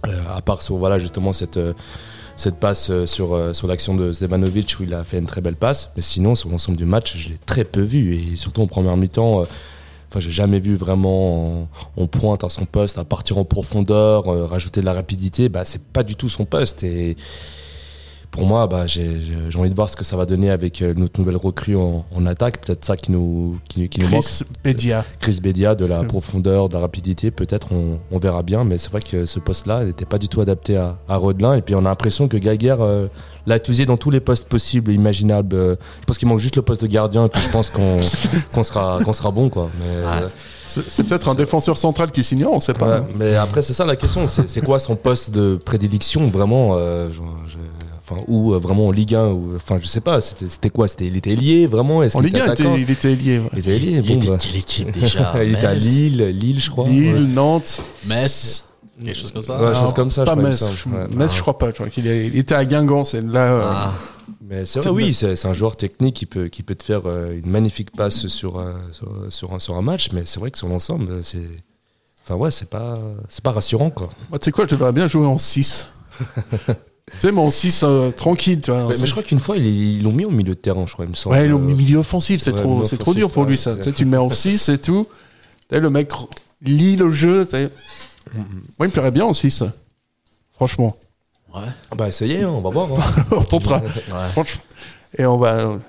euh, 0.07 0.21
à 0.35 0.41
part 0.41 0.61
sur 0.61 0.77
voilà, 0.77 0.99
justement 0.99 1.33
cette, 1.33 1.57
euh, 1.57 1.73
cette 2.39 2.55
passe 2.55 2.89
euh, 2.89 3.05
sur, 3.05 3.33
euh, 3.33 3.53
sur 3.53 3.67
l'action 3.67 3.95
de 3.95 4.11
Stevanovic 4.11 4.77
où 4.79 4.83
il 4.83 4.93
a 4.93 5.03
fait 5.03 5.19
une 5.19 5.25
très 5.25 5.41
belle 5.41 5.55
passe, 5.55 5.91
mais 5.95 6.01
sinon, 6.01 6.35
sur 6.35 6.49
l'ensemble 6.49 6.77
du 6.77 6.85
match, 6.85 7.17
je 7.17 7.29
l'ai 7.29 7.37
très 7.37 7.63
peu 7.63 7.81
vu. 7.81 8.15
Et 8.15 8.35
surtout 8.35 8.61
en 8.61 8.67
première 8.67 8.97
mi-temps, 8.97 9.41
euh, 9.41 9.45
Enfin, 10.11 10.21
j'ai 10.21 10.31
jamais 10.31 10.59
vu 10.59 10.73
vraiment 10.75 11.61
en, 11.61 11.69
en 11.95 12.07
pointe 12.07 12.43
à 12.43 12.49
son 12.49 12.65
poste, 12.65 12.97
à 12.97 13.03
partir 13.03 13.37
en 13.37 13.45
profondeur, 13.45 14.27
euh, 14.27 14.47
rajouter 14.47 14.81
de 14.81 14.87
la 14.87 14.93
rapidité. 14.93 15.49
Bah, 15.49 15.65
c'est 15.65 15.83
pas 15.83 16.01
du 16.01 16.15
tout 16.15 16.29
son 16.29 16.45
poste. 16.45 16.83
Et 16.83 17.15
pour 18.31 18.45
moi, 18.45 18.67
bah, 18.67 18.85
j'ai 18.87 19.17
envie 19.57 19.69
de 19.69 19.75
voir 19.75 19.89
ce 19.89 19.95
que 19.95 20.03
ça 20.03 20.15
va 20.15 20.25
donner 20.25 20.49
avec 20.51 20.81
euh, 20.81 20.93
notre 20.95 21.19
nouvelle 21.19 21.35
recrue 21.37 21.75
en, 21.75 22.05
en 22.15 22.25
attaque. 22.25 22.61
Peut-être 22.65 22.85
ça 22.85 22.95
qui 22.95 23.11
nous, 23.11 23.57
qui, 23.67 23.89
qui 23.89 23.99
nous 24.01 24.09
manque. 24.09 24.23
Chris 24.23 24.43
Bedia. 24.63 25.05
Chris 25.19 25.39
Bedia, 25.41 25.75
de 25.75 25.85
la 25.85 26.03
profondeur, 26.03 26.69
de 26.69 26.75
la 26.75 26.79
rapidité, 26.81 27.31
peut-être 27.31 27.71
on, 27.71 27.99
on 28.11 28.19
verra 28.19 28.43
bien, 28.43 28.63
mais 28.63 28.77
c'est 28.77 28.91
vrai 28.91 29.01
que 29.01 29.25
ce 29.25 29.39
poste-là 29.39 29.83
n'était 29.85 30.05
pas 30.05 30.17
du 30.19 30.27
tout 30.27 30.41
adapté 30.41 30.77
à, 30.77 30.97
à 31.07 31.17
Rodelin. 31.17 31.55
Et 31.55 31.61
puis 31.61 31.73
on 31.75 31.79
a 31.79 31.89
l'impression 31.89 32.27
que 32.27 32.37
Gaguerre 32.37 32.81
euh, 32.81 33.07
l'a 33.47 33.57
utilisé 33.57 33.85
dans 33.85 33.97
tous 33.97 34.11
les 34.11 34.19
postes 34.19 34.47
possibles, 34.47 34.91
imaginables. 34.91 35.55
Euh, 35.55 35.75
Je 36.01 36.05
pense 36.05 36.17
qu'il 36.17 36.27
manque 36.27 36.39
juste 36.39 36.55
le 36.55 36.61
poste 36.61 36.81
de 36.81 36.87
gardien, 36.87 37.25
et 37.25 37.29
puis 37.29 37.41
je 37.41 37.51
pense 37.51 37.69
qu'on 37.71 37.97
sera, 38.63 38.99
qu'on 39.03 39.13
sera 39.13 39.31
bon. 39.31 39.49
Quoi. 39.49 39.69
Mais, 39.79 39.85
euh, 39.87 40.27
C'est 40.67 41.03
peut-être 41.03 41.29
un 41.29 41.35
défenseur 41.35 41.77
central 41.77 42.11
qui 42.11 42.23
s'ignore, 42.23 42.53
on 42.53 42.59
sait 42.59 42.73
pas. 42.73 42.99
Ouais, 42.99 43.05
mais 43.17 43.35
après, 43.35 43.63
c'est 43.63 43.73
ça 43.73 43.85
la 43.85 43.95
question. 43.95 44.27
C'est 44.27 44.61
quoi 44.63 44.77
son 44.77 44.95
poste 44.95 45.31
de 45.31 45.55
prédilection 45.65 46.27
vraiment 46.27 46.73
euh, 46.75 47.09
je- 47.11 47.57
Enfin, 48.09 48.21
ou 48.27 48.53
euh, 48.53 48.57
vraiment 48.59 48.87
en 48.87 48.91
Ligue 48.91 49.13
1 49.15 49.27
ou, 49.29 49.55
Enfin, 49.55 49.77
je 49.81 49.87
sais 49.87 50.01
pas. 50.01 50.19
C'était 50.21 50.47
c'était 50.49 50.69
quoi? 50.69 50.87
C'était 50.87 51.05
il 51.05 51.15
était 51.17 51.35
lié 51.35 51.67
vraiment? 51.67 52.01
Est-ce 52.01 52.17
En 52.17 52.21
qu'il 52.21 52.29
Ligue 52.29 52.39
1, 52.41 52.45
il 52.45 52.49
attaquant? 52.51 52.73
était, 52.75 52.81
il 52.81 52.89
était 52.91 53.15
lié. 53.15 53.39
ouais. 53.39 53.49
Il 53.53 53.59
était 53.59 53.77
lié. 53.79 53.91
Il 53.91 54.01
bon, 54.07 54.15
était 54.15 54.27
bah. 54.29 54.37
de 54.37 54.41
quelle 54.43 54.55
équipe 54.55 54.91
déjà? 54.99 55.43
Il 55.43 55.53
était 55.53 55.65
à 55.67 55.73
Lille, 55.75 56.23
Lille, 56.29 56.59
je 56.59 56.69
crois. 56.69 56.87
Lille, 56.87 57.13
Ouais. 57.13 57.19
Nantes. 57.19 57.81
Metz, 58.05 58.65
quelque 59.03 59.15
chose 59.15 59.31
comme 59.31 59.43
ça? 59.43 59.59
Ouais, 59.59 59.67
Alors, 59.67 59.81
chose 59.81 59.93
comme 59.93 60.09
ça, 60.09 60.21
je 60.21 60.25
Pas 60.25 60.31
crois, 60.31 60.43
il 60.43 60.45
me 60.47 60.51
Metz. 60.51 60.65
je- 60.85 60.89
Ouais. 60.89 61.07
Metz, 61.15 61.35
je 61.35 61.41
crois 61.41 61.57
pas. 61.57 61.67
Je 61.67 61.73
crois 61.73 61.89
qu'il 61.89 62.07
est- 62.07 62.27
il 62.27 62.37
était 62.37 62.55
à 62.55 62.65
Guingamp. 62.65 63.03
C'est 63.05 63.21
là. 63.21 63.53
euh, 63.53 63.61
Ah. 63.65 63.93
Mais 64.41 64.65
c'est 64.65 64.79
vrai, 64.79 64.89
oui, 64.89 65.13
c'est 65.13 65.35
c'est 65.35 65.47
un 65.47 65.53
joueur 65.53 65.75
technique 65.75 66.15
qui 66.15 66.25
peut, 66.25 66.47
qui 66.47 66.63
peut 66.63 66.73
te 66.75 66.83
faire 66.83 67.01
euh, 67.05 67.31
une 67.43 67.49
magnifique 67.51 67.91
passe 67.91 68.25
sur, 68.27 68.57
euh, 68.57 68.73
sur, 68.91 69.07
sur 69.29 69.53
un, 69.53 69.59
sur 69.59 69.75
un 69.75 69.81
match, 69.83 70.09
mais 70.11 70.23
c'est 70.25 70.39
vrai 70.39 70.49
que 70.49 70.57
sur 70.57 70.67
l'ensemble, 70.67 71.19
c'est. 71.23 71.47
Enfin, 72.23 72.35
ouais, 72.35 72.49
c'est 72.49 72.69
pas, 72.69 72.97
c'est 73.27 73.43
pas 73.43 73.51
rassurant, 73.51 73.89
quoi. 73.91 74.09
Moi, 74.29 74.39
tu 74.39 74.45
sais 74.45 74.51
quoi, 74.51 74.65
je 74.65 74.71
devrais 74.75 74.91
bien 74.91 75.07
jouer 75.07 75.25
en 75.27 75.37
6. 75.37 75.89
tu 77.11 77.19
sais, 77.19 77.31
mais 77.31 77.41
en 77.41 77.51
6, 77.51 77.83
euh, 77.83 78.11
tranquille, 78.11 78.61
tu 78.61 78.71
vois. 78.71 78.87
Mais, 78.89 78.95
mais 78.99 79.05
je 79.05 79.11
crois 79.11 79.23
qu'une 79.23 79.39
fois, 79.39 79.57
ils 79.57 79.65
ils 79.97 80.03
l'ont 80.03 80.11
mis 80.11 80.25
au 80.25 80.29
milieu 80.31 80.53
de 80.55 80.59
terrain, 80.59 80.85
je 80.87 80.93
crois, 80.93 81.05
il 81.05 81.09
me 81.11 81.15
semble. 81.15 81.35
Ouais, 81.35 81.47
le 81.47 81.55
Euh, 81.55 81.57
milieu 81.57 81.97
offensif, 81.99 82.41
c'est 82.41 82.51
ouais, 82.53 82.61
trop, 82.61 82.83
c'est 82.83 82.97
trop 82.97 83.13
dur 83.13 83.29
pour 83.31 83.43
lui, 83.45 83.51
ouais, 83.53 83.57
ça. 83.57 83.75
Tu 83.75 83.83
sais, 83.83 83.91
tu 83.91 84.03
le 84.05 84.09
mets 84.11 84.17
en 84.17 84.29
6 84.31 84.69
et 84.69 84.77
tout. 84.77 85.07
Tu 85.69 85.75
sais, 85.75 85.81
le 85.81 85.89
mec 85.89 86.11
lit 86.61 86.95
le 86.95 87.11
jeu. 87.11 87.45
tu 87.45 87.51
sais. 87.51 87.69
Moi, 88.35 88.43
il 88.81 88.85
me 88.85 88.89
plairait 88.91 89.11
bien 89.11 89.25
en 89.25 89.33
6. 89.33 89.63
Franchement. 90.55 90.95
Bah, 91.97 92.07
essayez, 92.07 92.43
hein, 92.43 92.49
on 92.49 92.61
va 92.61 92.69
voir. 92.69 92.89
hein. 92.91 93.23
on 93.31 93.41
tentera. 93.43 93.81
Franchement. 94.31 94.61
Et 95.17 95.25
on 95.25 95.37
va. 95.37 95.79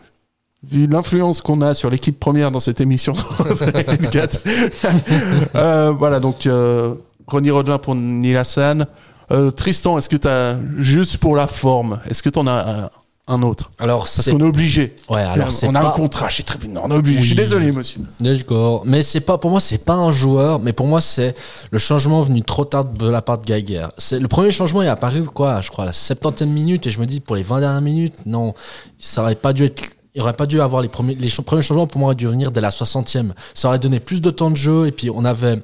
Vu 0.70 0.86
l'influence 0.86 1.40
qu'on 1.40 1.62
a 1.62 1.72
sur 1.72 1.88
l'équipe 1.88 2.20
première 2.20 2.50
dans 2.50 2.60
cette 2.60 2.80
émission, 2.82 3.14
2004. 3.88 4.40
Euh, 5.56 5.90
voilà, 5.90 6.20
donc 6.20 6.46
euh, 6.46 6.94
Ronnie 7.26 7.50
Rodelin 7.50 7.78
pour 7.78 7.94
Neil 7.94 8.36
Hassan. 8.36 8.86
Euh, 9.32 9.50
Tristan, 9.50 9.98
est-ce 9.98 10.08
que 10.08 10.16
tu 10.16 10.28
as, 10.28 10.58
juste 10.78 11.18
pour 11.18 11.36
la 11.36 11.46
forme, 11.46 12.00
est-ce 12.08 12.22
que 12.22 12.28
tu 12.28 12.38
en 12.38 12.46
as 12.46 12.84
un, 12.86 12.90
un 13.30 13.42
autre 13.42 13.70
Alors, 13.78 14.00
Parce 14.00 14.28
qu'on 14.28 14.40
est 14.40 14.42
obligé. 14.42 14.96
Ouais, 15.08 15.20
alors 15.20 15.48
on 15.62 15.74
a 15.74 15.80
pas... 15.80 15.88
un 15.88 15.90
contrat 15.92 16.28
chez 16.28 16.42
Tribune. 16.42 16.78
On 16.82 16.90
est 16.90 16.96
obligé. 16.96 17.20
Je 17.20 17.26
suis 17.26 17.36
désolé, 17.36 17.70
monsieur. 17.70 18.00
D'accord. 18.18 18.82
Mais 18.84 19.02
c'est 19.02 19.20
pas, 19.20 19.38
pour 19.38 19.50
moi, 19.50 19.60
c'est 19.60 19.84
pas 19.84 19.94
un 19.94 20.10
joueur, 20.10 20.58
mais 20.58 20.72
pour 20.72 20.86
moi, 20.86 21.00
c'est 21.00 21.36
le 21.70 21.78
changement 21.78 22.22
venu 22.22 22.42
trop 22.42 22.64
tard 22.64 22.84
de 22.84 23.08
la 23.08 23.22
part 23.22 23.38
de 23.38 23.44
Geiger. 23.46 23.86
C'est, 23.98 24.18
le 24.18 24.26
premier 24.26 24.50
changement 24.50 24.82
est 24.82 24.88
apparu, 24.88 25.24
quoi, 25.24 25.60
je 25.60 25.70
crois, 25.70 25.84
à 25.84 25.86
la 25.86 25.92
70e 25.92 26.46
minute, 26.46 26.86
et 26.86 26.90
je 26.90 26.98
me 26.98 27.06
dis, 27.06 27.20
pour 27.20 27.36
les 27.36 27.44
20 27.44 27.60
dernières 27.60 27.82
minutes, 27.82 28.26
non, 28.26 28.54
ça 28.98 29.22
aurait 29.22 29.36
pas 29.36 29.52
dû 29.52 29.64
être, 29.64 29.84
il 30.14 30.22
aurait 30.22 30.32
pas 30.32 30.46
dû 30.46 30.60
avoir 30.60 30.82
les 30.82 30.88
premiers, 30.88 31.14
les 31.14 31.30
premiers 31.30 31.62
changements 31.62 31.86
pour 31.86 32.00
moi 32.00 32.08
auraient 32.08 32.16
dû 32.16 32.26
venir 32.26 32.50
dès 32.50 32.60
la 32.60 32.70
60e. 32.70 33.30
Ça 33.54 33.68
aurait 33.68 33.78
donné 33.78 34.00
plus 34.00 34.20
de 34.20 34.30
temps 34.30 34.50
de 34.50 34.56
jeu, 34.56 34.88
et 34.88 34.92
puis 34.92 35.08
on 35.08 35.24
avait, 35.24 35.62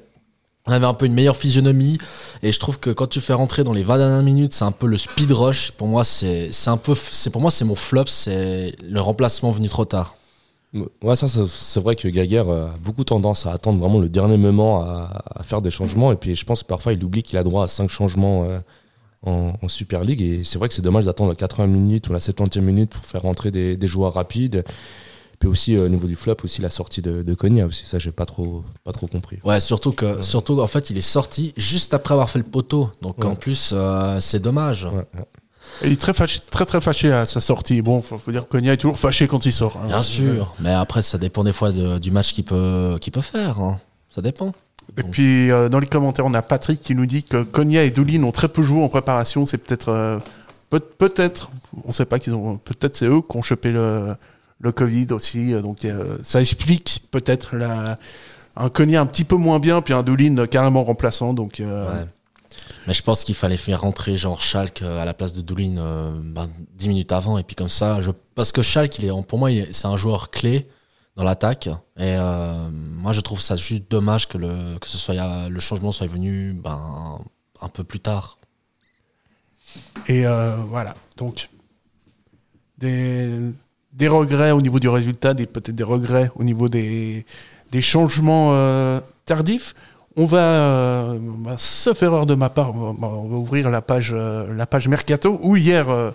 on 0.66 0.72
avait 0.72 0.86
un 0.86 0.94
peu 0.94 1.06
une 1.06 1.14
meilleure 1.14 1.36
physionomie, 1.36 1.98
et 2.42 2.52
je 2.52 2.58
trouve 2.58 2.78
que 2.78 2.90
quand 2.90 3.06
tu 3.06 3.20
fais 3.20 3.32
rentrer 3.32 3.64
dans 3.64 3.72
les 3.72 3.82
20 3.82 3.98
dernières 3.98 4.22
minutes, 4.22 4.52
c'est 4.52 4.64
un 4.64 4.72
peu 4.72 4.86
le 4.86 4.98
speed 4.98 5.30
rush. 5.30 5.70
Pour 5.72 5.86
moi, 5.88 6.04
c'est, 6.04 6.50
un 6.66 6.76
peu, 6.76 6.94
c'est, 6.94 7.30
pour 7.30 7.40
moi, 7.40 7.50
c'est 7.50 7.64
mon 7.64 7.76
flop, 7.76 8.06
c'est 8.06 8.74
le 8.82 9.00
remplacement 9.00 9.50
venu 9.52 9.68
trop 9.68 9.84
tard. 9.84 10.16
Ouais, 11.02 11.16
ça, 11.16 11.26
c'est- 11.28 11.80
vrai 11.80 11.94
que 11.94 12.08
Gaguerre 12.08 12.50
a 12.50 12.70
beaucoup 12.82 13.04
tendance 13.04 13.46
à 13.46 13.52
attendre 13.52 13.78
vraiment 13.78 14.00
le 14.00 14.08
dernier 14.08 14.36
moment 14.36 14.82
à, 14.82 15.42
faire 15.42 15.62
des 15.62 15.70
changements. 15.70 16.12
Et 16.12 16.16
puis, 16.16 16.34
je 16.34 16.44
pense 16.44 16.62
que 16.62 16.68
parfois, 16.68 16.92
il 16.92 17.02
oublie 17.02 17.22
qu'il 17.22 17.38
a 17.38 17.44
droit 17.44 17.64
à 17.64 17.68
5 17.68 17.88
changements 17.88 18.44
euh, 18.44 18.58
en, 19.22 19.68
Super 19.68 20.04
League. 20.04 20.20
Et 20.20 20.42
c'est 20.44 20.58
vrai 20.58 20.68
que 20.68 20.74
c'est 20.74 20.82
dommage 20.82 21.04
d'attendre 21.04 21.30
la 21.30 21.36
80 21.36 21.68
minutes 21.68 22.08
ou 22.08 22.12
la 22.12 22.18
70e 22.18 22.60
minute 22.60 22.90
pour 22.90 23.04
faire 23.04 23.22
rentrer 23.22 23.50
des 23.50 23.86
joueurs 23.86 24.14
rapides. 24.14 24.64
Puis 25.38 25.48
aussi, 25.48 25.76
euh, 25.76 25.86
au 25.86 25.88
niveau 25.88 26.06
du 26.06 26.14
flop, 26.14 26.36
aussi 26.44 26.62
la 26.62 26.70
sortie 26.70 27.02
de, 27.02 27.22
de 27.22 27.34
Konya 27.34 27.66
aussi. 27.66 27.84
Ça, 27.86 27.98
j'ai 27.98 28.12
pas 28.12 28.24
trop, 28.24 28.64
pas 28.84 28.92
trop 28.92 29.06
compris. 29.06 29.38
Ouais, 29.44 29.60
surtout 29.60 29.92
que, 29.92 30.22
surtout 30.22 30.58
en 30.60 30.66
fait, 30.66 30.88
il 30.90 30.96
est 30.96 31.00
sorti 31.02 31.52
juste 31.56 31.92
après 31.94 32.14
avoir 32.14 32.30
fait 32.30 32.38
le 32.38 32.44
poteau. 32.44 32.90
Donc 33.02 33.18
Ouais. 33.18 33.26
en 33.26 33.34
plus, 33.36 33.70
euh, 33.74 34.18
c'est 34.20 34.40
dommage. 34.40 34.84
Ouais. 34.84 35.04
Il 35.84 35.92
est 35.92 36.00
très 36.00 36.14
fâché, 36.14 36.40
très 36.50 36.64
très 36.64 36.80
fâché 36.80 37.12
à 37.12 37.24
sa 37.24 37.40
sortie. 37.40 37.82
Bon, 37.82 38.00
faut, 38.00 38.18
faut 38.18 38.30
dire 38.30 38.44
que 38.44 38.50
Konya 38.52 38.72
est 38.72 38.76
toujours 38.76 38.98
fâché 38.98 39.26
quand 39.28 39.44
il 39.44 39.52
sort. 39.52 39.76
hein. 39.82 39.88
Bien 39.88 40.02
sûr, 40.02 40.54
mais 40.60 40.70
après, 40.72 41.02
ça 41.02 41.18
dépend 41.18 41.44
des 41.44 41.52
fois 41.52 41.72
de- 41.72 41.98
du 41.98 42.10
match 42.10 42.32
qu'il 42.32 42.44
peut, 42.44 42.96
qu'il 43.00 43.12
peut 43.12 43.20
faire. 43.20 43.60
hein. 43.60 43.78
Ça 44.14 44.22
dépend. 44.22 44.52
Et 44.96 45.02
puis 45.02 45.50
euh, 45.50 45.68
dans 45.68 45.80
les 45.80 45.88
commentaires, 45.88 46.24
on 46.24 46.32
a 46.34 46.40
Patrick 46.42 46.80
qui 46.80 46.94
nous 46.94 47.04
dit 47.06 47.24
que 47.24 47.42
Konya 47.42 47.82
et 47.82 47.90
Doulin 47.90 48.22
ont 48.22 48.30
très 48.32 48.48
peu 48.48 48.62
joué 48.62 48.80
en 48.82 48.88
préparation. 48.88 49.44
C'est 49.44 49.58
peut-être, 49.58 49.88
euh, 49.90 50.18
peut- 50.70 50.78
peut-être, 50.80 51.50
on 51.84 51.92
sait 51.92 52.06
pas 52.06 52.20
qu'ils 52.20 52.32
ont, 52.34 52.56
peut-être 52.58 52.94
c'est 52.94 53.06
eux 53.06 53.20
qui 53.20 53.36
ont 53.36 53.42
chopé 53.42 53.72
le, 53.72 54.14
le 54.60 54.72
Covid 54.72 55.08
aussi. 55.10 55.52
euh, 55.54 55.62
Donc 55.62 55.84
euh, 55.84 56.18
ça 56.22 56.40
explique 56.40 57.02
peut-être 57.10 57.56
la, 57.56 57.98
un 58.56 58.68
Konya 58.68 59.00
un 59.00 59.06
petit 59.06 59.24
peu 59.24 59.36
moins 59.36 59.58
bien, 59.58 59.82
puis 59.82 59.94
un 59.94 60.02
Doulin 60.02 60.46
carrément 60.46 60.84
remplaçant. 60.84 61.34
Donc 61.34 61.60
euh, 61.60 62.00
Ouais. 62.00 62.06
Mais 62.86 62.94
je 62.94 63.02
pense 63.02 63.24
qu'il 63.24 63.34
fallait 63.34 63.56
faire 63.56 63.80
rentrer 63.82 64.16
genre 64.16 64.40
Schalke 64.40 64.82
à 64.82 65.04
la 65.04 65.12
place 65.12 65.34
de 65.34 65.42
Doulin 65.42 65.76
euh, 65.76 66.12
ben, 66.22 66.48
10 66.76 66.88
minutes 66.88 67.12
avant. 67.12 67.36
Et 67.36 67.42
puis 67.42 67.56
comme 67.56 67.68
ça, 67.68 68.00
je... 68.00 68.12
parce 68.34 68.52
que 68.52 68.62
Schalke, 68.62 68.98
il 69.00 69.04
est, 69.06 69.22
pour 69.26 69.38
moi, 69.38 69.50
c'est 69.72 69.86
un 69.86 69.96
joueur 69.96 70.30
clé 70.30 70.68
dans 71.16 71.24
l'attaque. 71.24 71.68
Et 71.98 72.16
moi, 72.70 73.12
je 73.12 73.20
trouve 73.20 73.40
ça 73.40 73.56
juste 73.56 73.90
dommage 73.90 74.28
que 74.28 74.38
le, 74.38 74.78
que 74.78 74.86
ce 74.86 74.98
soit, 74.98 75.48
le 75.48 75.60
changement 75.60 75.90
soit 75.92 76.06
venu 76.06 76.52
ben, 76.54 77.18
un 77.60 77.68
peu 77.68 77.82
plus 77.84 78.00
tard. 78.00 78.38
Et 80.08 80.24
voilà, 80.68 80.94
donc 81.16 81.50
des, 82.78 83.38
des 83.96 84.08
regrets 84.08 84.50
au 84.52 84.60
niveau 84.60 84.78
du 84.78 84.88
résultat, 84.88 85.34
des, 85.34 85.46
peut-être 85.46 85.74
des 85.74 85.82
regrets 85.82 86.30
au 86.36 86.44
niveau 86.44 86.68
des, 86.68 87.24
des 87.72 87.80
changements 87.80 88.50
euh, 88.52 89.00
tardifs. 89.24 89.74
On 90.18 90.26
va, 90.26 90.42
euh, 90.42 91.18
bah, 91.20 91.56
sauf 91.58 92.02
erreur 92.02 92.26
de 92.26 92.34
ma 92.34 92.48
part, 92.48 92.74
on 92.74 92.92
va, 92.92 93.08
on 93.08 93.28
va 93.28 93.36
ouvrir 93.36 93.70
la 93.70 93.82
page, 93.82 94.12
euh, 94.14 94.52
la 94.54 94.66
page 94.66 94.88
Mercato, 94.88 95.38
où 95.42 95.56
hier, 95.56 95.90
euh, 95.90 96.10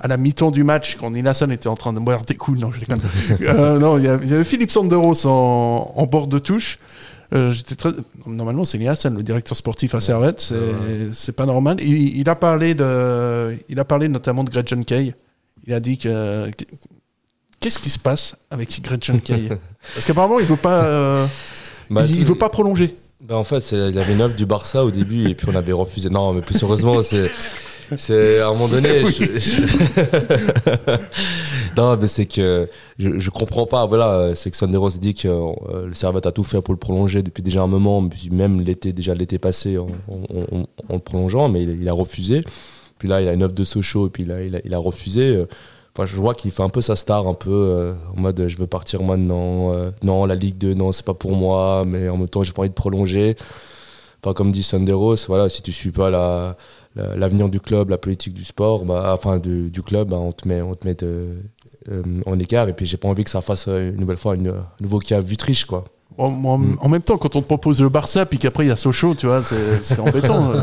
à 0.00 0.08
la 0.08 0.16
mi-temps 0.16 0.50
du 0.50 0.64
match, 0.64 0.96
quand 0.98 1.10
Nilasson 1.10 1.50
était 1.50 1.68
en 1.68 1.76
train 1.76 1.92
de 1.92 1.98
boire 1.98 2.24
des 2.24 2.36
coups, 2.36 2.58
non, 2.58 2.72
je 2.72 2.80
déconne. 2.80 3.00
Non, 3.80 3.98
il 3.98 4.04
y, 4.04 4.08
avait 4.08 4.44
Philippe 4.44 4.70
Sanderos 4.70 5.26
en, 5.26 5.92
en 5.94 6.06
bord 6.06 6.26
de 6.26 6.38
touche. 6.38 6.78
J'étais 7.32 7.74
très... 7.74 7.90
Normalement, 8.26 8.64
c'est 8.64 8.78
Nilasson, 8.78 9.10
le 9.10 9.22
directeur 9.24 9.56
sportif 9.56 9.94
à 9.96 10.00
Servette. 10.00 10.40
C'est 10.40 10.54
c'est 11.12 11.32
pas 11.32 11.46
normal. 11.46 11.78
Il, 11.80 12.16
il 12.16 12.28
a 12.28 12.36
parlé 12.36 12.74
de, 12.74 13.56
il 13.68 13.80
a 13.80 13.84
parlé 13.84 14.08
notamment 14.08 14.44
de 14.44 14.50
Gretchen 14.50 14.84
Kay. 14.84 15.14
Il 15.66 15.74
a 15.74 15.80
dit 15.80 15.98
que 15.98 16.48
qu'est-ce 17.64 17.78
qui 17.78 17.88
se 17.88 17.98
passe 17.98 18.36
avec 18.50 18.82
Gretchen 18.82 19.20
Kay 19.24 19.48
Parce 19.94 20.04
qu'apparemment, 20.06 20.38
il 20.38 20.44
veut 20.44 20.56
pas, 20.56 20.84
euh, 20.84 21.24
Bah, 21.88 22.04
il, 22.06 22.22
veut 22.26 22.34
pas 22.34 22.50
prolonger. 22.50 22.94
Bah, 23.22 23.38
en 23.38 23.44
fait, 23.44 23.72
il 23.72 23.98
avait 23.98 24.12
une 24.12 24.20
offre 24.20 24.36
du 24.36 24.44
Barça 24.44 24.84
au 24.84 24.90
début 24.90 25.30
et 25.30 25.34
puis 25.34 25.48
on 25.50 25.54
avait 25.56 25.72
refusé. 25.72 26.10
Non, 26.10 26.34
mais 26.34 26.42
plus 26.42 26.62
heureusement, 26.62 27.02
c'est. 27.02 27.30
C'est 27.96 28.40
à 28.40 28.48
un 28.48 28.52
moment 28.52 28.68
donné. 28.68 29.02
je- 29.04 29.38
je- 29.38 30.96
non, 31.76 31.96
mais 31.96 32.06
c'est 32.06 32.26
que 32.26 32.68
je, 32.98 33.18
je 33.18 33.30
comprends 33.30 33.66
pas. 33.66 33.86
Voilà, 33.86 34.34
c'est 34.34 34.50
que 34.50 34.56
Sanderos 34.58 34.90
dit 34.90 35.14
que 35.14 35.28
euh, 35.28 35.86
le 35.86 35.94
Servette 35.94 36.26
a 36.26 36.32
tout 36.32 36.44
fait 36.44 36.60
pour 36.60 36.72
le 36.74 36.78
prolonger 36.78 37.22
depuis 37.22 37.42
déjà 37.42 37.62
un 37.62 37.66
moment, 37.66 38.06
puis 38.08 38.28
même 38.30 38.60
l'été 38.60 38.92
déjà 38.92 39.14
l'été 39.14 39.38
passé 39.38 39.78
en, 39.78 39.86
en- 40.08 40.56
en- 40.58 40.66
en 40.88 40.94
le 40.94 40.98
prolongeant, 41.00 41.48
mais 41.48 41.62
il, 41.62 41.80
il 41.82 41.88
a 41.88 41.92
refusé. 41.92 42.42
Puis 42.98 43.08
là, 43.08 43.20
il 43.20 43.28
a 43.28 43.32
une 43.32 43.42
offre 43.42 43.54
de 43.54 43.64
Sochaux 43.64 44.06
et 44.06 44.10
puis 44.10 44.24
là, 44.24 44.42
il 44.42 44.56
a, 44.56 44.60
il 44.64 44.72
a 44.74 44.78
refusé. 44.78 45.44
Enfin, 45.96 46.06
je 46.06 46.16
vois 46.16 46.34
qu'il 46.34 46.50
fait 46.50 46.62
un 46.62 46.68
peu 46.68 46.80
sa 46.80 46.96
star, 46.96 47.28
un 47.28 47.34
peu 47.34 47.50
euh, 47.52 47.92
en 48.16 48.20
mode 48.20 48.40
euh, 48.40 48.48
je 48.48 48.56
veux 48.56 48.66
partir 48.66 49.02
maintenant. 49.02 49.72
euh, 49.72 49.90
non, 50.02 50.24
la 50.26 50.34
Ligue 50.34 50.58
2, 50.58 50.74
non, 50.74 50.90
c'est 50.90 51.04
pas 51.04 51.14
pour 51.14 51.32
moi, 51.36 51.84
mais 51.86 52.08
en 52.08 52.16
même 52.16 52.28
temps, 52.28 52.42
j'ai 52.42 52.52
pas 52.52 52.62
envie 52.62 52.68
de 52.70 52.74
prolonger. 52.74 53.36
Enfin, 54.22 54.34
comme 54.34 54.50
dit 54.50 54.62
Sanderos, 54.64 55.16
voilà, 55.28 55.48
si 55.48 55.62
tu 55.62 55.70
suis 55.70 55.92
pas 55.92 56.10
la, 56.10 56.56
la- 56.96 57.14
l'avenir 57.14 57.48
du 57.48 57.60
club, 57.60 57.90
la 57.90 57.98
politique 57.98 58.32
du 58.34 58.42
sport, 58.42 58.84
bah, 58.84 59.10
enfin 59.14 59.38
du, 59.38 59.70
du 59.70 59.82
club, 59.82 60.08
bah, 60.08 60.16
on 60.16 60.32
te 60.32 60.48
met, 60.48 60.62
on 60.62 60.74
te 60.74 60.86
met 60.88 60.94
de- 60.94 61.28
euh, 61.90 62.02
en 62.26 62.38
écart. 62.40 62.68
Et 62.68 62.72
puis 62.72 62.86
j'ai 62.86 62.96
pas 62.96 63.06
envie 63.08 63.22
que 63.22 63.30
ça 63.30 63.42
fasse 63.42 63.66
une 63.68 63.96
nouvelle 63.96 64.16
fois 64.16 64.34
une, 64.34 64.48
un 64.48 64.66
nouveau 64.80 64.98
cas 64.98 65.20
Vutriche, 65.20 65.64
quoi. 65.66 65.84
En, 66.18 66.26
en- 66.44 66.60
en 66.80 66.88
même 66.88 67.02
temps, 67.02 67.18
quand 67.18 67.36
on 67.36 67.40
te 67.42 67.46
propose 67.46 67.80
le 67.82 67.88
Barça, 67.88 68.24
puis 68.26 68.38
qu'après 68.38 68.64
il 68.64 68.68
y 68.68 68.72
a 68.72 68.76
Sochaux, 68.76 69.14
tu 69.14 69.26
vois, 69.26 69.42
c'est 69.42 70.00
embêtant. 70.00 70.52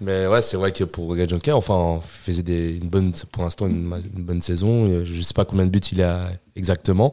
Mais 0.00 0.26
ouais, 0.26 0.40
c'est 0.40 0.56
vrai 0.56 0.72
que 0.72 0.84
pour 0.84 1.14
Gadjon 1.14 1.38
enfin, 1.52 1.74
on 1.74 2.00
faisait 2.00 2.42
une 2.74 2.88
bonne, 2.88 3.12
pour 3.32 3.42
l'instant, 3.42 3.66
une, 3.66 4.00
bonne 4.14 4.40
saison. 4.40 4.88
Euh, 4.88 5.04
Je 5.04 5.20
sais 5.20 5.34
pas 5.34 5.44
combien 5.44 5.66
de 5.66 5.70
buts 5.70 5.78
il 5.92 6.02
a 6.02 6.26
exactement. 6.56 7.12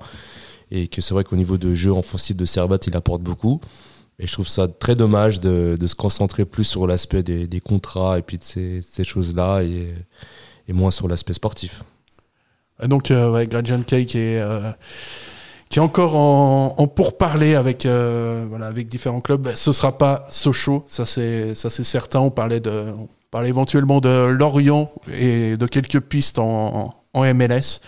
Et 0.71 0.87
que 0.87 1.01
c'est 1.01 1.13
vrai 1.13 1.23
qu'au 1.23 1.35
niveau 1.35 1.57
de 1.57 1.73
jeu 1.73 1.91
offensif 1.91 2.35
de 2.35 2.45
Servat, 2.45 2.79
il 2.87 2.95
apporte 2.95 3.21
beaucoup. 3.21 3.59
Et 4.19 4.25
je 4.25 4.31
trouve 4.31 4.47
ça 4.47 4.67
très 4.67 4.95
dommage 4.95 5.39
de, 5.39 5.77
se 5.85 5.95
concentrer 5.95 6.45
plus 6.45 6.63
sur 6.63 6.87
l'aspect 6.87 7.23
des, 7.23 7.59
contrats 7.59 8.17
et 8.17 8.21
puis 8.21 8.37
de 8.37 8.43
ces, 8.43 9.03
choses-là. 9.03 9.61
Et, 9.63 9.93
moins 10.69 10.91
sur 10.91 11.07
l'aspect 11.07 11.33
sportif. 11.33 11.83
Donc, 12.83 13.11
euh, 13.11 13.31
ouais, 13.31 13.47
Gretchen 13.47 13.83
Kay 13.83 14.05
qui 14.05 14.17
est, 14.17 14.39
euh, 14.39 14.71
qui 15.69 15.79
est 15.79 15.81
encore 15.81 16.15
en, 16.15 16.75
en 16.77 16.87
pourparler 16.87 17.55
avec, 17.55 17.85
euh, 17.85 18.45
voilà, 18.49 18.67
avec 18.67 18.87
différents 18.87 19.21
clubs. 19.21 19.41
Ben, 19.41 19.55
Ce 19.55 19.71
sera 19.71 19.97
pas 19.97 20.25
Sochaux, 20.29 20.85
ça 20.87 21.05
c'est, 21.05 21.53
ça 21.55 21.69
c'est 21.69 21.83
certain. 21.83 22.19
On 22.19 22.31
parlait 22.31 22.59
de, 22.59 22.85
on 22.97 23.07
parlait 23.31 23.49
éventuellement 23.49 23.99
de 23.99 24.27
Lorient 24.27 24.89
et 25.13 25.57
de 25.57 25.65
quelques 25.65 25.99
pistes 25.99 26.39
en, 26.39 26.95
en 27.13 27.33
MLS. 27.33 27.81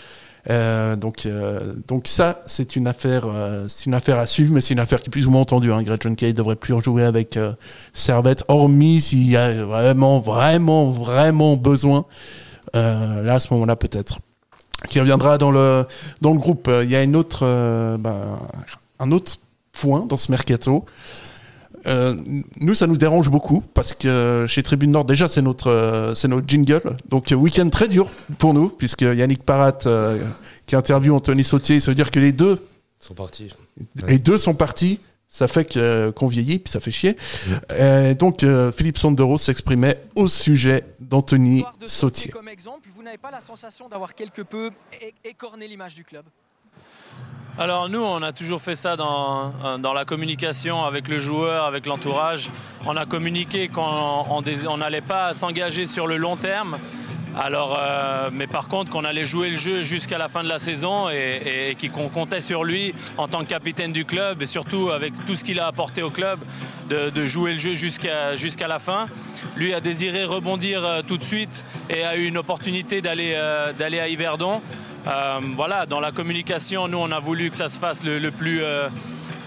Euh, 0.49 0.95
donc, 0.95 1.25
euh, 1.25 1.73
donc 1.87 2.07
ça, 2.07 2.41
c'est 2.45 2.75
une 2.75 2.87
affaire, 2.87 3.25
c'est 3.67 3.85
une 3.85 3.93
affaire 3.93 4.17
à 4.17 4.25
suivre, 4.25 4.53
mais 4.53 4.61
c'est 4.61 4.73
une 4.73 4.79
affaire 4.79 5.01
qui 5.01 5.09
est 5.09 5.11
plus 5.11 5.27
ou 5.27 5.31
moins 5.31 5.41
entendue. 5.41 5.71
Hein. 5.71 5.83
Gretchen 5.83 6.15
Kay 6.15 6.33
devrait 6.33 6.55
plus 6.55 6.73
rejouer 6.73 7.03
avec 7.03 7.39
Servette, 7.93 8.43
hormis 8.47 9.01
s'il 9.01 9.29
y 9.29 9.37
a 9.37 9.63
vraiment, 9.63 10.19
vraiment, 10.19 10.89
vraiment 10.91 11.55
besoin. 11.55 12.05
Là, 12.73 13.33
à 13.33 13.39
ce 13.39 13.53
moment-là, 13.53 13.75
peut-être. 13.75 14.19
Qui 14.87 14.99
reviendra 14.99 15.37
dans 15.37 15.51
le 15.51 15.85
dans 16.21 16.31
le 16.31 16.39
groupe. 16.39 16.67
Euh, 16.67 16.83
Il 16.83 16.89
y 16.89 16.95
a 16.95 17.03
une 17.03 17.15
autre, 17.15 17.41
euh, 17.43 17.97
ben, 17.97 18.39
un 18.99 19.11
autre 19.11 19.37
point 19.73 20.05
dans 20.05 20.17
ce 20.17 20.31
mercato. 20.31 20.85
Euh, 21.87 22.13
nous, 22.59 22.75
ça 22.75 22.87
nous 22.87 22.97
dérange 22.97 23.29
beaucoup 23.29 23.61
parce 23.73 23.93
que 23.93 24.45
chez 24.47 24.63
Tribune 24.63 24.91
Nord, 24.91 25.05
déjà, 25.05 25.27
c'est 25.27 25.41
notre, 25.41 25.69
euh, 25.69 26.13
c'est 26.13 26.27
notre 26.27 26.47
jingle. 26.47 26.97
Donc, 27.09 27.33
week-end 27.35 27.69
très 27.69 27.87
dur 27.87 28.09
pour 28.37 28.53
nous, 28.53 28.69
puisque 28.69 29.01
Yannick 29.01 29.43
Parat, 29.43 29.79
qui 30.65 30.75
interviewe 30.75 31.13
Anthony 31.13 31.43
Sautier, 31.43 31.79
ça 31.79 31.91
veut 31.91 31.95
dire 31.95 32.11
que 32.11 32.19
les 32.19 32.31
deux, 32.33 32.59
sont 32.99 33.13
partis. 33.13 33.53
les 34.07 34.19
deux 34.19 34.37
sont 34.37 34.53
partis. 34.53 34.99
Ça 35.31 35.47
fait 35.47 35.63
que, 35.65 36.09
qu'on 36.09 36.27
vieillit, 36.27 36.57
puis 36.57 36.71
ça 36.71 36.79
fait 36.79 36.89
chier. 36.91 37.15
Euh, 37.71 38.15
donc, 38.15 38.43
euh, 38.43 38.71
Philippe 38.71 38.97
Sanderos 38.97 39.37
s'exprimait 39.37 40.01
au 40.15 40.25
sujet 40.27 40.83
d'Anthony 40.99 41.63
Sautier. 41.85 42.31
Comme 42.31 42.47
exemple, 42.47 42.89
vous 42.95 43.03
n'avez 43.03 43.19
pas 43.19 43.29
la 43.29 43.39
sensation 43.39 43.87
d'avoir 43.87 44.15
quelque 44.15 44.41
peu 44.41 44.71
écorné 45.23 45.67
l'image 45.67 45.93
du 45.93 46.03
club? 46.03 46.25
Alors 47.59 47.89
nous, 47.89 48.01
on 48.01 48.21
a 48.23 48.31
toujours 48.31 48.61
fait 48.61 48.75
ça 48.75 48.95
dans, 48.95 49.53
euh, 49.65 49.77
dans 49.77 49.93
la 49.93 50.05
communication 50.05 50.83
avec 50.83 51.07
le 51.09 51.17
joueur, 51.17 51.65
avec 51.65 51.85
l'entourage. 51.85 52.49
On 52.85 52.95
a 52.95 53.05
communiqué 53.05 53.67
qu'on 53.67 53.81
on 54.29 54.41
dés- 54.41 54.65
on 54.67 54.77
n'allait 54.77 55.01
pas 55.01 55.33
s'engager 55.33 55.85
sur 55.85 56.07
le 56.07 56.17
long 56.17 56.37
terme. 56.37 56.77
Alors, 57.37 57.77
euh, 57.79 58.29
mais 58.33 58.47
par 58.47 58.67
contre, 58.67 58.91
qu'on 58.91 59.05
allait 59.05 59.25
jouer 59.25 59.49
le 59.49 59.55
jeu 59.55 59.83
jusqu'à 59.83 60.17
la 60.17 60.27
fin 60.27 60.43
de 60.43 60.49
la 60.49 60.59
saison 60.59 61.09
et, 61.09 61.77
qu'on 61.93 62.09
comptait 62.09 62.41
sur 62.41 62.63
lui 62.63 62.93
en 63.17 63.27
tant 63.27 63.39
que 63.39 63.49
capitaine 63.49 63.91
du 63.91 64.05
club 64.05 64.41
et 64.41 64.45
surtout 64.45 64.89
avec 64.89 65.13
tout 65.25 65.35
ce 65.35 65.43
qu'il 65.43 65.59
a 65.59 65.67
apporté 65.67 66.01
au 66.01 66.09
club, 66.09 66.39
de, 66.89 67.27
jouer 67.27 67.53
le 67.53 67.59
jeu 67.59 67.73
jusqu'à 67.75 68.67
la 68.67 68.79
fin. 68.79 69.05
Lui 69.55 69.73
a 69.73 69.79
désiré 69.79 70.25
rebondir 70.25 70.83
euh, 70.83 71.01
tout 71.07 71.17
de 71.17 71.23
suite 71.23 71.65
et 71.89 72.03
a 72.03 72.15
eu 72.15 72.25
une 72.25 72.37
opportunité 72.37 73.01
d'aller 73.01 73.33
euh, 73.35 73.71
à 73.79 74.07
Yverdon. 74.07 74.61
Voilà, 75.55 75.85
dans 75.85 75.99
la 75.99 76.11
communication, 76.11 76.87
nous, 76.87 76.97
on 76.97 77.11
a 77.11 77.19
voulu 77.19 77.49
que 77.49 77.55
ça 77.55 77.69
se 77.69 77.79
fasse 77.79 78.03
le, 78.03 78.29
plus, 78.31 78.61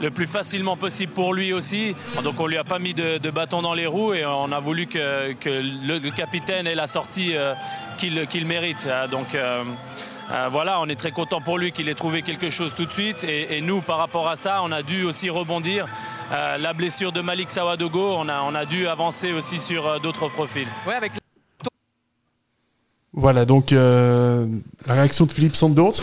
le 0.03 0.11
plus 0.11 0.27
facilement 0.27 0.77
possible 0.77 1.13
pour 1.13 1.33
lui 1.33 1.53
aussi. 1.53 1.95
Donc, 2.25 2.39
on 2.41 2.47
lui 2.47 2.59
a 2.59 2.65
pas 2.65 2.79
mis 2.79 2.93
de, 2.93 3.19
de 3.19 3.31
bâton 3.31 3.63
dans 3.63 3.73
les 3.73 3.87
roues 3.87 4.13
et 4.15 4.27
on 4.27 4.51
a 4.53 4.61
voulu 4.61 4.87
que, 4.87 5.33
que 5.35 5.49
le, 5.49 5.99
le 5.99 6.11
capitaine 6.11 6.67
ait 6.67 6.75
la 6.75 6.87
sortie 6.87 7.37
euh, 7.37 7.55
qu'il 7.99 8.47
mérite. 8.47 8.85
Euh, 8.87 9.07
Donc, 9.07 9.35
euh, 9.35 9.63
euh, 10.33 10.49
voilà, 10.51 10.81
on 10.81 10.89
est 10.89 10.97
très 10.97 11.13
content 11.13 11.41
pour 11.41 11.57
lui 11.59 11.73
qu'il 11.73 11.89
ait 11.89 11.95
trouvé 11.95 12.23
quelque 12.23 12.51
chose 12.51 12.75
tout 12.77 12.87
de 12.87 12.93
suite. 12.93 13.23
Et, 13.25 13.57
et 13.57 13.61
nous, 13.61 13.81
par 13.81 13.99
rapport 13.99 14.29
à 14.29 14.37
ça, 14.37 14.61
on 14.65 14.73
a 14.73 14.83
dû 14.83 15.05
aussi 15.05 15.31
rebondir. 15.31 15.87
Euh, 16.33 16.59
la 16.59 16.73
blessure 16.73 17.13
de 17.13 17.21
Malik 17.21 17.51
Sawadogo, 17.51 18.15
on 18.17 18.29
a, 18.29 18.43
on 18.43 18.55
a 18.55 18.65
dû 18.65 18.89
avancer 18.89 19.33
aussi 19.33 19.59
sur 19.59 19.87
euh, 19.87 19.99
d'autres 19.99 20.29
profils. 20.29 20.69
Ouais, 20.87 20.95
avec 20.95 21.13
Voilà, 23.13 23.45
donc 23.45 23.73
euh, 23.73 24.47
la 24.87 24.95
réaction 24.95 25.27
de 25.27 25.33
Philippe 25.33 25.55
Sandoros. 25.55 26.01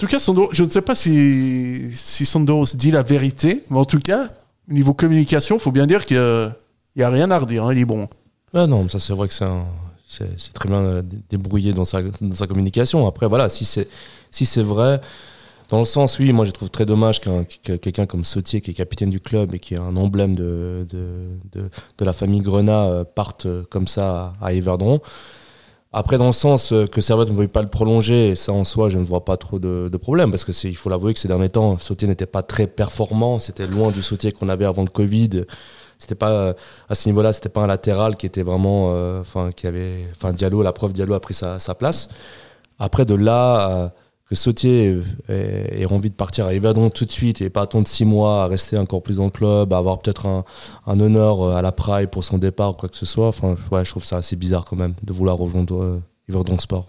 En 0.00 0.06
tout 0.06 0.06
cas, 0.06 0.18
Sandoros, 0.18 0.48
je 0.52 0.64
ne 0.64 0.70
sais 0.70 0.80
pas 0.80 0.94
si, 0.94 1.90
si 1.94 2.24
Sandoros 2.24 2.74
dit 2.74 2.90
la 2.90 3.02
vérité, 3.02 3.64
mais 3.68 3.76
en 3.78 3.84
tout 3.84 3.98
cas, 3.98 4.30
au 4.66 4.72
niveau 4.72 4.94
communication, 4.94 5.58
faut 5.58 5.72
bien 5.72 5.86
dire 5.86 6.06
qu'il 6.06 6.16
n'y 6.96 7.02
a 7.02 7.10
rien 7.10 7.30
à 7.30 7.38
redire. 7.38 7.64
Hein, 7.64 7.74
il 7.74 7.80
est 7.80 7.84
bon. 7.84 8.08
Ah 8.54 8.66
non, 8.66 8.88
ça 8.88 8.98
c'est 8.98 9.12
vrai 9.12 9.28
que 9.28 9.34
c'est 9.34 10.54
très 10.54 10.70
bien 10.70 10.78
euh, 10.78 11.02
dé- 11.02 11.18
débrouillé 11.28 11.74
dans 11.74 11.84
sa, 11.84 12.00
communication. 12.48 13.06
Après, 13.06 13.28
voilà, 13.28 13.50
si 13.50 13.66
c'est 13.66 14.62
vrai, 14.62 15.02
dans 15.68 15.80
le 15.80 15.84
sens, 15.84 16.18
oui, 16.18 16.32
moi 16.32 16.46
je 16.46 16.52
trouve 16.52 16.70
très 16.70 16.86
dommage 16.86 17.20
qu'un- 17.20 17.44
que 17.44 17.74
quelqu'un 17.74 18.06
comme 18.06 18.24
Sautier, 18.24 18.62
qui 18.62 18.70
est 18.70 18.74
capitaine 18.74 19.10
du 19.10 19.20
club 19.20 19.54
et 19.54 19.58
qui 19.58 19.74
est 19.74 19.80
un 19.80 19.98
emblème 19.98 20.34
de, 20.34 20.86
la 22.00 22.12
famille 22.14 22.40
Grenat, 22.40 22.86
euh, 22.86 23.04
parte 23.04 23.44
euh, 23.44 23.64
comme 23.68 23.86
ça 23.86 24.32
à, 24.40 24.54
Yverdon. 24.54 25.02
Après, 25.92 26.18
dans 26.18 26.26
le 26.26 26.32
sens 26.32 26.72
euh, 26.72 26.86
que 26.86 27.00
Servette 27.00 27.30
ne 27.30 27.34
voulait 27.34 27.48
pas 27.48 27.62
le 27.62 27.68
prolonger, 27.68 28.36
ça 28.36 28.52
en 28.52 28.64
soi, 28.64 28.90
je 28.90 28.98
ne 28.98 29.04
vois 29.04 29.24
pas 29.24 29.36
trop 29.36 29.58
de, 29.58 29.88
de 29.90 29.96
problème, 29.96 30.30
parce 30.30 30.44
que 30.44 30.52
il 30.68 30.76
faut 30.76 30.88
l'avouer 30.88 31.14
que 31.14 31.18
ces 31.18 31.26
derniers 31.26 31.48
temps, 31.48 31.78
Sautier 31.78 32.06
n'était 32.06 32.26
pas 32.26 32.42
très 32.42 32.68
performant, 32.68 33.40
c'était 33.40 33.66
loin 33.66 33.90
du 33.90 34.00
Sautier 34.00 34.30
qu'on 34.30 34.48
avait 34.48 34.64
avant 34.64 34.82
le 34.82 34.88
Covid. 34.88 35.44
C'était 35.98 36.14
pas 36.14 36.54
à 36.88 36.94
ce 36.94 37.08
niveau-là, 37.08 37.32
c'était 37.32 37.48
pas 37.48 37.60
un 37.60 37.66
latéral 37.66 38.16
qui 38.16 38.24
était 38.24 38.42
vraiment, 38.42 38.92
euh, 38.94 39.20
enfin, 39.20 39.50
qui 39.54 39.66
avait, 39.66 40.06
enfin, 40.12 40.32
Diallo, 40.32 40.62
la 40.62 40.72
preuve, 40.72 40.92
Diallo 40.92 41.14
a 41.14 41.20
pris 41.20 41.34
sa, 41.34 41.58
sa 41.58 41.74
place. 41.74 42.08
Après, 42.78 43.04
de 43.04 43.14
là 43.14 43.92
que 44.30 44.36
Sautier 44.36 44.96
ait, 45.28 45.84
envie 45.90 46.08
de 46.08 46.14
partir 46.14 46.46
à 46.46 46.54
Yverdon 46.54 46.88
tout 46.88 47.04
de 47.04 47.10
suite 47.10 47.42
et 47.42 47.50
pas 47.50 47.62
attendre 47.62 47.88
six 47.88 48.04
mois 48.04 48.44
à 48.44 48.46
rester 48.46 48.78
encore 48.78 49.02
plus 49.02 49.16
dans 49.16 49.24
le 49.24 49.30
club, 49.30 49.72
à 49.72 49.78
avoir 49.78 49.98
peut-être 49.98 50.26
un, 50.26 50.44
un 50.86 51.00
honneur 51.00 51.42
euh, 51.42 51.56
à 51.56 51.62
la 51.62 51.72
Praille 51.72 52.06
pour 52.06 52.22
son 52.22 52.38
départ 52.38 52.70
ou 52.70 52.74
quoi 52.74 52.88
que 52.88 52.96
ce 52.96 53.06
soit. 53.06 53.26
Enfin, 53.26 53.56
ouais, 53.72 53.84
je 53.84 53.90
trouve 53.90 54.04
ça 54.04 54.18
assez 54.18 54.36
bizarre 54.36 54.64
quand 54.64 54.76
même 54.76 54.94
de 55.02 55.12
vouloir 55.12 55.36
rejoindre 55.36 55.82
euh, 55.82 56.00
Yverdon 56.28 56.58
Sport. 56.60 56.86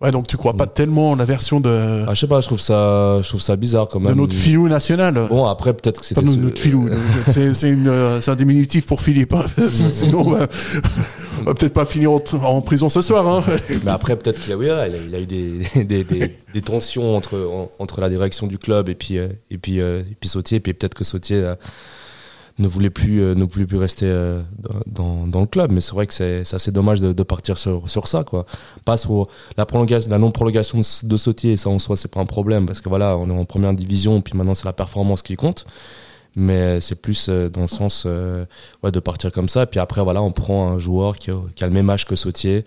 Ouais, 0.00 0.12
donc 0.12 0.28
tu 0.28 0.36
crois 0.36 0.54
pas 0.54 0.68
tellement 0.68 1.10
en 1.10 1.16
la 1.16 1.24
version 1.24 1.60
de, 1.60 2.04
Ah, 2.06 2.14
je 2.14 2.20
sais 2.20 2.28
pas, 2.28 2.40
je 2.40 2.46
trouve 2.46 2.60
ça, 2.60 3.20
je 3.20 3.28
trouve 3.28 3.40
ça 3.40 3.56
bizarre 3.56 3.88
quand 3.88 3.98
de 3.98 4.04
même. 4.04 4.16
notre 4.16 4.32
filou 4.34 4.68
national. 4.68 5.26
Bon, 5.28 5.46
après, 5.46 5.74
peut-être 5.74 6.00
que 6.00 6.14
Pas 6.14 6.22
c'était. 6.22 6.36
notre, 6.40 6.60
filou. 6.60 6.88
c'est, 7.26 7.52
c'est, 7.52 7.72
euh, 7.72 8.20
c'est 8.20 8.30
un 8.30 8.36
diminutif 8.36 8.86
pour 8.86 9.00
Philippe. 9.00 9.34
hein. 9.34 9.44
Sinon, 9.92 10.36
on 11.40 11.44
va 11.44 11.54
peut-être 11.54 11.74
pas 11.74 11.84
finir 11.84 12.10
en, 12.12 12.60
prison 12.62 12.88
ce 12.88 13.02
soir. 13.02 13.26
Hein. 13.26 13.44
Mais 13.84 13.90
après, 13.90 14.16
peut-être 14.16 14.40
qu'il 14.40 14.52
a, 14.52 14.56
il 14.56 15.14
a, 15.14 15.18
a 15.18 15.20
eu 15.20 15.26
des, 15.84 16.62
tensions 16.62 17.16
entre, 17.16 17.38
en- 17.38 17.70
entre 17.78 18.00
la 18.00 18.08
direction 18.08 18.46
du 18.46 18.58
club 18.58 18.88
et 18.88 18.94
puis, 18.94 19.18
euh, 19.18 19.28
euh, 19.52 20.02
et 20.02 20.16
puis 20.18 20.28
Sautier. 20.28 20.58
Et 20.58 20.60
puis 20.60 20.74
peut-être 20.74 20.94
que 20.94 21.04
Sautier 21.04 21.36
euh, 21.36 21.54
ne 22.58 22.68
voulait 22.68 22.90
plus, 22.90 23.20
ne 23.20 23.44
voulait 23.44 23.66
plus 23.66 23.78
rester 23.78 24.12
dans, 24.86 25.26
le 25.32 25.46
club. 25.46 25.72
Mais 25.72 25.80
c'est 25.80 25.92
vrai 25.92 26.06
que 26.06 26.14
c'est 26.14 26.54
assez 26.54 26.72
dommage 26.72 27.00
de, 27.00 27.12
de 27.12 27.22
partir 27.22 27.56
sur, 27.58 27.88
sur 27.88 28.08
ça. 28.08 28.24
Quoi. 28.24 28.46
Pas 28.84 28.96
sur 28.96 29.28
la, 29.56 29.64
prolongation, 29.66 30.10
la 30.10 30.18
non-prolongation 30.18 30.80
de 31.02 31.16
Sautier, 31.16 31.56
ça 31.56 31.70
en 31.70 31.78
soi, 31.78 31.96
c'est 31.96 32.10
pas 32.10 32.20
un 32.20 32.26
problème. 32.26 32.66
Parce 32.66 32.80
que 32.80 32.88
voilà, 32.88 33.16
on 33.16 33.28
est 33.28 33.38
en 33.38 33.44
première 33.44 33.74
division, 33.74 34.20
puis 34.20 34.36
maintenant 34.36 34.54
c'est 34.54 34.66
la 34.66 34.72
performance 34.72 35.22
qui 35.22 35.36
compte. 35.36 35.66
Mais 36.40 36.80
c'est 36.80 36.94
plus 36.94 37.28
euh, 37.28 37.48
dans 37.48 37.62
le 37.62 37.66
sens 37.66 38.04
euh, 38.06 38.44
ouais, 38.84 38.92
de 38.92 39.00
partir 39.00 39.32
comme 39.32 39.48
ça. 39.48 39.66
Puis 39.66 39.80
après, 39.80 40.02
voilà, 40.02 40.22
on 40.22 40.30
prend 40.30 40.70
un 40.70 40.78
joueur 40.78 41.18
qui 41.18 41.32
a, 41.32 41.34
qui 41.56 41.64
a 41.64 41.66
le 41.66 41.72
même 41.72 41.90
âge 41.90 42.06
que 42.06 42.14
Sautier. 42.14 42.64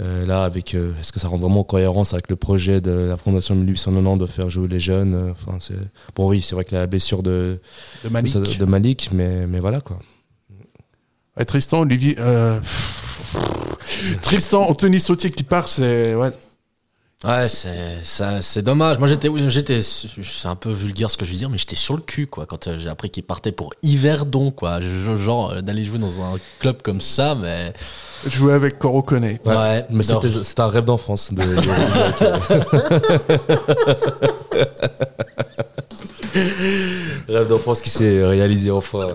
Euh, 0.00 0.26
là, 0.26 0.42
avec, 0.44 0.74
euh, 0.74 0.92
est-ce 1.00 1.12
que 1.12 1.20
ça 1.20 1.28
rend 1.28 1.38
vraiment 1.38 1.60
en 1.60 1.64
cohérence 1.64 2.12
avec 2.12 2.28
le 2.28 2.34
projet 2.36 2.80
de 2.80 2.90
la 2.90 3.16
Fondation 3.16 3.54
1890 3.54 4.18
de 4.20 4.26
faire 4.26 4.50
jouer 4.50 4.66
les 4.68 4.80
jeunes 4.80 5.30
Enfin, 5.32 5.58
c'est 5.60 5.78
bon, 6.14 6.28
oui, 6.28 6.42
c'est 6.42 6.54
vrai 6.56 6.64
que 6.64 6.74
la 6.74 6.86
blessure 6.88 7.22
de 7.22 7.60
De 8.04 8.08
Malik. 8.08 8.34
de, 8.34 8.58
de 8.58 8.64
Malik, 8.64 9.10
mais 9.12 9.46
mais 9.46 9.60
voilà 9.60 9.80
quoi. 9.80 10.00
Ouais, 11.36 11.44
Tristan, 11.44 11.80
Olivier. 11.80 12.16
Tristan, 14.22 14.62
Anthony 14.68 15.00
Sautier 15.00 15.30
qui 15.30 15.44
part, 15.44 15.68
c'est. 15.68 16.14
Ouais. 16.14 16.30
Ouais, 17.24 17.48
c'est 17.48 17.98
ça- 18.04 18.42
c'est 18.42 18.62
dommage. 18.62 18.98
Moi, 19.00 19.08
j'étais, 19.08 19.28
j'étais, 19.48 19.82
c'est 19.82 20.46
un 20.46 20.54
peu 20.54 20.70
vulgaire 20.70 21.10
ce 21.10 21.16
que 21.16 21.24
je 21.24 21.32
veux 21.32 21.36
dire, 21.36 21.50
mais 21.50 21.58
j'étais 21.58 21.74
sur 21.74 21.96
le 21.96 22.00
cul, 22.00 22.28
quoi, 22.28 22.46
quand 22.46 22.68
euh, 22.68 22.78
j'ai 22.78 22.88
appris 22.88 23.10
qu'il 23.10 23.24
partait 23.24 23.50
pour 23.50 23.74
Yverdon, 23.82 24.52
quoi. 24.52 24.80
Je- 24.80 25.16
Genre, 25.16 25.50
euh, 25.50 25.60
d'aller 25.60 25.84
jouer 25.84 25.98
dans 25.98 26.20
un 26.22 26.38
club 26.60 26.80
comme 26.82 27.00
ça, 27.00 27.34
mais. 27.34 27.72
Jouer 28.28 28.52
avec 28.52 28.78
Corocone. 28.78 29.24
Ouais, 29.24 29.38
Ouais, 29.44 29.84
mais 29.90 30.04
c'était 30.04 30.30
c'était 30.44 30.60
un 30.60 30.68
rêve 30.68 30.84
d'enfance. 30.84 31.32
De, 31.32 31.42
de- 31.42 33.08
rêve 37.28 37.46
d'enfance 37.48 37.82
qui 37.82 37.90
s'est 37.90 38.24
réalisé 38.24 38.70
enfin. 38.70 39.08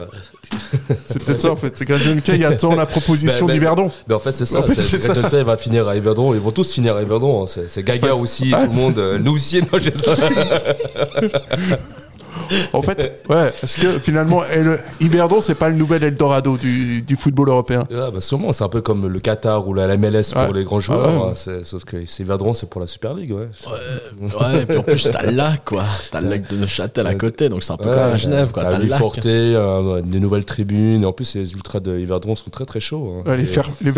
C'est 1.05 1.23
peut-être 1.23 1.41
ça 1.41 1.51
en 1.51 1.55
fait. 1.55 1.73
C'est 1.75 1.85
jeune 1.97 2.21
Kay 2.21 2.43
attend 2.45 2.75
la 2.75 2.85
proposition 2.85 3.45
Ben, 3.47 3.53
ben. 3.59 3.91
Mais 4.07 4.15
en 4.15 4.19
fait, 4.19 4.31
c'est 4.33 4.45
ça. 4.45 4.59
En 4.59 4.63
fait, 4.63 4.75
Tay 5.29 5.43
va 5.43 5.57
finir 5.57 5.87
à 5.87 5.95
Yverdon. 5.95 6.33
Ils 6.33 6.39
vont 6.39 6.51
tous 6.51 6.71
finir 6.73 6.95
à 6.95 7.01
Yverdon. 7.01 7.43
hein. 7.43 7.47
C'est 7.67 7.83
Gaga 7.83 8.13
En 8.13 8.17
fait, 8.17 8.23
aussi, 8.23 8.51
tout 8.51 8.57
le 8.59 8.75
monde. 8.75 8.97
euh, 8.99 9.17
Nous 9.19 9.33
aussi, 9.33 9.61
non, 9.61 9.79
En 12.73 12.81
fait, 12.81 13.23
ouais, 13.29 13.51
est-ce 13.63 13.77
que 13.81 13.99
finalement, 13.99 14.41
elle, 14.51 14.79
Yverdon, 14.99 15.41
c'est 15.41 15.55
pas 15.55 15.69
le 15.69 15.75
nouvel 15.75 16.03
Eldorado 16.03 16.57
du, 16.57 17.01
du 17.01 17.15
football 17.15 17.49
européen 17.49 17.83
Ah, 17.91 18.11
bah 18.11 18.21
sûrement, 18.21 18.51
c'est 18.51 18.63
un 18.63 18.69
peu 18.69 18.81
comme 18.81 19.07
le 19.07 19.19
Qatar 19.19 19.67
ou 19.67 19.73
la 19.73 19.87
la 19.87 19.97
MLS 19.97 20.31
pour 20.33 20.41
Ouais. 20.43 20.53
les 20.53 20.63
grands 20.63 20.79
joueurs. 20.79 21.09
Ah 21.09 21.25
ouais. 21.25 21.29
hein, 21.31 21.33
c'est- 21.35 21.63
sauf 21.65 21.83
que 21.85 21.97
c'est 22.07 22.23
pour 22.69 22.81
la 22.81 22.87
Super 22.87 23.13
League, 23.13 23.31
ouais. 23.31 23.47
Ouais, 24.21 24.61
et 24.61 24.65
puis 24.65 24.77
en 24.77 24.83
plus, 24.83 25.09
t'as 25.11 25.23
le 25.23 25.31
lac, 25.31 25.63
quoi. 25.65 25.83
T'as 26.11 26.21
le 26.21 26.29
lac 26.29 26.49
de 26.49 26.55
Neuchâtel 26.57 27.07
à 27.07 27.15
côté, 27.15 27.49
donc 27.49 27.63
c'est 27.63 27.73
un 27.73 27.77
peu 27.77 27.89
Ouais, 27.89 27.95
comme 27.95 28.03
à 28.13 28.17
Genève, 28.17 28.51
quoi. 28.51 28.63
T'as 28.63 28.71
T'as 28.71 28.77
le 28.79 28.85
lac. 28.85 28.99
Forte, 28.99 29.25
euh, 29.25 30.01
des 30.01 30.19
nouvelles 30.19 30.45
tribunes. 30.45 31.03
Et 31.03 31.05
en 31.05 31.13
plus, 31.13 31.35
les 31.35 31.51
ultras 31.53 31.79
de 31.79 31.97
Yverdon 31.97 32.35
sont 32.35 32.49
très 32.49 32.65
très 32.65 32.79
chauds. 32.79 33.21
hein. 33.25 33.29
Ouais, 33.29 33.37
les, 33.37 33.45
fer- 33.45 33.69
les. 33.81 33.91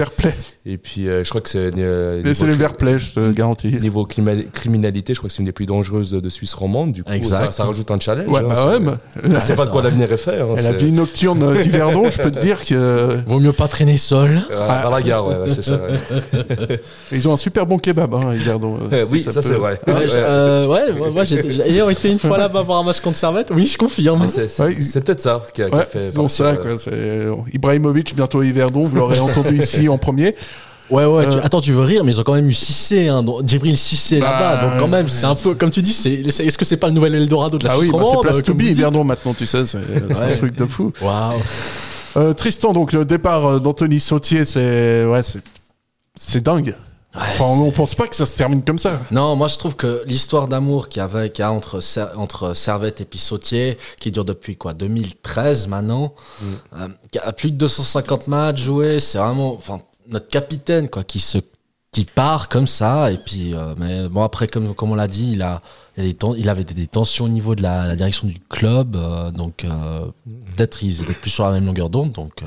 Et 0.66 0.78
puis, 0.78 1.08
euh, 1.08 1.24
je 1.24 1.30
crois 1.30 1.42
que 1.42 1.50
c'est. 1.50 1.72
euh, 1.78 2.22
Mais 2.24 2.34
C'est 2.34 2.48
les 2.48 2.54
verts 2.54 2.76
play, 2.76 2.98
je 3.00 3.14
te 3.14 3.32
garantis. 3.32 3.68
Niveau 3.80 4.06
clima- 4.06 4.44
criminalité, 4.52 5.14
je 5.14 5.20
crois 5.20 5.30
que 5.30 5.34
c'est 5.34 5.40
une 5.40 5.46
des 5.46 5.52
plus 5.52 5.66
dangereuses 5.66 6.12
de, 6.12 6.20
de 6.20 6.30
Suisse 6.30 6.54
romande. 6.54 6.92
Du 6.92 7.04
coup, 7.04 7.12
Exact. 7.12 7.46
ça, 7.46 7.52
ça 7.52 7.66
rajoute 7.66 7.90
un 7.92 8.00
challenge. 8.00 8.25
Ouais, 8.28 8.40
hein, 8.40 8.44
bah 8.50 8.56
c'est- 8.56 8.68
ouais, 8.68 8.80
mais- 8.80 9.36
On 9.36 9.40
sait 9.42 9.56
pas 9.56 9.66
de 9.66 9.72
quoi 9.72 9.82
l'avenir 9.82 10.12
est 10.12 10.18
fait. 10.18 10.40
hein, 10.40 10.48
Et 10.54 10.62
la 10.62 10.62
c'est- 10.64 10.74
vie 10.74 10.92
nocturne 10.92 11.58
d'Yverdon, 11.62 12.10
je 12.10 12.22
peux 12.22 12.32
te 12.32 12.40
dire 12.40 12.64
que. 12.66 13.18
Vaut 13.26 13.40
mieux 13.40 13.52
pas 13.54 13.68
traîner 13.68 13.98
seul. 13.98 14.42
Ah, 14.52 14.80
Par 14.84 14.92
la 14.92 15.02
gare, 15.02 15.28
ouais, 15.28 15.36
ouais, 15.36 15.50
c'est 15.50 15.62
ça. 15.64 15.74
ouais. 15.76 16.80
Ils 17.12 17.28
ont 17.28 17.34
un 17.34 17.38
super 17.38 17.66
bon 17.66 17.78
kebab, 17.78 18.14
hein, 18.14 18.32
Yverdon. 18.34 18.78
euh, 18.92 19.06
oui, 19.12 19.24
ça, 19.24 19.34
peut- 19.34 19.42
c'est 19.42 19.54
vrai. 19.56 19.80
Ouais, 19.88 19.94
Ouais. 19.94 20.08
je- 20.08 20.14
euh, 20.18 20.68
ouais, 20.68 20.92
moi, 20.98 21.10
moi, 21.12 21.24
j'ai 21.24 21.40
ayant 21.68 21.90
été 21.90 22.12
une 22.12 22.20
fois 22.20 22.38
là-bas 22.38 22.62
voir 22.62 22.80
un 22.80 22.84
match 22.84 23.00
contre 23.00 23.18
Servette, 23.18 23.52
oui, 23.54 23.68
je 23.68 23.78
confirme. 23.78 24.22
Ah, 24.24 24.28
c'est- 24.34 24.48
C'est 24.50 24.64
Ouais, 24.64 24.74
c'est 24.74 25.04
peut-être 25.04 25.22
ça 25.22 25.42
qui 25.54 25.62
a, 25.64 25.70
qui 25.70 25.76
a 25.76 25.80
fait. 25.82 26.00
ils 26.14 26.20
ont 26.20 26.24
partir, 26.24 26.30
ça, 26.30 26.44
euh, 26.52 26.56
quoi. 26.56 26.72
C'est 26.78 27.54
Ibrahimovic, 27.56 28.16
bientôt 28.16 28.40
à 28.42 28.46
Yverdon, 28.46 28.84
vous 28.84 28.96
l'aurez 28.96 29.20
entendu 29.20 29.58
ici 29.60 29.88
en 29.90 29.98
premier. 29.98 30.36
Ouais, 30.92 31.06
ouais, 31.06 31.26
tu- 31.26 31.38
Euh, 31.38 31.42
attends, 31.44 31.62
tu 31.62 31.72
veux 31.72 31.82
rire, 31.84 32.04
mais 32.04 32.12
ils 32.12 32.20
ont 32.20 32.24
quand 32.24 32.34
même 32.34 32.50
eu 32.50 32.54
Cissé, 32.54 33.08
hein, 33.08 33.24
donc, 33.24 33.48
Djibril 33.48 33.76
Cissé 33.78 34.20
Bah, 34.20 34.30
là-bas, 34.32 34.62
donc 34.70 34.80
quand 34.80 34.88
même, 34.88 35.10
c'est 35.10 35.26
un 35.26 35.34
peu, 35.36 35.56
comme 35.56 35.72
tu 35.72 35.82
dis, 35.82 35.94
c'est, 35.94 36.30
c'est- 36.30 36.46
est-ce 36.46 36.58
que 36.58 36.66
c'est 36.66 36.78
pas 36.78 36.88
le 36.88 36.94
nouvel 36.94 37.16
Eldorado 37.16 37.58
de 37.58 37.66
la 37.66 37.74
Ah 37.74 37.80
oui, 37.80 37.90
bah, 37.92 38.00
c'est 38.04 38.22
place 38.22 38.38
euh, 38.38 38.42
to 38.42 38.54
be 38.54 39.04
maintenant, 39.04 39.34
tu 39.34 39.48
sais, 39.48 39.66
c'est 39.66 39.80
c'est 39.84 40.16
un 40.16 40.28
Ouais. 40.28 40.38
truc 40.38 40.56
de 40.56 40.66
fou. 40.66 40.92
Waouh. 41.02 41.40
Euh, 42.18 42.34
Tristan, 42.34 42.72
donc 42.74 42.94
le 42.94 43.04
départ 43.04 43.46
euh, 43.46 43.60
d'Anthony 43.60 44.00
Sautier, 44.00 44.46
c'est 44.46 45.04
ouais, 45.06 45.22
c'est 45.24 45.42
c'est 46.18 46.42
dingue. 46.42 46.76
enfin, 47.14 47.44
on, 47.46 47.64
on 47.68 47.72
pense 47.72 47.94
pas 47.96 48.08
que 48.08 48.16
ça 48.16 48.26
se 48.26 48.38
termine 48.38 48.62
comme 48.64 48.80
ça. 48.80 49.02
Non, 49.12 49.36
moi 49.36 49.48
je 49.50 49.58
trouve 49.58 49.76
que 49.76 50.04
l'histoire 50.06 50.48
d'amour 50.48 50.88
qu'il 50.88 51.00
y 51.02 51.04
avait 51.04 51.30
qu'il 51.30 51.44
y 51.44 51.46
a 51.46 51.52
entre, 51.52 51.82
Ser- 51.82 52.16
entre 52.16 52.54
Servette 52.54 53.02
et 53.02 53.06
puis 53.06 53.20
Sautier, 53.20 53.78
qui 54.00 54.12
dure 54.12 54.24
depuis 54.24 54.56
quoi 54.56 54.74
2013 54.74 55.68
maintenant, 55.68 56.14
euh, 56.80 56.88
qui 57.12 57.20
a 57.20 57.34
plus 57.34 57.52
de 57.52 57.58
250 57.58 58.28
matchs 58.28 58.62
joués, 58.64 59.00
c'est 59.02 59.18
vraiment 59.18 59.54
enfin, 59.56 59.80
notre 60.08 60.28
capitaine 60.28 60.90
quoi, 60.90 61.04
qui 61.04 61.20
se 61.20 61.40
qui 61.96 62.04
part 62.04 62.50
comme 62.50 62.68
ça 62.68 63.10
et 63.10 63.18
puis 63.18 63.54
euh, 63.54 63.74
mais 63.78 64.10
bon 64.10 64.22
après 64.22 64.50
comme 64.50 64.74
on 64.78 64.96
l'a 64.96 65.08
dit 65.08 65.32
il 65.32 65.42
a 65.42 65.62
il, 65.98 66.50
avait 66.50 66.66
des, 66.66 66.88
tensions 66.88 67.24
au 67.24 67.30
niveau 67.30 67.56
de 67.56 67.62
la, 67.62 67.96
direction 67.96 68.28
du 68.28 68.38
club 68.50 68.98
euh, 68.98 69.32
donc 69.32 69.64
euh, 69.64 70.06
peut-être 70.26 70.84
ils 70.84 71.02
étaient 71.02 71.14
plus 71.14 71.30
sur 71.30 71.46
la 71.46 71.52
même 71.52 71.66
longueur 71.66 71.90
d'onde 71.90 72.12
donc 72.12 72.44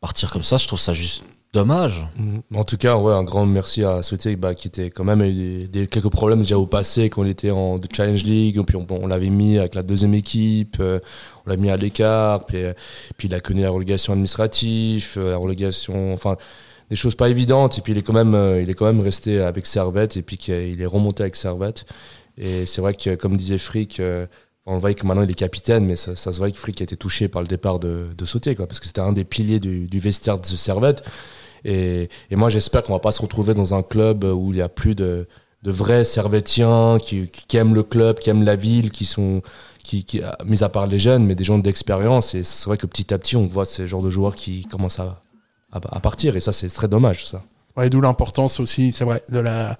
partir 0.00 0.32
comme 0.32 0.42
ça 0.42 0.56
je 0.56 0.66
trouve 0.66 0.80
ça 0.80 0.94
juste 0.94 1.22
dommage 1.52 2.06
Mhm. 2.16 2.42
En 2.54 2.64
tout 2.64 2.76
cas, 2.76 2.96
ouais, 2.96 3.12
un 3.12 3.24
grand 3.24 3.46
merci 3.46 3.84
à 3.84 4.02
Sauté 4.02 4.36
bah, 4.36 4.54
qui 4.54 4.68
était 4.68 4.90
quand 4.90 5.04
même 5.04 5.22
eu 5.22 5.68
des, 5.68 5.86
quelques 5.86 6.10
problèmes 6.10 6.40
déjà 6.40 6.58
au 6.58 6.66
passé 6.66 7.08
quand 7.08 7.22
on 7.22 7.26
était 7.26 7.50
en 7.50 7.78
de 7.78 7.88
Challenge 7.92 8.22
League, 8.24 8.60
puis 8.66 8.76
on, 8.76 8.86
on 8.90 9.06
l'avait 9.06 9.30
mis 9.30 9.58
avec 9.58 9.74
la 9.74 9.82
deuxième 9.82 10.14
équipe, 10.14 10.76
euh, 10.80 11.00
on 11.46 11.50
l'a 11.50 11.56
mis 11.56 11.70
à 11.70 11.76
l'écart, 11.76 12.44
puis, 12.46 12.58
euh, 12.58 12.72
puis 13.16 13.28
il 13.28 13.34
a 13.34 13.40
connu 13.40 13.62
la 13.62 13.70
relégation 13.70 14.12
administrative, 14.12 15.14
euh, 15.16 15.30
la 15.30 15.36
relégation, 15.36 16.12
enfin 16.12 16.36
des 16.90 16.96
choses 16.96 17.14
pas 17.14 17.28
évidentes, 17.28 17.78
et 17.78 17.82
puis 17.82 17.92
il 17.92 17.98
est 17.98 18.02
quand 18.02 18.14
même, 18.14 18.34
euh, 18.34 18.62
il 18.62 18.70
est 18.70 18.74
quand 18.74 18.86
même 18.86 19.00
resté 19.00 19.40
avec 19.40 19.66
Servette, 19.66 20.16
et 20.16 20.22
puis 20.22 20.38
qu'il 20.38 20.80
est 20.80 20.86
remonté 20.86 21.22
avec 21.22 21.36
Servette. 21.36 21.84
Et 22.38 22.66
c'est 22.66 22.80
vrai 22.80 22.94
que, 22.94 23.14
comme 23.16 23.36
disait 23.36 23.58
Frick, 23.58 24.00
euh, 24.00 24.26
on 24.68 24.78
voit 24.78 24.92
que 24.92 25.06
maintenant 25.06 25.22
il 25.22 25.30
est 25.30 25.34
capitaine, 25.34 25.86
mais 25.86 25.96
ça, 25.96 26.14
ça 26.14 26.30
se 26.30 26.38
voit 26.38 26.50
que 26.50 26.56
Frick 26.56 26.80
a 26.82 26.84
été 26.84 26.96
touché 26.96 27.28
par 27.28 27.40
le 27.40 27.48
départ 27.48 27.78
de, 27.78 28.08
de 28.16 28.54
quoi, 28.54 28.66
parce 28.66 28.80
que 28.80 28.86
c'était 28.86 29.00
un 29.00 29.12
des 29.12 29.24
piliers 29.24 29.60
du, 29.60 29.98
vestiaire 29.98 30.38
de 30.38 30.46
Servette. 30.46 31.02
Et, 31.64 32.08
et 32.30 32.36
moi, 32.36 32.50
j'espère 32.50 32.82
qu'on 32.82 32.92
va 32.92 32.98
pas 32.98 33.10
se 33.10 33.22
retrouver 33.22 33.54
dans 33.54 33.74
un 33.74 33.82
club 33.82 34.24
où 34.24 34.52
il 34.52 34.58
y 34.58 34.62
a 34.62 34.68
plus 34.68 34.94
de, 34.94 35.26
vrais 35.64 36.04
Servettiens 36.04 36.98
qui, 37.00 37.30
aiment 37.54 37.74
le 37.74 37.82
club, 37.82 38.18
qui 38.18 38.28
aiment 38.28 38.44
la 38.44 38.56
ville, 38.56 38.90
qui 38.90 39.06
sont, 39.06 39.40
mis 40.44 40.62
à 40.62 40.68
part 40.68 40.86
les 40.86 40.98
jeunes, 40.98 41.24
mais 41.24 41.34
des 41.34 41.44
gens 41.44 41.58
d'expérience. 41.58 42.34
Et 42.34 42.42
c'est 42.42 42.66
vrai 42.66 42.76
que 42.76 42.86
petit 42.86 43.12
à 43.14 43.18
petit, 43.18 43.36
on 43.36 43.46
voit 43.46 43.64
ces 43.64 43.86
genres 43.86 44.02
de 44.02 44.10
joueurs 44.10 44.34
qui 44.34 44.66
commencent 44.66 45.00
à, 45.00 45.22
partir. 46.02 46.36
Et 46.36 46.40
ça, 46.40 46.52
c'est 46.52 46.68
très 46.68 46.88
dommage, 46.88 47.26
ça. 47.26 47.42
D'où 47.90 48.00
l'importance 48.00 48.60
aussi, 48.60 48.92
c'est 48.92 49.04
vrai, 49.04 49.22
de 49.28 49.38
la 49.38 49.78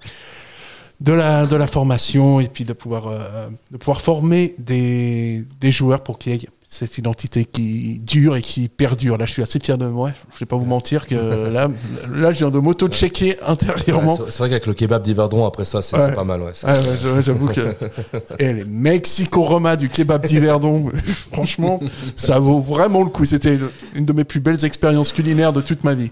de 1.01 1.13
la 1.13 1.45
de 1.45 1.55
la 1.55 1.67
formation 1.67 2.39
et 2.41 2.47
puis 2.47 2.65
de 2.65 2.73
pouvoir 2.73 3.07
euh, 3.07 3.47
de 3.71 3.77
pouvoir 3.77 4.01
former 4.01 4.55
des 4.59 5.43
des 5.61 5.71
joueurs 5.71 6.01
pour 6.03 6.19
qu'il 6.19 6.33
y 6.33 6.35
ait 6.35 6.49
cette 6.71 6.99
identité 6.99 7.45
qui 7.45 7.99
dure 7.99 8.35
et 8.35 8.43
qui 8.43 8.69
perdure. 8.69 9.17
Là, 9.17 9.25
je 9.25 9.31
suis 9.31 9.41
assez 9.41 9.59
fier 9.59 9.75
de 9.79 9.87
moi. 9.87 10.11
Je 10.35 10.39
vais 10.39 10.45
pas 10.45 10.55
vous 10.55 10.65
mentir 10.65 11.07
que 11.07 11.15
là, 11.51 11.67
là, 12.13 12.31
je 12.31 12.37
viens 12.39 12.51
de 12.51 12.59
m'auto-checker 12.59 13.37
intérieurement. 13.47 14.13
Ouais, 14.15 14.25
c'est 14.29 14.37
vrai 14.37 14.49
qu'avec 14.49 14.67
le 14.67 14.75
kebab 14.75 15.01
d'Yverdon, 15.01 15.47
après 15.47 15.65
ça, 15.65 15.81
c'est 15.81 15.95
Ouais. 15.97 16.13
pas 16.13 16.23
mal. 16.23 16.41
Ouais, 16.41 16.51
ouais, 16.63 17.23
j'avoue- 17.23 17.47
que 17.47 17.73
et 18.39 18.53
les 18.53 18.65
Mexico-Roma 18.65 19.77
du 19.77 19.89
kebab 19.89 20.23
d'Yverdon, 20.27 20.91
franchement, 21.33 21.79
ça 22.15 22.37
vaut 22.37 22.59
vraiment 22.61 23.01
le 23.03 23.09
coup. 23.09 23.25
C'était 23.25 23.57
une 23.95 24.05
de 24.05 24.13
mes 24.13 24.23
plus 24.23 24.39
belles 24.39 24.63
expériences 24.63 25.11
culinaires 25.11 25.53
de 25.53 25.61
toute 25.61 25.83
ma 25.83 25.95
vie. 25.95 26.11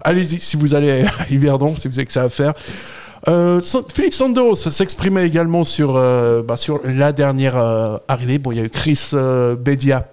Allez-y, 0.00 0.40
si 0.40 0.56
vous 0.56 0.74
allez 0.74 1.02
à 1.02 1.30
Yverdon, 1.30 1.76
si 1.76 1.86
vous 1.86 1.94
avez 1.96 2.06
que 2.06 2.12
ça 2.12 2.22
à 2.24 2.28
faire. 2.28 2.54
Euh, 3.28 3.60
Philippe 3.94 4.14
Sanderos 4.14 4.54
s'exprimait 4.56 5.26
également 5.26 5.64
sur, 5.64 5.94
euh, 5.96 6.42
bah, 6.42 6.56
sur 6.56 6.80
la 6.84 7.12
dernière 7.12 7.56
euh, 7.56 7.96
arrivée. 8.08 8.38
Bon, 8.38 8.50
il 8.52 8.58
y 8.58 8.60
a 8.60 8.64
eu 8.64 8.70
Chris 8.70 9.10
Bedia, 9.58 10.08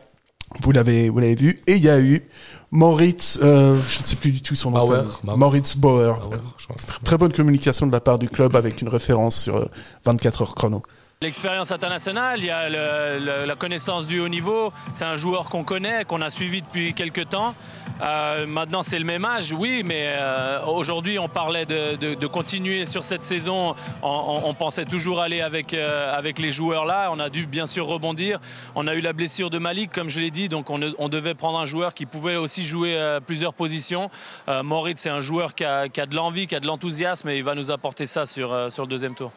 vous 0.62 0.72
l'avez, 0.72 1.10
vous 1.10 1.20
l'avez 1.20 1.36
vu, 1.36 1.60
et 1.68 1.74
il 1.76 1.84
y 1.84 1.89
a 1.89 1.99
eu 1.99 2.24
Moritz, 2.72 3.39
je 3.41 3.47
ne 3.78 4.03
sais 4.03 4.16
plus 4.16 4.32
du 4.32 4.41
tout 4.41 4.53
son 4.53 4.70
nom. 4.72 4.84
de 4.84 4.88
Bauer, 4.88 4.97
famille. 4.97 5.20
Bauer. 5.24 5.38
Moritz 5.38 5.76
Bauer. 5.76 6.20
Bauer, 6.20 6.39
je 6.60 6.66
crois. 6.66 6.76
Tr- 6.76 7.03
Très 7.03 7.18
bonne 7.18 7.34
communication 7.34 7.88
de 7.88 7.91
la 7.91 7.99
part 7.99 8.20
du 8.20 8.30
club 8.30 8.55
avec 8.55 8.82
une 8.82 8.89
référence 8.89 9.41
sur 9.41 9.55
euh, 9.57 9.66
24 10.05 10.41
heures 10.43 10.55
chrono. 10.55 10.84
L'expérience 11.30 11.74
internationale, 11.74 12.39
il 12.39 12.45
y 12.45 12.49
a 12.49 12.70
le- 12.70 13.20
le- 13.20 13.45
la 13.45 13.55
connaissance 13.55 14.07
du 14.07 14.22
haut 14.22 14.30
niveau. 14.30 14.70
C'est 14.93 15.03
un 15.03 15.17
joueur 15.17 15.49
qu'on 15.49 15.65
connaît, 15.65 16.05
qu'on 16.05 16.22
a 16.22 16.30
suivi 16.30 16.61
depuis 16.61 16.93
quelques 16.93 17.28
temps. 17.28 17.55
Euh, 18.01 18.45
maintenant, 18.45 18.84
c'est 18.84 18.97
le 18.99 19.03
même 19.03 19.26
âge, 19.26 19.51
oui, 19.51 19.82
mais 19.84 20.13
euh, 20.17 20.63
aujourd'hui, 20.65 21.20
on 21.20 21.28
parlait 21.28 21.65
de, 21.65 21.97
de- 21.97 22.13
de 22.15 22.26
continuer 22.28 22.86
sur 22.86 23.03
cette 23.03 23.26
saison. 23.26 23.76
On, 24.01 24.41
on- 24.45 24.53
pensait 24.53 24.86
toujours 24.86 25.20
aller 25.20 25.41
avec, 25.41 25.74
euh, 25.74 26.17
avec 26.17 26.39
les 26.39 26.51
joueurs 26.53 26.86
là. 26.86 27.09
On 27.11 27.20
a 27.20 27.30
dû 27.30 27.45
bien 27.45 27.67
sûr 27.67 27.86
rebondir. 27.88 28.39
On 28.76 28.88
a 28.88 28.95
eu 28.95 29.01
la 29.01 29.11
blessure 29.11 29.49
de 29.49 29.57
Malik, 29.57 29.91
comme 29.91 30.07
je 30.07 30.22
l'ai 30.22 30.32
dit, 30.32 30.47
donc 30.47 30.70
on, 30.70 30.80
on 30.99 31.09
devait 31.09 31.34
prendre 31.34 31.59
un 31.59 31.65
joueur 31.65 31.93
qui 31.93 32.05
pouvait 32.05 32.38
aussi 32.38 32.63
jouer 32.63 32.95
euh, 32.95 33.20
plusieurs 33.20 33.53
positions. 33.53 34.09
Euh, 34.47 34.63
Moritz, 34.63 35.01
c'est 35.01 35.09
un 35.09 35.20
joueur 35.20 35.53
qui 35.53 35.65
a, 35.65 35.89
qui 35.89 35.99
a 35.99 36.05
de 36.05 36.15
l'envie, 36.15 36.47
qui 36.47 36.55
a 36.55 36.61
de 36.61 36.65
l'enthousiasme, 36.67 37.28
et 37.28 37.36
il 37.36 37.43
va 37.43 37.55
nous 37.55 37.72
apporter 37.72 38.05
ça 38.05 38.26
sur, 38.26 38.53
euh, 38.53 38.70
sur 38.70 38.84
le 38.84 38.89
deuxième 38.89 39.15
tour. 39.15 39.34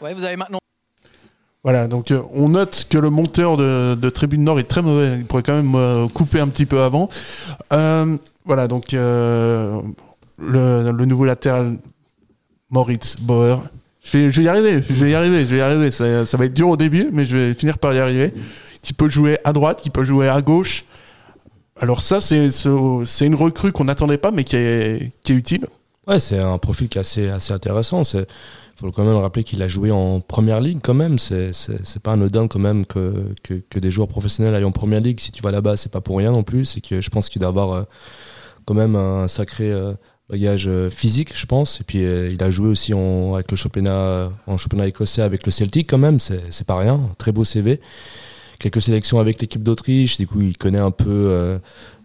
Ouais, 0.00 0.14
vous 0.14 0.24
avez 0.24 0.36
maintenant 0.36 0.58
Voilà, 1.64 1.88
donc 1.88 2.10
euh, 2.10 2.20
on 2.34 2.50
note 2.50 2.86
que 2.90 2.98
le 2.98 3.08
monteur 3.08 3.56
de, 3.56 4.10
Tribune 4.10 4.44
Nord 4.44 4.60
est 4.60 4.64
très 4.64 4.82
mauvais. 4.82 5.16
Il 5.16 5.24
pourrait 5.24 5.42
quand 5.42 5.56
même 5.56 5.74
euh, 5.74 6.06
couper 6.08 6.38
un 6.38 6.48
petit 6.48 6.66
peu 6.66 6.82
avant. 6.82 7.08
Euh, 7.72 8.18
voilà, 8.44 8.68
donc 8.68 8.92
le, 8.92 9.82
nouveau 10.38 11.24
latéral 11.24 11.78
Moritz 12.68 13.16
Bauer. 13.18 13.62
Je 14.02 14.18
vais, 14.18 14.42
y 14.42 14.48
arriver, 14.48 14.82
je 14.86 14.92
vais 14.92 15.12
y 15.12 15.14
arriver, 15.14 15.40
je 15.40 15.46
vais 15.46 15.56
y 15.56 15.60
arriver. 15.62 15.90
Ça, 15.90 16.36
va 16.36 16.44
être 16.44 16.52
dur 16.52 16.68
au 16.68 16.76
début, 16.76 17.08
mais 17.10 17.24
je 17.24 17.38
vais 17.38 17.54
finir 17.54 17.78
par 17.78 17.94
y 17.94 17.98
arriver. 17.98 18.34
Qui 18.82 18.92
peut 18.92 19.08
jouer 19.08 19.38
à 19.44 19.54
droite, 19.54 19.80
qui 19.80 19.88
peut 19.88 20.04
jouer 20.04 20.28
à 20.28 20.42
gauche. 20.42 20.84
Alors 21.80 22.02
ça, 22.02 22.20
c'est 22.20 23.26
une 23.26 23.34
recrue 23.34 23.72
qu'on 23.72 23.84
n'attendait 23.84 24.18
pas, 24.18 24.30
mais 24.30 24.44
qui 24.44 24.56
est, 24.56 25.10
qui 25.22 25.32
est 25.32 25.36
utile. 25.36 25.66
Ouais, 26.06 26.20
c'est 26.20 26.38
un 26.38 26.58
profil 26.58 26.90
qui 26.90 26.98
est 26.98 27.00
assez, 27.00 27.30
assez 27.30 27.54
intéressant. 27.54 28.04
C'est 28.04 28.26
faut 28.76 28.90
quand 28.90 29.04
même 29.04 29.16
rappeler 29.16 29.44
qu'il 29.44 29.62
a 29.62 29.68
joué 29.68 29.90
en 29.90 30.20
première 30.20 30.60
ligue 30.60 30.80
quand 30.82 30.94
même. 30.94 31.18
C'est 31.18 31.52
c'est 31.52 32.02
pas 32.02 32.12
anodin 32.12 32.48
quand 32.48 32.58
même 32.58 32.84
que, 32.86 33.34
que, 33.42 33.78
des 33.78 33.90
joueurs 33.90 34.08
professionnels 34.08 34.54
aillent 34.54 34.64
en 34.64 34.72
première 34.72 35.00
ligue. 35.00 35.20
Si 35.20 35.32
tu 35.32 35.42
vas 35.42 35.50
là-bas, 35.50 35.76
c'est 35.76 35.92
pas 35.92 36.00
pour 36.00 36.18
rien 36.18 36.32
non 36.32 36.42
plus. 36.42 36.78
Que 36.80 37.00
je 37.00 37.10
pense 37.10 37.28
qu'il 37.28 37.40
doit 37.40 37.48
avoir 37.48 37.72
euh, 37.72 37.82
quand 38.64 38.74
même 38.74 38.96
un 38.96 39.28
sacré 39.28 39.70
euh, 39.70 39.94
bagage 40.28 40.66
euh, 40.66 40.90
physique, 40.90 41.36
je 41.36 41.46
pense. 41.46 41.80
Et 41.80 41.84
puis 41.84 42.02
il 42.02 42.42
a 42.42 42.50
joué 42.50 42.68
aussi 42.68 42.94
en, 42.94 43.34
avec 43.34 43.50
le 43.50 43.56
championnat 43.56 44.30
en 44.46 44.56
championnat 44.56 44.88
écossais 44.88 45.22
avec 45.22 45.46
le 45.46 45.52
Celtic 45.52 45.88
quand 45.88 45.98
même. 45.98 46.18
C'est 46.18 46.66
pas 46.66 46.76
rien. 46.76 47.00
Très 47.18 47.32
beau 47.32 47.44
CV. 47.44 47.80
Quelques 48.58 48.82
sélections 48.82 49.20
avec 49.20 49.40
l'équipe 49.40 49.62
d'Autriche. 49.62 50.18
Du 50.18 50.26
coup, 50.26 50.40
il 50.40 50.56
connaît 50.56 50.80
un 50.80 50.90
peu. 50.90 51.58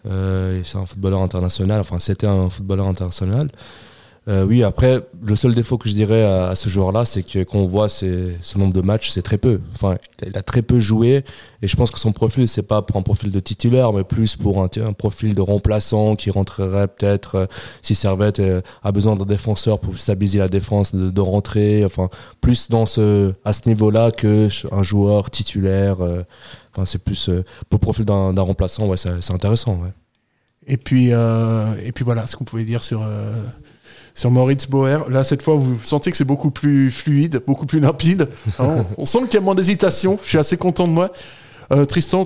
c'est 0.05 0.78
un 0.78 0.86
footballeur 0.86 1.22
international. 1.22 1.80
Enfin, 1.82 1.99
c'était 1.99 2.28
un 2.28 2.49
footballeur 2.49 2.88
international. 2.88 3.49
Euh, 4.30 4.45
oui, 4.45 4.63
après, 4.63 5.01
le 5.23 5.36
seul 5.36 5.55
défaut 5.55 5.80
que 5.80 5.89
je 5.89 5.95
dirais 5.95 6.23
à, 6.23 6.55
ce 6.55 6.69
joueur-là, 6.69 7.03
c'est 7.03 7.23
que 7.23 7.43
quand 7.43 7.57
on 7.57 7.65
voit 7.65 7.89
ses, 7.89 8.38
nombre 8.57 8.73
de 8.73 8.82
matchs, 8.82 9.09
c'est 9.09 9.23
très 9.23 9.39
peu. 9.39 9.59
Enfin, 9.73 9.95
il 10.25 10.38
a 10.38 10.43
très 10.43 10.61
peu 10.61 10.80
joué, 10.80 11.23
et 11.63 11.67
je 11.67 11.75
pense 11.75 11.89
que 11.89 11.97
son 11.97 12.11
profil, 12.11 12.47
c'est 12.47 12.67
pas 12.67 12.84
pour 12.84 12.97
un 12.97 13.01
profil 13.01 13.32
de 13.32 13.39
titulaire, 13.39 13.91
mais 13.91 14.03
plus 14.03 14.36
pour 14.36 14.61
un, 14.61 14.67
profil 14.93 15.34
de 15.34 15.41
remplaçant 15.41 16.15
qui 16.15 16.30
rentrerait 16.30 16.88
peut-être 16.88 17.36
euh, 17.36 17.45
si 17.82 17.95
Servette 17.95 18.39
euh, 18.39 18.61
a 18.84 18.91
besoin 18.91 19.15
d'un 19.15 19.25
défenseur 19.25 19.80
pour 19.80 19.97
stabiliser 19.97 20.38
la 20.38 20.47
défense, 20.47 20.93
de, 20.93 21.21
rentrer. 21.21 21.84
Enfin, 21.84 22.09
plus 22.39 22.69
dans 22.69 22.86
ce, 22.86 23.34
à 23.43 23.51
ce 23.51 23.67
niveau-là 23.67 24.11
que 24.11 24.47
un 24.71 24.84
joueur 24.84 25.32
titulaire. 25.32 25.97
Enfin, 26.71 26.86
c'est 26.86 27.03
plus 27.03 27.30
pour 27.69 27.77
le 27.77 27.80
profil 27.80 28.05
d'un 28.05 28.41
remplaçant, 28.41 28.88
ouais, 28.88 28.97
c'est 28.97 29.34
intéressant. 29.34 29.80
Et 30.67 30.77
puis, 30.77 31.07
et 31.09 31.91
puis 31.93 32.05
voilà 32.05 32.27
ce 32.27 32.36
qu'on 32.36 32.45
pouvait 32.45 32.63
dire 32.63 32.84
sur, 32.84 33.03
sur 34.14 34.32
Moritz 34.32 34.68
Bauer. 34.68 35.10
Là, 35.10 35.24
cette 35.24 35.41
fois, 35.41 35.55
vous 35.55 35.80
sentez 35.84 36.12
que 36.12 36.18
c'est 36.18 36.24
beaucoup 36.26 36.51
plus 36.51 36.91
fluide, 36.91 37.41
beaucoup 37.45 37.66
plus 37.66 37.80
limpide. 37.80 38.30
Hein, 38.60 38.86
on 38.97 39.05
sent 39.05 39.20
qu'il 39.26 39.36
y 39.36 39.38
a 39.38 39.41
moins 39.41 39.55
d'hésitation. 39.55 40.20
Je 40.24 40.30
suis 40.30 40.38
assez 40.38 40.57
content 40.57 40.88
de 40.88 40.93
moi. 40.93 41.12
Euh, 41.72 41.86
Tristan, 41.86 42.26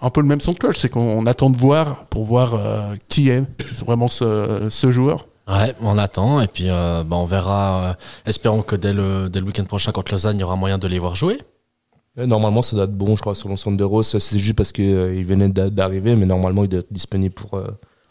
un 0.00 0.10
peu 0.10 0.20
le 0.22 0.26
même 0.26 0.40
son 0.40 0.52
de 0.52 0.58
cloche, 0.58 0.78
c'est 0.78 0.88
qu'on 0.88 1.26
attend 1.26 1.50
de 1.50 1.56
voir 1.56 2.04
pour 2.06 2.24
voir 2.24 2.54
euh, 2.54 2.94
qui 3.08 3.28
est 3.28 3.42
vraiment 3.84 4.08
ce, 4.08 4.68
ce 4.70 4.90
joueur. 4.90 5.26
Ouais, 5.48 5.74
on 5.82 5.98
attend 5.98 6.40
et 6.40 6.46
puis 6.46 6.66
euh, 6.68 7.02
bah, 7.04 7.16
on 7.16 7.26
verra. 7.26 7.82
euh, 7.90 7.94
espérons 8.26 8.62
que 8.62 8.74
dès 8.76 8.92
le, 8.94 9.28
dès 9.28 9.40
le 9.40 9.46
week-end 9.46 9.64
prochain 9.64 9.92
contre 9.92 10.12
Lausanne, 10.12 10.38
il 10.38 10.40
y 10.40 10.44
aura 10.44 10.56
moyen 10.56 10.78
de 10.78 10.86
les 10.88 10.98
voir 10.98 11.14
jouer. 11.14 11.38
Normalement, 12.16 12.60
ça 12.62 12.76
doit 12.76 12.84
être 12.84 12.96
bon, 12.96 13.16
je 13.16 13.22
crois, 13.22 13.34
sur 13.34 13.48
l'ensemble 13.48 13.76
de 13.78 13.84
Rose. 13.84 14.06
C'est 14.18 14.38
juste 14.38 14.54
parce 14.54 14.70
qu'il 14.72 15.24
venait 15.26 15.48
d'a- 15.48 15.70
d'arriver, 15.70 16.14
mais 16.14 16.26
normalement, 16.26 16.62
il 16.62 16.68
doit 16.68 16.80
être 16.80 16.92
disponible 16.92 17.34
pour, 17.34 17.54
euh, 17.54 17.64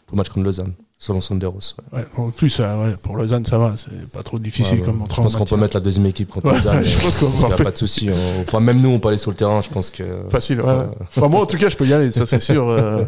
pour 0.06 0.14
le 0.14 0.18
match 0.18 0.28
contre 0.28 0.44
Lausanne, 0.44 0.74
de 1.08 1.46
Rose. 1.46 1.74
ouais. 1.92 1.98
Ouais, 1.98 2.04
en 2.16 2.30
plus, 2.30 2.58
euh, 2.60 2.84
ouais, 2.84 2.96
pour 3.02 3.16
Lausanne, 3.16 3.44
ça 3.44 3.58
va, 3.58 3.74
c'est 3.76 4.08
pas 4.10 4.22
trop 4.22 4.38
difficile 4.38 4.82
comme 4.82 5.02
entrée 5.02 5.16
Je 5.16 5.20
en 5.20 5.24
pense 5.24 5.36
qu'on 5.36 5.44
peut 5.44 5.56
mettre 5.56 5.76
la 5.76 5.80
deuxième 5.80 6.06
équipe 6.06 6.28
contre 6.30 6.52
Lausanne. 6.52 6.84
je 6.84 6.96
euh, 6.96 7.00
pense 7.02 7.16
qu'on 7.18 7.30
faire- 7.30 7.56
pas 7.56 7.70
de 7.72 7.76
souci. 7.76 8.08
on- 8.10 8.40
Enfin, 8.42 8.60
même 8.60 8.80
nous, 8.80 8.90
on 8.90 8.98
peut 9.00 9.08
aller 9.08 9.18
sur 9.18 9.30
le 9.32 9.36
terrain, 9.36 9.60
je 9.62 9.70
pense 9.70 9.90
que. 9.90 10.04
Facile, 10.30 10.60
ouais. 10.60 10.86
Enfin, 11.16 11.28
moi, 11.28 11.40
en 11.42 11.46
tout 11.46 11.58
cas, 11.58 11.68
je 11.68 11.76
peux 11.76 11.86
y 11.86 11.92
aller, 11.92 12.12
ça 12.12 12.24
c'est 12.26 12.40
sûr. 12.40 12.68
euh, 12.68 13.04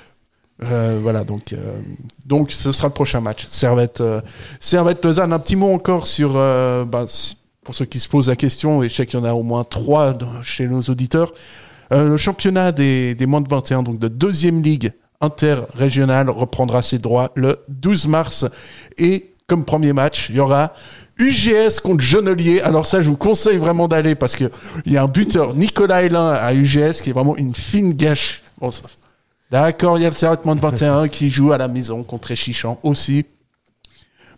euh, 0.64 0.98
voilà, 1.02 1.24
donc, 1.24 1.52
euh, 1.52 1.56
donc 2.26 2.50
ce 2.52 2.72
sera 2.72 2.88
le 2.88 2.94
prochain 2.94 3.20
match. 3.20 3.46
Servette, 3.46 4.00
euh, 4.00 4.20
Servette 4.60 5.04
Lausanne. 5.04 5.32
Un 5.32 5.38
petit 5.38 5.56
mot 5.56 5.72
encore 5.72 6.06
sur, 6.06 6.32
euh, 6.34 6.84
bah, 6.84 7.06
pour 7.64 7.74
ceux 7.74 7.84
qui 7.84 8.00
se 8.00 8.08
posent 8.08 8.28
la 8.28 8.36
question, 8.36 8.82
et 8.82 8.88
je 8.88 8.94
sais 8.94 9.06
qu'il 9.06 9.18
y 9.18 9.22
en 9.22 9.26
a 9.26 9.32
au 9.34 9.42
moins 9.42 9.64
trois 9.64 10.12
dans- 10.12 10.42
chez 10.42 10.66
nos 10.68 10.80
auditeurs, 10.82 11.32
euh, 11.92 12.08
le 12.10 12.16
championnat 12.16 12.72
des, 12.72 13.14
des 13.14 13.26
moins 13.26 13.40
de 13.40 13.48
21, 13.48 13.82
donc 13.82 13.98
de 13.98 14.08
deuxième 14.08 14.62
ligue 14.62 14.92
interrégionale, 15.20 16.30
reprendra 16.30 16.82
ses 16.82 16.98
droits 16.98 17.32
le 17.34 17.58
12 17.68 18.06
mars. 18.06 18.46
Et 18.98 19.34
comme 19.46 19.64
premier 19.64 19.92
match, 19.92 20.28
il 20.30 20.36
y 20.36 20.40
aura 20.40 20.74
UGS 21.18 21.80
contre 21.82 22.02
Genelier. 22.02 22.60
Alors 22.60 22.86
ça, 22.86 23.02
je 23.02 23.08
vous 23.08 23.16
conseille 23.16 23.56
vraiment 23.56 23.88
d'aller 23.88 24.14
parce 24.14 24.36
que 24.36 24.50
il 24.86 24.92
y 24.92 24.96
a 24.96 25.02
un 25.02 25.08
buteur, 25.08 25.54
Nicolas 25.54 26.02
Hélin 26.02 26.30
à 26.30 26.54
UGS, 26.54 27.00
qui 27.02 27.10
est 27.10 27.12
vraiment 27.12 27.36
une 27.36 27.54
fine 27.54 27.94
gâche. 27.94 28.42
D'accord, 29.50 29.98
il 29.98 30.02
y 30.02 30.06
a 30.06 30.10
le 30.10 30.54
de 30.54 30.60
21 30.60 31.08
qui 31.08 31.30
joue 31.30 31.52
à 31.52 31.58
la 31.58 31.68
maison 31.68 32.02
contre 32.02 32.30
Échichan 32.30 32.78
aussi. 32.82 33.24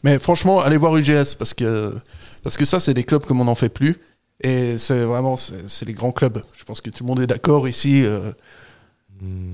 Mais 0.03 0.19
franchement, 0.19 0.61
allez 0.61 0.77
voir 0.77 0.97
UGS 0.97 1.35
parce 1.39 1.53
que, 1.53 1.95
parce 2.43 2.57
que 2.57 2.65
ça, 2.65 2.81
c'est 2.81 2.95
des 2.95 3.05
clubs 3.05 3.25
comme 3.25 3.41
on 3.41 3.45
n'en 3.45 3.55
fait 3.55 3.69
plus. 3.69 3.99
Et 4.43 4.79
c'est 4.79 5.03
vraiment, 5.03 5.37
c'est 5.37 5.69
c'est 5.69 5.85
les 5.85 5.93
grands 5.93 6.13
clubs. 6.13 6.43
Je 6.55 6.65
pense 6.65 6.81
que 6.81 6.89
tout 6.89 7.05
le 7.05 7.09
monde 7.09 7.21
est 7.21 7.27
d'accord 7.27 7.69
ici. 7.69 8.05
Euh... 8.05 8.33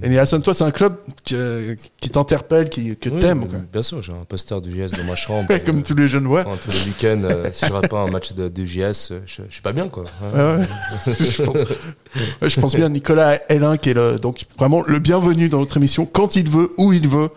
Et 0.02 0.18
Hassan, 0.18 0.40
toi, 0.42 0.54
c'est 0.54 0.64
un 0.64 0.70
club 0.70 0.96
que- 1.24 1.74
qui 2.00 2.10
t'interpelle, 2.10 2.68
qui, 2.68 2.96
que 2.96 3.08
Oui, 3.10 3.18
t'aimes. 3.18 3.46
Bien 3.72 3.82
sûr, 3.82 4.02
j'ai 4.02 4.12
un 4.12 4.24
poster 4.24 4.60
du 4.60 4.70
JS 4.70 4.92
dans 4.96 5.04
ma 5.04 5.16
chambre. 5.16 5.48
Comme 5.66 5.82
tous 5.82 5.94
les 5.96 6.06
jeunes. 6.08 6.26
Enfin, 6.28 6.56
tous 6.64 6.70
les 6.70 6.84
week-ends, 6.84 7.22
euh, 7.24 7.48
si 7.52 7.66
je 7.66 7.72
rate 7.72 7.88
pas 7.88 8.00
un 8.00 8.10
match 8.10 8.32
de, 8.32 8.48
du 8.48 8.66
JS, 8.66 8.78
euh, 9.10 9.20
je, 9.26 9.42
je 9.48 9.52
suis 9.52 9.62
pas 9.62 9.72
bien, 9.72 9.88
quoi. 9.88 10.04
Ouais, 10.34 10.40
ouais. 10.42 10.66
je, 11.18 11.42
pense, 11.42 11.56
ouais, 11.56 12.48
je 12.50 12.60
pense 12.60 12.76
bien 12.76 12.86
à 12.86 12.88
Nicolas 12.88 13.40
Hélin, 13.50 13.76
qui 13.76 13.90
est 13.90 13.94
le, 13.94 14.16
donc 14.18 14.44
vraiment 14.58 14.82
le 14.86 14.98
bienvenu 15.00 15.48
dans 15.48 15.58
notre 15.58 15.76
émission, 15.78 16.06
quand 16.06 16.36
il 16.36 16.48
veut, 16.48 16.72
où 16.78 16.92
il 16.92 17.08
veut. 17.08 17.30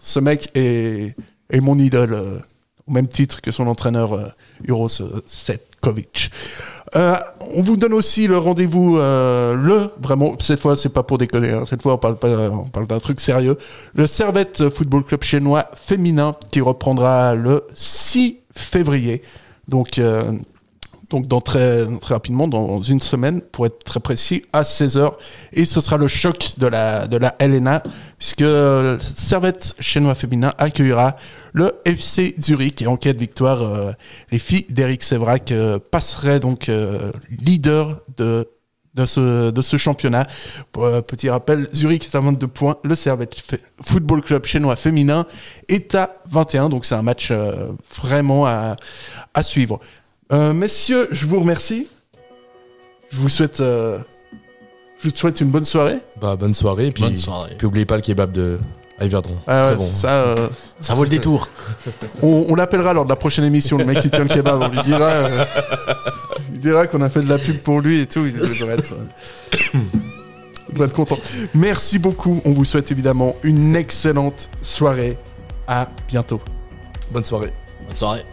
Ce 0.00 0.18
mec 0.20 0.50
est, 0.54 1.14
est 1.50 1.60
mon 1.60 1.78
idole, 1.78 2.12
euh, 2.14 2.38
au 2.86 2.92
même 2.92 3.06
titre 3.08 3.40
que 3.40 3.50
son 3.50 3.66
entraîneur 3.66 4.34
Uros 4.66 4.88
Setkovic. 5.26 6.30
Euh, 6.96 7.16
on 7.54 7.62
vous 7.62 7.76
donne 7.76 7.92
aussi 7.92 8.26
le 8.26 8.38
rendez-vous, 8.38 8.98
euh, 8.98 9.54
le, 9.54 9.90
vraiment, 10.00 10.36
cette 10.38 10.60
fois, 10.60 10.76
c'est 10.76 10.88
pas 10.92 11.02
pour 11.02 11.18
déconner, 11.18 11.50
hein, 11.50 11.64
cette 11.66 11.82
fois, 11.82 11.94
on 11.94 11.98
parle 11.98 12.16
pas, 12.16 12.28
on 12.28 12.64
parle 12.64 12.86
d'un 12.86 12.98
truc 12.98 13.20
sérieux. 13.20 13.58
Le 13.94 14.06
Servette 14.06 14.68
Football 14.68 15.04
Club 15.04 15.22
chinois 15.22 15.70
féminin 15.76 16.34
qui 16.50 16.60
reprendra 16.60 17.34
le 17.34 17.64
6 17.74 18.38
février. 18.54 19.22
Donc, 19.66 19.98
euh, 19.98 20.32
donc 21.10 21.26
dans 21.26 21.40
très, 21.40 21.86
rapidement, 22.02 22.48
dans 22.48 22.82
une 22.82 23.00
semaine, 23.00 23.40
pour 23.40 23.66
être 23.66 23.82
très 23.82 24.00
précis, 24.00 24.42
à 24.52 24.62
16h. 24.62 25.12
Et 25.52 25.64
ce 25.64 25.80
sera 25.80 25.96
le 25.96 26.08
choc 26.08 26.54
de 26.58 26.66
la, 26.66 27.06
de 27.06 27.16
la 27.16 27.34
LNA, 27.40 27.82
puisque 28.18 28.44
Servette 29.00 29.74
chinois 29.80 30.14
féminin 30.14 30.52
accueillera 30.58 31.16
le 31.52 31.72
FC 31.86 32.34
Zurich. 32.38 32.82
Et 32.82 32.86
en 32.86 32.96
cas 32.96 33.14
de 33.14 33.18
victoire, 33.18 33.62
euh, 33.62 33.92
les 34.30 34.38
filles 34.38 34.66
d'Eric 34.68 35.02
Sévrac 35.02 35.50
euh, 35.50 35.78
passeraient 35.78 36.40
donc 36.40 36.68
euh, 36.68 37.10
leader 37.30 38.02
de, 38.18 38.46
de, 38.92 39.06
ce, 39.06 39.50
de 39.50 39.62
ce 39.62 39.78
championnat. 39.78 40.26
Petit 40.72 41.30
rappel, 41.30 41.68
Zurich 41.74 42.04
est 42.04 42.14
à 42.14 42.20
22 42.20 42.46
points, 42.48 42.76
le 42.84 42.94
Servette 42.94 43.34
Football 43.80 44.20
Club 44.20 44.44
chinois 44.44 44.76
féminin 44.76 45.26
est 45.68 45.94
à 45.94 46.16
21. 46.30 46.68
Donc 46.68 46.84
c'est 46.84 46.96
un 46.96 47.02
match 47.02 47.32
vraiment 47.96 48.46
à, 48.46 48.76
à 49.32 49.42
suivre. 49.42 49.80
Euh, 50.32 50.52
messieurs, 50.52 51.08
je 51.10 51.26
vous 51.26 51.38
remercie. 51.40 51.88
Je 53.10 53.16
vous 53.18 53.28
souhaite, 53.30 53.60
euh, 53.60 53.98
je 54.98 55.08
vous 55.08 55.16
souhaite 55.16 55.40
une 55.40 55.48
bonne 55.48 55.64
soirée. 55.64 55.98
Bah, 56.20 56.36
bonne 56.36 56.52
soirée. 56.54 56.88
et 56.88 56.90
Puis, 56.90 57.02
Bonne 57.02 57.16
soirée. 57.16 57.54
Puis 57.56 57.66
oubliez 57.66 57.86
pas 57.86 57.96
le 57.96 58.02
kebab 58.02 58.32
de 58.32 58.58
Yverdon. 59.00 59.30
Ah 59.46 59.62
ouais, 59.62 59.66
Très 59.68 59.76
bon. 59.76 59.90
ça, 59.90 60.08
euh, 60.10 60.48
Ça 60.80 60.94
vaut 60.94 61.04
le 61.04 61.08
détour. 61.10 61.48
on, 62.22 62.46
on 62.50 62.54
l'appellera 62.54 62.92
lors 62.92 63.04
de 63.04 63.10
la 63.10 63.16
prochaine 63.16 63.44
émission, 63.44 63.78
le 63.78 63.84
mec 63.86 64.00
qui 64.00 64.10
tient 64.10 64.24
le 64.24 64.28
kebab. 64.28 64.60
On 64.60 64.68
lui 64.68 64.80
dira, 64.82 65.06
euh, 65.08 65.44
il 66.52 66.60
dira 66.60 66.86
qu'on 66.86 67.00
a 67.00 67.08
fait 67.08 67.22
de 67.22 67.28
la 67.28 67.38
pub 67.38 67.58
pour 67.58 67.80
lui 67.80 68.00
et 68.02 68.06
tout. 68.06 68.26
Il 68.26 68.34
devrait 68.36 68.74
être, 68.74 68.92
euh, 68.92 69.78
il 70.68 70.72
devrait 70.74 70.88
être 70.88 70.94
content. 70.96 71.16
Merci 71.54 71.98
beaucoup. 71.98 72.42
On 72.44 72.50
vous 72.52 72.66
souhaite 72.66 72.90
évidemment 72.92 73.36
une 73.42 73.74
excellente 73.76 74.50
soirée. 74.60 75.16
À 75.66 75.88
bientôt. 76.08 76.40
Bonne 77.10 77.24
soirée. 77.24 77.52
Bonne 77.86 77.96
soirée. 77.96 78.24